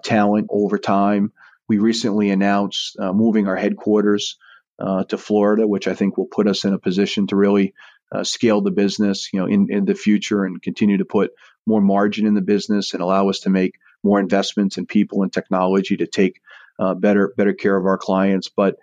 [0.04, 1.32] talent over time
[1.70, 4.38] we recently announced uh, moving our headquarters
[4.80, 7.76] uh, to Florida, which I think will put us in a position to really
[8.12, 11.32] uh, scale the business, you know, in, in the future and continue to put
[11.68, 15.32] more margin in the business and allow us to make more investments in people and
[15.32, 16.42] technology to take
[16.80, 18.50] uh, better better care of our clients.
[18.50, 18.78] But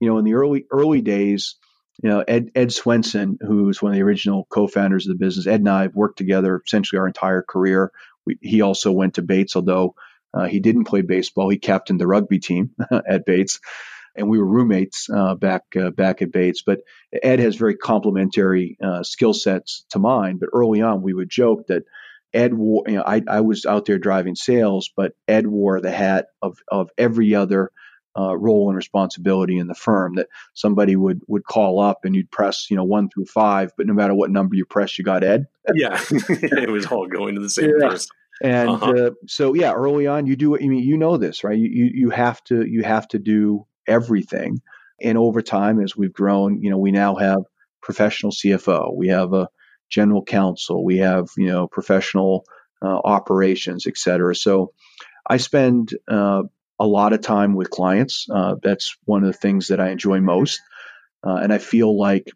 [0.00, 1.56] you know, in the early early days,
[2.02, 5.60] you know, Ed Ed Swenson, who's one of the original co-founders of the business, Ed
[5.60, 7.92] and I have worked together essentially our entire career.
[8.26, 9.94] We, he also went to Bates, although
[10.34, 11.48] uh, he didn't play baseball.
[11.48, 12.70] He captained the rugby team
[13.08, 13.60] at Bates,
[14.16, 16.62] and we were roommates uh, back uh, back at Bates.
[16.64, 16.80] But
[17.22, 20.38] Ed has very complementary uh, skill sets to mine.
[20.38, 21.84] But early on, we would joke that
[22.32, 22.84] Ed wore.
[22.86, 26.58] You know, I, I was out there driving sales, but Ed wore the hat of
[26.70, 27.70] of every other.
[28.14, 32.30] Uh, role and responsibility in the firm that somebody would would call up and you'd
[32.30, 35.24] press you know one through five but no matter what number you press you got
[35.24, 37.88] ed yeah it was all going to the same yeah.
[37.88, 38.10] person
[38.42, 38.90] and uh-huh.
[38.90, 40.82] uh, so, yeah, early on, you do what you mean.
[40.82, 41.56] You know this, right?
[41.56, 44.60] You, you you have to you have to do everything.
[45.00, 47.42] And over time, as we've grown, you know, we now have
[47.80, 49.48] professional CFO, we have a
[49.88, 52.44] general counsel, we have you know professional
[52.82, 54.34] uh, operations, et cetera.
[54.34, 54.72] So,
[55.24, 56.42] I spend uh,
[56.80, 58.26] a lot of time with clients.
[58.28, 60.60] Uh, that's one of the things that I enjoy most,
[61.24, 62.28] uh, and I feel like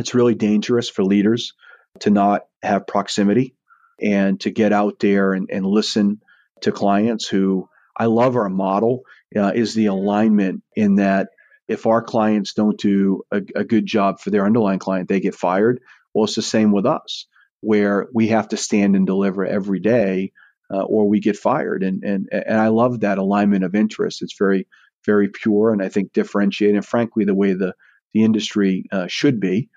[0.00, 1.52] it's really dangerous for leaders
[2.00, 3.54] to not have proximity
[4.02, 6.20] and to get out there and, and listen
[6.62, 9.02] to clients who I love our model
[9.36, 11.28] uh, is the alignment in that
[11.68, 15.36] if our clients don't do a, a, good job for their underlying client, they get
[15.36, 15.80] fired.
[16.12, 17.26] Well, it's the same with us,
[17.60, 20.32] where we have to stand and deliver every day,
[20.72, 21.82] uh, or we get fired.
[21.84, 24.22] And and and I love that alignment of interest.
[24.22, 24.66] It's very
[25.06, 26.76] very pure, and I think differentiated.
[26.76, 27.74] And frankly, the way the
[28.12, 29.68] the industry uh, should be.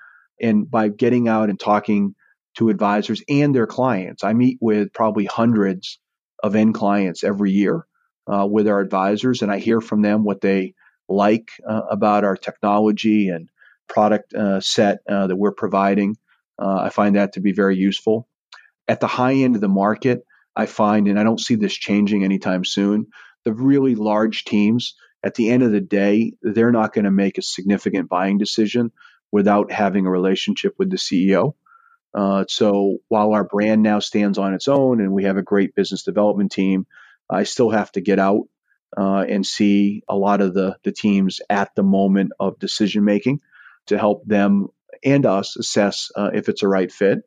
[0.41, 2.15] And by getting out and talking
[2.55, 4.23] to advisors and their clients.
[4.23, 5.99] I meet with probably hundreds
[6.41, 7.85] of end clients every year
[8.27, 10.75] uh, with our advisors, and I hear from them what they
[11.09, 13.49] like uh, about our technology and
[13.87, 16.15] product uh, set uh, that we're providing.
[16.59, 18.27] Uh, I find that to be very useful.
[18.87, 20.25] At the high end of the market,
[20.55, 23.07] I find, and I don't see this changing anytime soon,
[23.43, 27.37] the really large teams, at the end of the day, they're not going to make
[27.37, 28.91] a significant buying decision
[29.31, 31.53] without having a relationship with the CEO.
[32.13, 35.75] Uh, so while our brand now stands on its own and we have a great
[35.75, 36.85] business development team,
[37.29, 38.43] I still have to get out
[38.97, 43.41] uh, and see a lot of the, the teams at the moment of decision making
[43.87, 44.67] to help them
[45.03, 47.19] and us assess uh, if it's a right fit.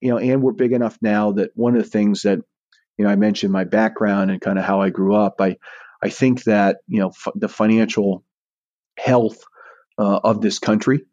[0.00, 2.38] You know, and we're big enough now that one of the things that
[2.98, 5.40] you know I mentioned my background and kind of how I grew up.
[5.40, 5.56] I
[6.02, 8.22] I think that you know f- the financial
[8.98, 9.42] health
[9.98, 11.04] uh, of this country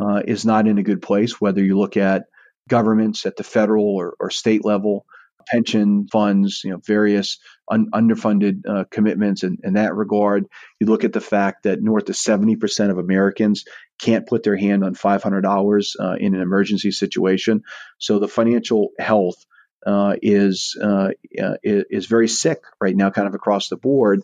[0.00, 1.40] uh, is not in a good place.
[1.40, 2.26] Whether you look at
[2.68, 5.06] governments at the federal or, or state level,
[5.48, 7.38] pension funds, you know, various
[7.70, 10.46] un- underfunded uh, commitments in, in, that regard.
[10.78, 13.64] You look at the fact that north of 70% of Americans
[13.98, 17.62] can't put their hand on $500 uh, in an emergency situation.
[17.98, 19.44] So the financial health
[19.86, 21.10] uh, is, uh,
[21.42, 24.22] uh, is very sick right now, kind of across the board.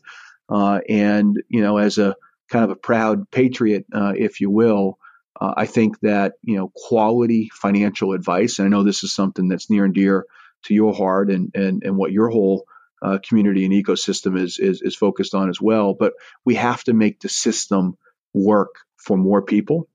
[0.48, 2.16] Uh, and, you know, as a
[2.50, 4.98] kind of a proud patriot, if you will,
[5.44, 9.48] uh, I think that you know quality financial advice, and I know this is something
[9.48, 10.24] that's near and dear
[10.64, 12.64] to your heart, and and and what your whole
[13.02, 15.92] uh, community and ecosystem is, is is focused on as well.
[15.92, 16.14] But
[16.44, 17.98] we have to make the system
[18.32, 19.88] work for more people.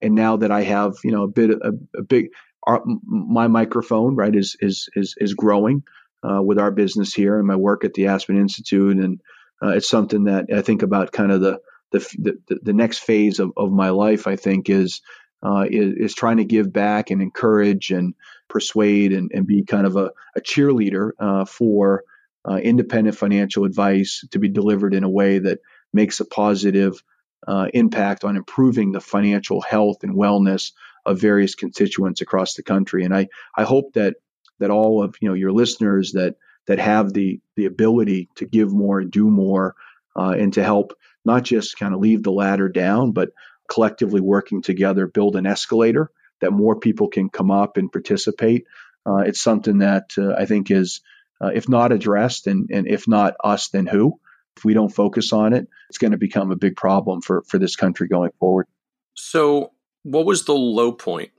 [0.00, 2.28] And now that I have you know a bit a, a big
[2.64, 5.82] our, my microphone right is is is is growing
[6.22, 9.20] uh, with our business here and my work at the Aspen Institute, and
[9.60, 11.58] uh, it's something that I think about kind of the
[11.92, 15.00] the, the, the next phase of, of my life, I think, is,
[15.42, 18.14] uh, is, is trying to give back and encourage and
[18.48, 22.04] persuade and, and be kind of a, a cheerleader uh, for
[22.48, 25.60] uh, independent financial advice to be delivered in a way that
[25.92, 27.02] makes a positive
[27.46, 30.72] uh, impact on improving the financial health and wellness
[31.04, 33.04] of various constituents across the country.
[33.04, 34.16] And I, I hope that
[34.58, 36.36] that all of you know your listeners that
[36.66, 39.74] that have the the ability to give more and do more
[40.16, 43.30] uh, and to help not just kind of leave the ladder down, but
[43.68, 48.66] collectively working together, build an escalator that more people can come up and participate.
[49.06, 51.00] Uh, it's something that uh, I think is,
[51.40, 54.20] uh, if not addressed, and, and if not us, then who?
[54.56, 57.58] If we don't focus on it, it's going to become a big problem for, for
[57.58, 58.66] this country going forward.
[59.14, 59.72] So,
[60.02, 61.30] what was the low point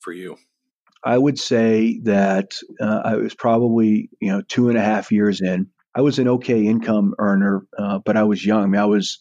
[0.00, 0.36] for you?
[1.04, 5.40] I would say that uh, I was probably you know two and a half years
[5.40, 8.62] in, I was an okay income earner, uh, but I was young.
[8.62, 9.18] I, mean, I was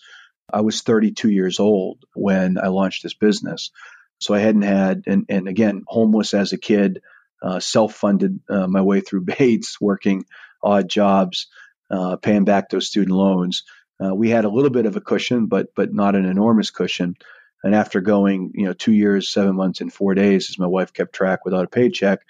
[0.51, 3.71] I was 32 years old when I launched this business,
[4.19, 7.01] so I hadn't had and and again homeless as a kid,
[7.41, 10.25] uh, self funded uh, my way through Bates, working
[10.63, 11.47] odd jobs,
[11.89, 13.63] uh, paying back those student loans.
[14.03, 17.15] Uh, we had a little bit of a cushion, but but not an enormous cushion.
[17.63, 20.93] And after going, you know, two years, seven months, and four days, as my wife
[20.93, 22.21] kept track without a paycheck,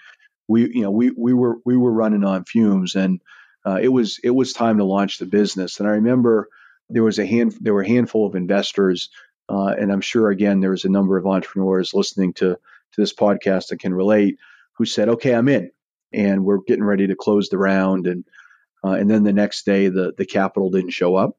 [0.46, 3.22] we, you know, we we were we were running on fumes, and
[3.64, 5.78] uh, it was it was time to launch the business.
[5.78, 6.48] And I remember
[6.88, 9.10] there was a hand there were a handful of investors,
[9.48, 13.14] uh, and I'm sure again there was a number of entrepreneurs listening to to this
[13.14, 14.38] podcast that can relate
[14.74, 15.70] who said, "Okay, I'm in,"
[16.12, 18.24] and we're getting ready to close the round, and
[18.84, 21.36] uh, and then the next day the the capital didn't show up,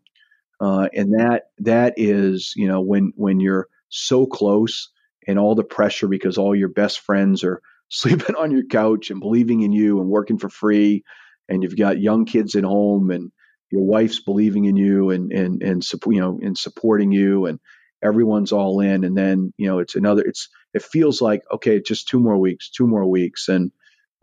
[0.62, 4.90] uh, and that that is you know when when you're so close
[5.28, 9.20] and all the pressure because all your best friends are sleeping on your couch and
[9.20, 11.04] believing in you and working for free
[11.50, 13.32] and you've got young kids at home and
[13.70, 17.60] your wife's believing in you and and and you know and supporting you and
[18.04, 19.04] everyone's all in.
[19.04, 22.70] And then you know it's another it's it feels like okay just two more weeks
[22.70, 23.48] two more weeks.
[23.48, 23.72] And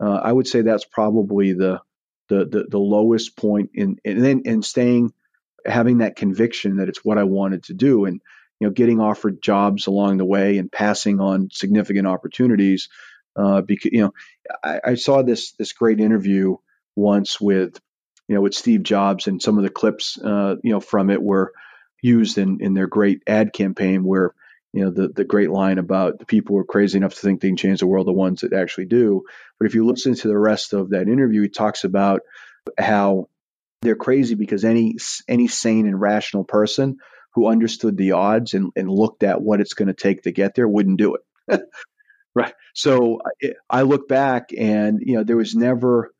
[0.01, 1.79] uh, i would say that's probably the
[2.27, 5.13] the the, the lowest point in and then and staying
[5.65, 8.19] having that conviction that it's what i wanted to do and
[8.59, 12.89] you know getting offered jobs along the way and passing on significant opportunities
[13.35, 14.13] uh, because you know
[14.63, 16.57] I, I saw this this great interview
[16.95, 17.79] once with
[18.27, 21.21] you know with Steve Jobs, and some of the clips uh, you know from it
[21.21, 21.53] were
[22.01, 24.33] used in in their great ad campaign where
[24.73, 27.41] you know the the great line about the people who are crazy enough to think
[27.41, 29.23] they can change the world, the ones that actually do.
[29.59, 32.21] But if you listen to the rest of that interview, he talks about
[32.77, 33.27] how
[33.81, 34.97] they're crazy because any
[35.27, 36.97] any sane and rational person
[37.33, 40.53] who understood the odds and, and looked at what it's going to take to get
[40.53, 41.61] there wouldn't do it.
[42.35, 42.53] right.
[42.73, 43.19] So
[43.69, 46.13] I look back and you know there was never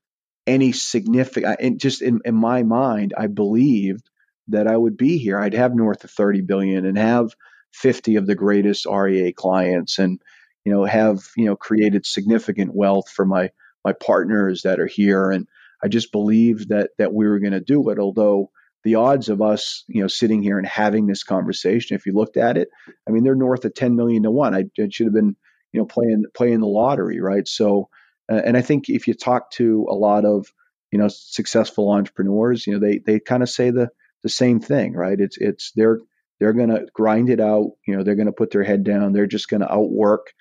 [0.51, 4.09] any significant, and just in, in my mind, I believed
[4.49, 5.39] that I would be here.
[5.39, 7.29] I'd have north of 30 billion and have
[7.73, 10.21] 50 of the greatest RIA clients and,
[10.65, 13.51] you know, have, you know, created significant wealth for my,
[13.85, 15.31] my partners that are here.
[15.31, 15.47] And
[15.81, 17.97] I just believed that, that we were going to do it.
[17.97, 18.51] Although
[18.83, 22.35] the odds of us, you know, sitting here and having this conversation, if you looked
[22.35, 22.67] at it,
[23.07, 24.53] I mean, they're north of 10 million to one.
[24.53, 25.37] I, I should have been,
[25.71, 27.21] you know, playing, playing the lottery.
[27.21, 27.47] Right.
[27.47, 27.87] So,
[28.35, 30.47] and I think if you talk to a lot of
[30.91, 33.89] you know successful entrepreneurs, you know they they kind of say the
[34.23, 35.19] the same thing, right?
[35.19, 35.99] It's it's they're
[36.39, 37.71] they're going to grind it out.
[37.85, 39.13] You know, they're going to put their head down.
[39.13, 40.33] They're just going to outwork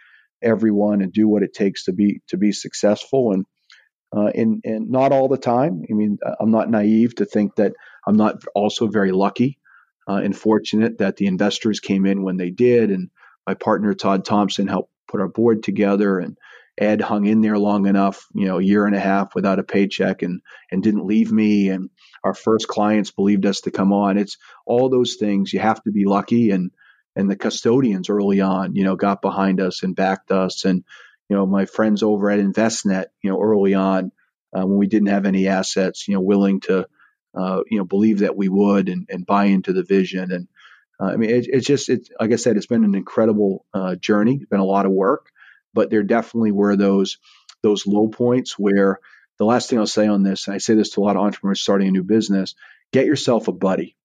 [0.43, 3.33] everyone and do what it takes to be to be successful.
[3.33, 3.45] And
[4.17, 5.83] uh, and and not all the time.
[5.89, 7.75] I mean, I'm not naive to think that
[8.07, 9.59] I'm not also very lucky
[10.09, 13.11] uh, and fortunate that the investors came in when they did, and
[13.47, 16.37] my partner Todd Thomson helped put our board together, and
[16.81, 19.63] Ed hung in there long enough, you know, a year and a half without a
[19.65, 20.41] paycheck, and
[20.71, 21.91] and didn't leave me, and
[22.25, 24.19] our first clients believed us to come on.
[24.19, 25.53] It's all those things.
[25.53, 26.71] You have to be lucky, and
[27.15, 30.85] and the custodians early on, you know, got behind us and backed us, and
[31.29, 34.11] you know, my friends over at Envestnet, you know, early on
[34.53, 36.89] uh, when we didn't have any assets, you know, willing to,
[37.39, 40.33] uh, you know, believe that we would and, and buy into the vision.
[40.33, 40.49] And
[41.01, 43.95] uh, I mean, it, it's just, it's like I said, it's been an incredible uh,
[43.95, 44.35] journey.
[44.37, 45.31] It's been a lot of work,
[45.75, 47.19] but there definitely were those
[47.63, 49.01] those low points where
[49.39, 51.23] the last thing I'll say on this, and I say this to a lot of
[51.23, 52.55] entrepreneurs starting a new business,
[52.93, 53.97] get yourself a buddy,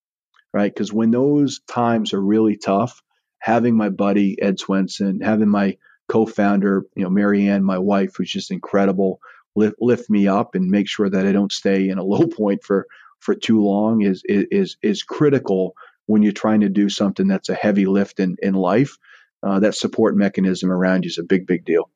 [0.54, 0.74] right?
[0.74, 3.02] Because when those times are really tough,
[3.40, 5.78] having my buddy Ed Swenson, having my
[6.08, 9.20] co-founder, you know, Marianne, my wife, who's just incredible,
[9.56, 12.64] lift, lift me up and make sure that I don't stay in a low point
[12.64, 12.88] for
[13.20, 15.76] for too long is is is critical
[16.06, 18.98] when you're trying to do something that's a heavy lift in in life.
[19.46, 21.90] Uh, that support mechanism around you is a big big deal.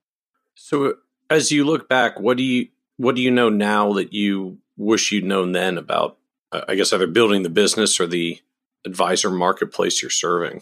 [0.53, 0.95] So,
[1.31, 2.67] as you look back, what do you
[2.97, 6.17] what do you know now that you wish you'd known then about?
[6.51, 8.39] Uh, I guess either building the business or the
[8.85, 10.61] advisor marketplace you're serving.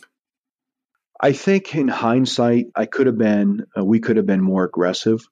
[1.20, 5.28] I think in hindsight, I could have been, uh, we could have been more aggressive.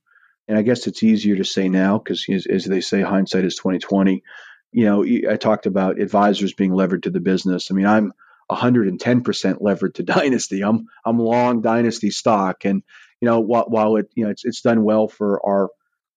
[0.47, 3.55] And I guess it's easier to say now because, as, as, they say, hindsight is
[3.55, 4.23] twenty twenty.
[4.71, 7.71] You know, I talked about advisors being levered to the business.
[7.71, 8.13] I mean, I'm
[8.51, 10.61] 110% levered to Dynasty.
[10.63, 12.83] I'm I'm long Dynasty stock, and
[13.21, 15.69] you know, while, while it you know it's it's done well for our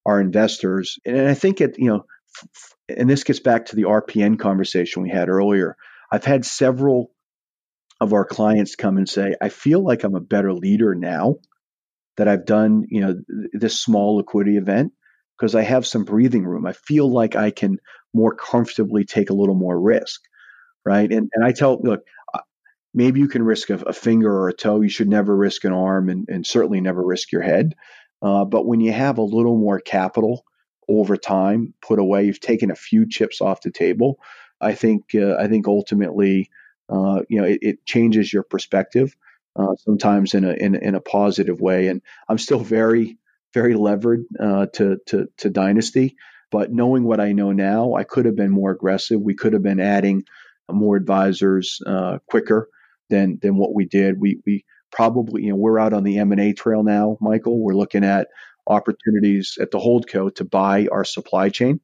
[0.07, 2.05] our investors, and I think it you know,
[2.89, 5.77] and this gets back to the RPN conversation we had earlier.
[6.11, 7.11] I've had several
[8.01, 11.37] of our clients come and say, I feel like I'm a better leader now
[12.17, 13.15] that I've done, you know,
[13.53, 14.93] this small liquidity event
[15.37, 16.67] because I have some breathing room.
[16.67, 17.79] I feel like I can
[18.15, 20.21] more comfortably take a little more risk,
[20.85, 21.11] right?
[21.11, 22.01] And and I tell, look,
[22.95, 24.81] maybe you can risk a, a finger or a toe.
[24.81, 27.75] You should never risk an arm, and, and certainly never risk your head.
[28.21, 30.45] Uh, but when you have a little more capital
[30.89, 34.19] over time put away, you've taken a few chips off the table.
[34.61, 36.51] I think uh, I think ultimately
[36.89, 39.15] uh, you know, it, it, changes your perspective
[39.57, 41.89] uh, sometimes in a, in, in a positive way.
[41.89, 43.19] And I'm still very,
[43.53, 46.17] very levered uh, to, to, to Dynasty.
[46.51, 49.21] But knowing what I know now, I could have been more aggressive.
[49.21, 50.25] We could have been adding
[50.71, 52.69] more advisors uh, quicker
[53.11, 54.21] than than what we did.
[54.21, 57.59] We we probably you know we're out on the M and A trail now, Michael.
[57.63, 58.29] We're looking at
[58.67, 61.81] opportunities at the holdco to buy our supply chain.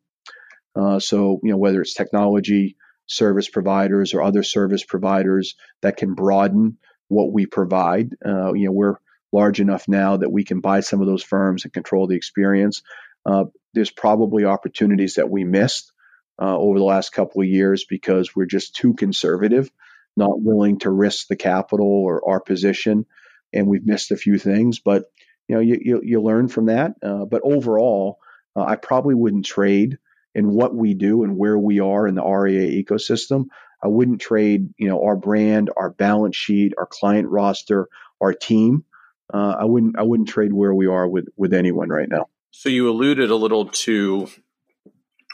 [0.77, 2.77] Uh, so you know whether it's technology,
[3.07, 6.79] service providers or other service providers that can broaden
[7.09, 8.15] what we provide.
[8.25, 8.97] Uh, you know, we're
[9.33, 12.83] large enough now that we can buy some of those firms and control the experience.
[13.27, 15.93] Uh, there's probably opportunities that we missed
[16.41, 19.71] uh, over the last couple of years because we're just too conservative,
[20.17, 23.07] not willing to risk the capital or our position,
[23.53, 24.81] and we've missed a few things.
[24.81, 25.05] But
[25.49, 26.95] you know, you you, you learn from that.
[27.03, 28.19] Uh, but overall,
[28.57, 29.99] uh, I probably wouldn't trade
[30.35, 33.47] in what we do and where we are in the RIA ecosystem.
[33.83, 37.89] I wouldn't trade, you know, our brand, our balance sheet, our client roster,
[38.21, 38.85] our team.
[39.33, 42.27] Uh, I wouldn't I wouldn't trade where we are with with anyone right now.
[42.51, 44.29] So you alluded a little to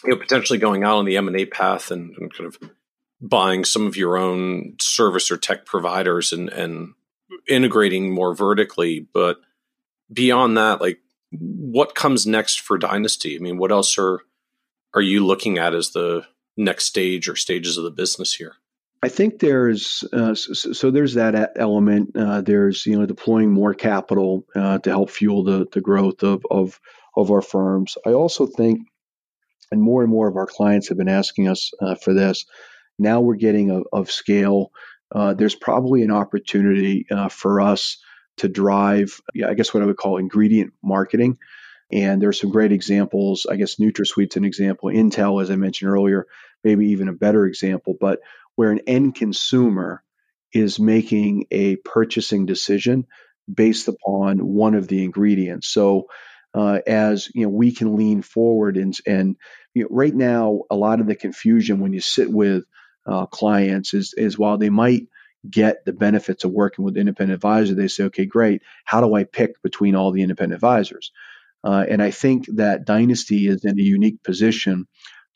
[0.04, 2.70] you know potentially going out on the M and A path and, and kind of
[3.20, 6.94] buying some of your own service or tech providers and and
[7.48, 9.06] integrating more vertically.
[9.12, 9.38] But
[10.12, 11.00] beyond that, like
[11.32, 13.36] what comes next for Dynasty?
[13.36, 14.20] I mean, what else are
[14.94, 16.26] are you looking at as the
[16.56, 18.54] next stage or stages of the business here?
[19.02, 22.14] I think there's uh, so, so, there's that element.
[22.14, 26.44] Uh, there's you know deploying more capital uh, to help fuel the the growth of
[26.50, 26.78] of
[27.16, 27.96] of our firms.
[28.04, 28.80] I also think,
[29.70, 32.44] and more and more of our clients have been asking us uh, for this.
[33.00, 34.70] Now we're getting a, of scale.
[35.12, 37.98] Uh, there's probably an opportunity uh, for us
[38.36, 41.38] to drive, I guess what I would call ingredient marketing.
[41.92, 43.46] And there's some great examples.
[43.50, 44.90] I guess NutraSweet's an example.
[44.90, 46.26] Intel, as I mentioned earlier,
[46.62, 48.20] maybe even a better example, but
[48.54, 50.02] where an end consumer
[50.52, 53.06] is making a purchasing decision
[53.52, 55.68] based upon one of the ingredients.
[55.68, 56.06] So
[56.54, 59.36] uh, as you know, we can lean forward and and
[59.74, 62.64] you know, right now a lot of the confusion when you sit with
[63.10, 65.08] uh, clients is is while they might
[65.50, 68.62] get the benefits of working with independent advisor, they say, okay, great.
[68.84, 71.12] How do I pick between all the independent advisors?
[71.64, 74.86] Uh, and I think that Dynasty is in a unique position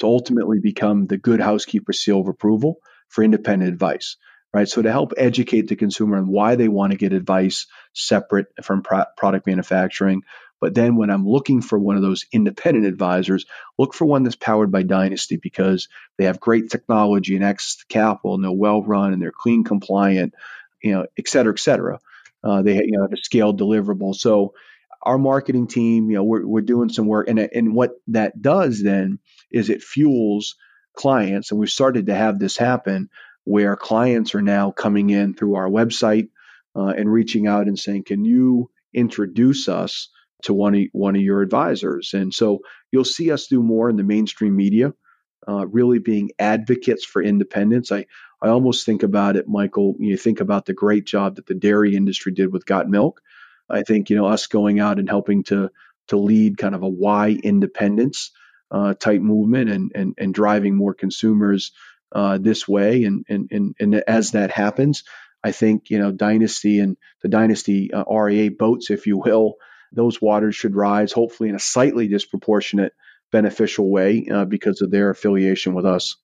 [0.01, 2.77] to ultimately become the good housekeeper seal of approval
[3.09, 4.17] for independent advice.
[4.55, 4.69] right?
[4.69, 8.83] So to help educate the consumer on why they want to get advice separate from
[8.83, 10.23] pro- product manufacturing.
[10.65, 13.45] But then when I'm looking for one of those independent advisors,
[13.77, 17.87] look for one that's powered by Dynasty because they have great technology and access to
[17.87, 20.33] capital and they're well run and they're clean compliant,
[20.83, 22.01] you know, et cetera, et cetera.
[22.43, 24.15] Uh, they you know, have a scaled deliverable.
[24.15, 24.55] So
[25.03, 27.29] our marketing team, you know, we're, we're doing some work.
[27.29, 29.19] And, and what that does then
[29.51, 30.57] is it fuels
[30.97, 31.51] clients.
[31.51, 33.11] And we've started to have this happen
[33.45, 36.31] where clients are now coming in through our website
[36.75, 40.09] uh, and reaching out and saying, "Can you introduce us
[40.45, 42.61] to one of one of your advisors?" And so
[42.93, 44.95] you'll see us do more in the mainstream media,
[45.49, 47.93] uh, really being advocates for independence.
[47.93, 48.07] I
[48.43, 49.97] I almost think about it, Michael.
[49.99, 53.21] You think about the great job that the dairy industry did with Got Milk.
[53.71, 55.71] I think you know us going out and helping to
[56.09, 58.31] to lead kind of a why independence
[58.71, 61.73] uh, type movement and, and and driving more consumers
[62.13, 63.05] uh, this way.
[63.05, 65.05] And, and and and as that happens,
[65.43, 69.55] I think you know Dynasty and the Dynasty uh, RIA boats, if you will,
[69.95, 72.93] those waters should rise, hopefully in a slightly disproportionate
[73.33, 76.17] beneficial way uh, because of their affiliation with us.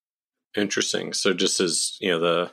[0.57, 1.13] Interesting.
[1.13, 2.51] So just as you know the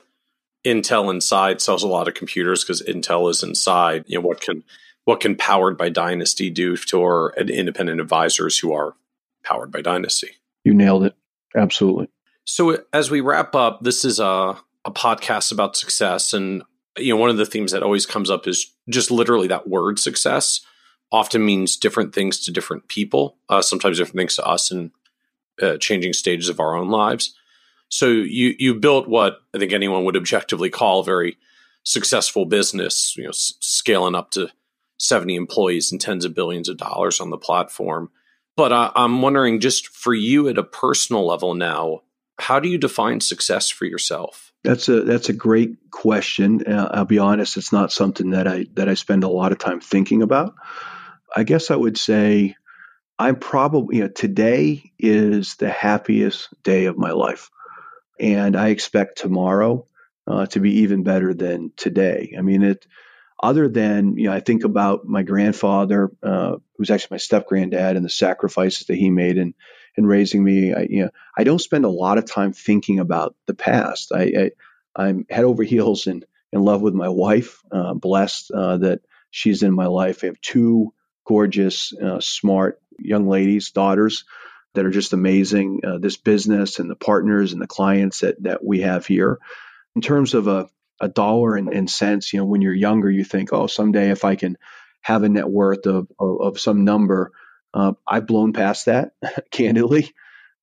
[0.66, 4.04] Intel inside sells a lot of computers because Intel is inside.
[4.08, 4.64] You know what can
[5.06, 8.96] what can powered by Dynasty do to our independent advisors who are
[9.44, 10.32] powered by Dynasty?
[10.64, 11.16] You nailed it.
[11.56, 12.10] Absolutely.
[12.44, 16.64] So as we wrap up, this is a a podcast about success, and
[16.98, 20.00] you know one of the themes that always comes up is just literally that word
[20.00, 20.62] success.
[21.12, 23.38] Often means different things to different people.
[23.48, 24.92] Uh, sometimes different things to us in
[25.62, 27.34] uh, changing stages of our own lives.
[27.90, 31.38] So you you built what I think anyone would objectively call a very
[31.84, 33.16] successful business.
[33.16, 34.50] You know, s- scaling up to
[34.98, 38.10] seventy employees and tens of billions of dollars on the platform.
[38.58, 42.02] But uh, I'm wondering, just for you at a personal level now,
[42.40, 44.52] how do you define success for yourself?
[44.64, 46.64] That's a that's a great question.
[46.68, 49.60] Uh, I'll be honest; it's not something that I that I spend a lot of
[49.60, 50.56] time thinking about.
[51.38, 52.56] I guess I would say
[53.20, 57.52] I'm probably you know today is the happiest day of my life
[58.20, 59.86] and I expect tomorrow
[60.26, 62.36] uh, to be even better than today.
[62.38, 62.86] I mean, it.
[63.40, 67.96] Other than you know, I think about my grandfather, uh, who's actually my step granddad,
[67.96, 69.54] and the sacrifices that he made in
[69.96, 70.74] in raising me.
[70.74, 74.12] I, you know, I don't spend a lot of time thinking about the past.
[74.12, 74.52] I,
[74.96, 77.62] I am head over heels in in love with my wife.
[77.72, 80.24] Uh, blessed uh, that she's in my life.
[80.24, 80.94] I have two
[81.28, 84.24] gorgeous, uh, smart young ladies, daughters
[84.74, 85.82] that are just amazing.
[85.84, 89.40] Uh, this business and the partners and the clients that that we have here.
[89.96, 90.70] In terms of a,
[91.02, 94.24] a dollar and, and cents, you know, when you're younger, you think, oh, someday if
[94.24, 94.58] I can
[95.02, 97.32] have a net worth of, of, of some number,
[97.74, 99.12] uh, I've blown past that,
[99.52, 100.14] candidly.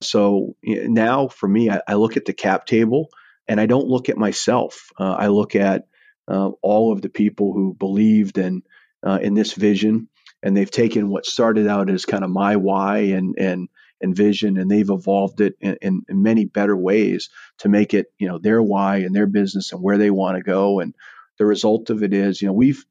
[0.01, 3.09] So now for me, I, I, look at the cap table
[3.49, 4.91] and I don't look at myself.
[4.99, 5.86] Uh, I look at
[6.28, 8.62] uh, all of the people who believed in
[9.07, 10.09] uh, in this vision,
[10.45, 13.69] and they've taken what started out as kind of my why and and
[14.01, 18.07] and vision, and they've evolved it in, in, in many better ways to make it,
[18.19, 20.79] you know, their why and their business and where they want to go.
[20.81, 20.95] And
[21.39, 22.85] the result of it is, you know, we've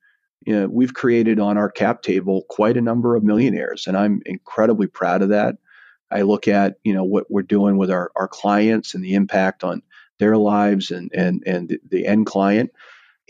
[0.46, 4.22] you know, we've created on our cap table quite a number of millionaires, and I'm
[4.26, 5.56] incredibly proud of that.
[6.12, 9.64] I look at you know what we're doing with our, our clients and the impact
[9.64, 9.84] on
[10.20, 12.72] their lives and and and the, the end client,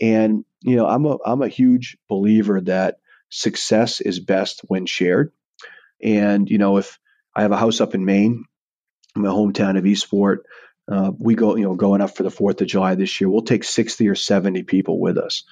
[0.00, 2.96] and you know I'm a I'm a huge believer that
[3.34, 5.32] success is best when shared,
[6.02, 6.98] and you know if
[7.34, 8.44] I have a house up in Maine,
[9.14, 10.46] my hometown of Eastport.
[10.86, 13.30] Uh, we go, you know, going up for the Fourth of July this year.
[13.30, 15.44] We'll take sixty or seventy people with us.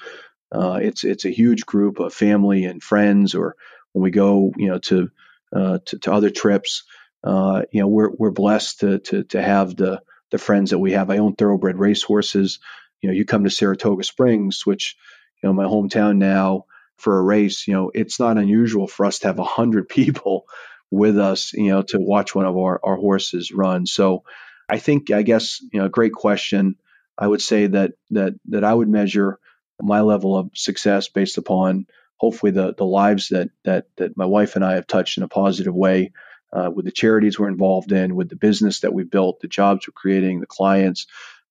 [0.53, 3.57] Uh, it's it's a huge group of family and friends, or
[3.93, 5.11] when we go, you know, to
[5.55, 6.85] uh, to, to, other trips.
[7.25, 10.93] Uh, you know, we're we're blessed to to to have the the friends that we
[10.93, 11.09] have.
[11.09, 12.59] I own thoroughbred racehorses.
[13.01, 14.97] You know, you come to Saratoga Springs, which
[15.43, 16.67] you know my hometown now
[16.99, 17.67] for a race.
[17.67, 20.45] You know, it's not unusual for us to have a hundred people
[20.91, 23.87] with us, you know, to watch one of our, our horses run.
[23.87, 24.25] So
[24.69, 26.77] I think, I guess, you know, great question.
[27.17, 29.39] I would say that that that I would measure
[29.81, 31.87] my level of success based upon
[32.17, 35.29] hopefully the the lives that that that my wife and I have touched in a
[35.29, 36.13] positive way
[36.53, 39.87] uh, with the charities we're involved in, with the business that we built, the jobs
[39.87, 41.07] we're creating, the clients,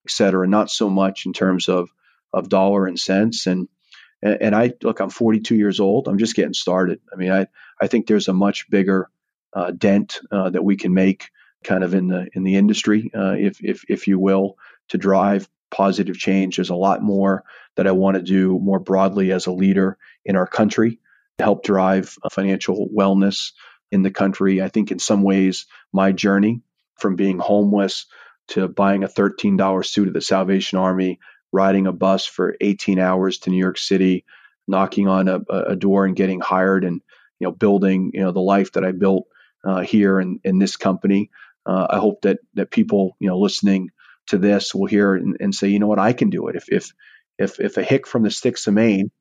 [0.05, 0.47] et cetera.
[0.47, 1.89] Not so much in terms of
[2.33, 3.47] of dollar and cents.
[3.47, 3.67] And
[4.21, 6.07] and, I look, I'm 42 years old.
[6.07, 6.99] I'm just getting started.
[7.11, 7.47] I mean, I
[7.79, 9.09] I think there's a much bigger
[9.53, 11.29] uh, dent uh, that we can make
[11.63, 14.57] kind of in the in the industry, uh, if if if you will,
[14.89, 16.57] to drive positive change.
[16.57, 17.43] There's a lot more
[17.75, 20.99] that I want to do more broadly as a leader in our country
[21.37, 23.51] to help drive financial wellness
[23.91, 24.61] in the country.
[24.61, 26.61] I think in some ways my journey
[26.99, 28.05] from being homeless
[28.49, 31.19] to buying a $13 suit at the Salvation Army
[31.51, 34.25] riding a bus for 18 hours to New York City,
[34.67, 37.01] knocking on a, a door and getting hired and
[37.39, 39.27] you know building you know the life that I built
[39.63, 41.29] uh, here in, in this company.
[41.65, 43.89] Uh, I hope that that people you know listening
[44.27, 46.55] to this will hear and, and, say, you know what, I can do it.
[46.55, 46.91] If if
[47.37, 49.11] if if a hick from the sticks of Maine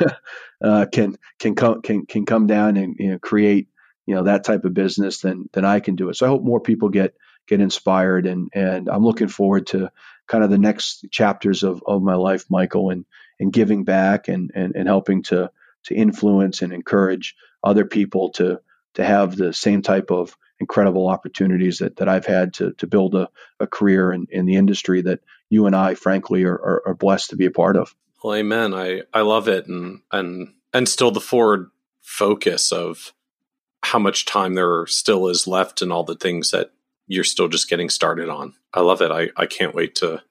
[0.64, 3.68] uh, can can come can can come down and you know, create
[4.06, 6.16] you know that type of business, then then I can do it.
[6.16, 7.14] So I hope more people get
[7.46, 9.90] get inspired and and I'm looking forward to
[10.26, 13.04] kind of the next chapters of, of my life, Michael, and
[13.40, 15.50] and giving back and, and and helping to
[15.84, 18.60] to influence and encourage other people to
[18.94, 23.14] to have the same type of incredible opportunities that, that I've had to, to build
[23.14, 23.28] a,
[23.60, 25.20] a career in, in the industry that
[25.50, 27.94] you and I, frankly, are, are, are blessed to be a part of.
[28.22, 28.72] Well, amen.
[28.72, 29.66] I, I love it.
[29.66, 31.70] And, and, and still the forward
[32.00, 33.12] focus of
[33.82, 36.72] how much time there still is left and all the things that
[37.06, 38.54] you're still just getting started on.
[38.72, 39.10] I love it.
[39.10, 40.22] I, I can't wait to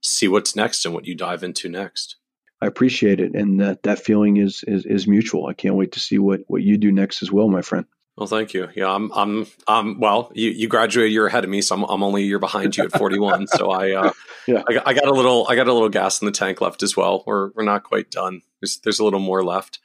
[0.00, 2.16] see what's next and what you dive into next.
[2.60, 3.34] I appreciate it.
[3.34, 5.46] And that, that feeling is, is, is mutual.
[5.46, 7.86] I can't wait to see what, what you do next as well, my friend.
[8.16, 8.68] Well, thank you.
[8.74, 10.00] Yeah, I'm, I'm, I'm.
[10.00, 12.40] Well, you, you graduated a year ahead of me, so I'm, I'm only a year
[12.40, 13.46] behind you at 41.
[13.46, 14.12] so I, uh,
[14.48, 16.82] yeah, I, I, got a little, I got a little gas in the tank left
[16.82, 17.22] as well.
[17.28, 18.42] We're, we're not quite done.
[18.60, 19.78] There's, there's a little more left.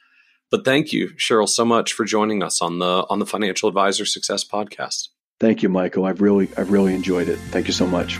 [0.50, 4.04] But thank you, Shirl, so much for joining us on the, on the Financial Advisor
[4.04, 5.10] Success Podcast.
[5.40, 6.04] Thank you, Michael.
[6.04, 7.38] I've really, I've really enjoyed it.
[7.50, 8.18] Thank you so much.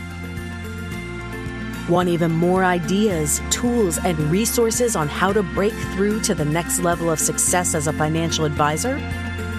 [1.89, 6.79] Want even more ideas, tools, and resources on how to break through to the next
[6.79, 8.97] level of success as a financial advisor?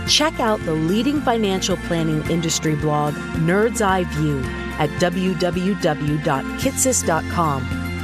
[0.08, 4.40] Check out the leading financial planning industry blog, Nerd's Eye View,
[4.78, 5.46] at www.kitces.com,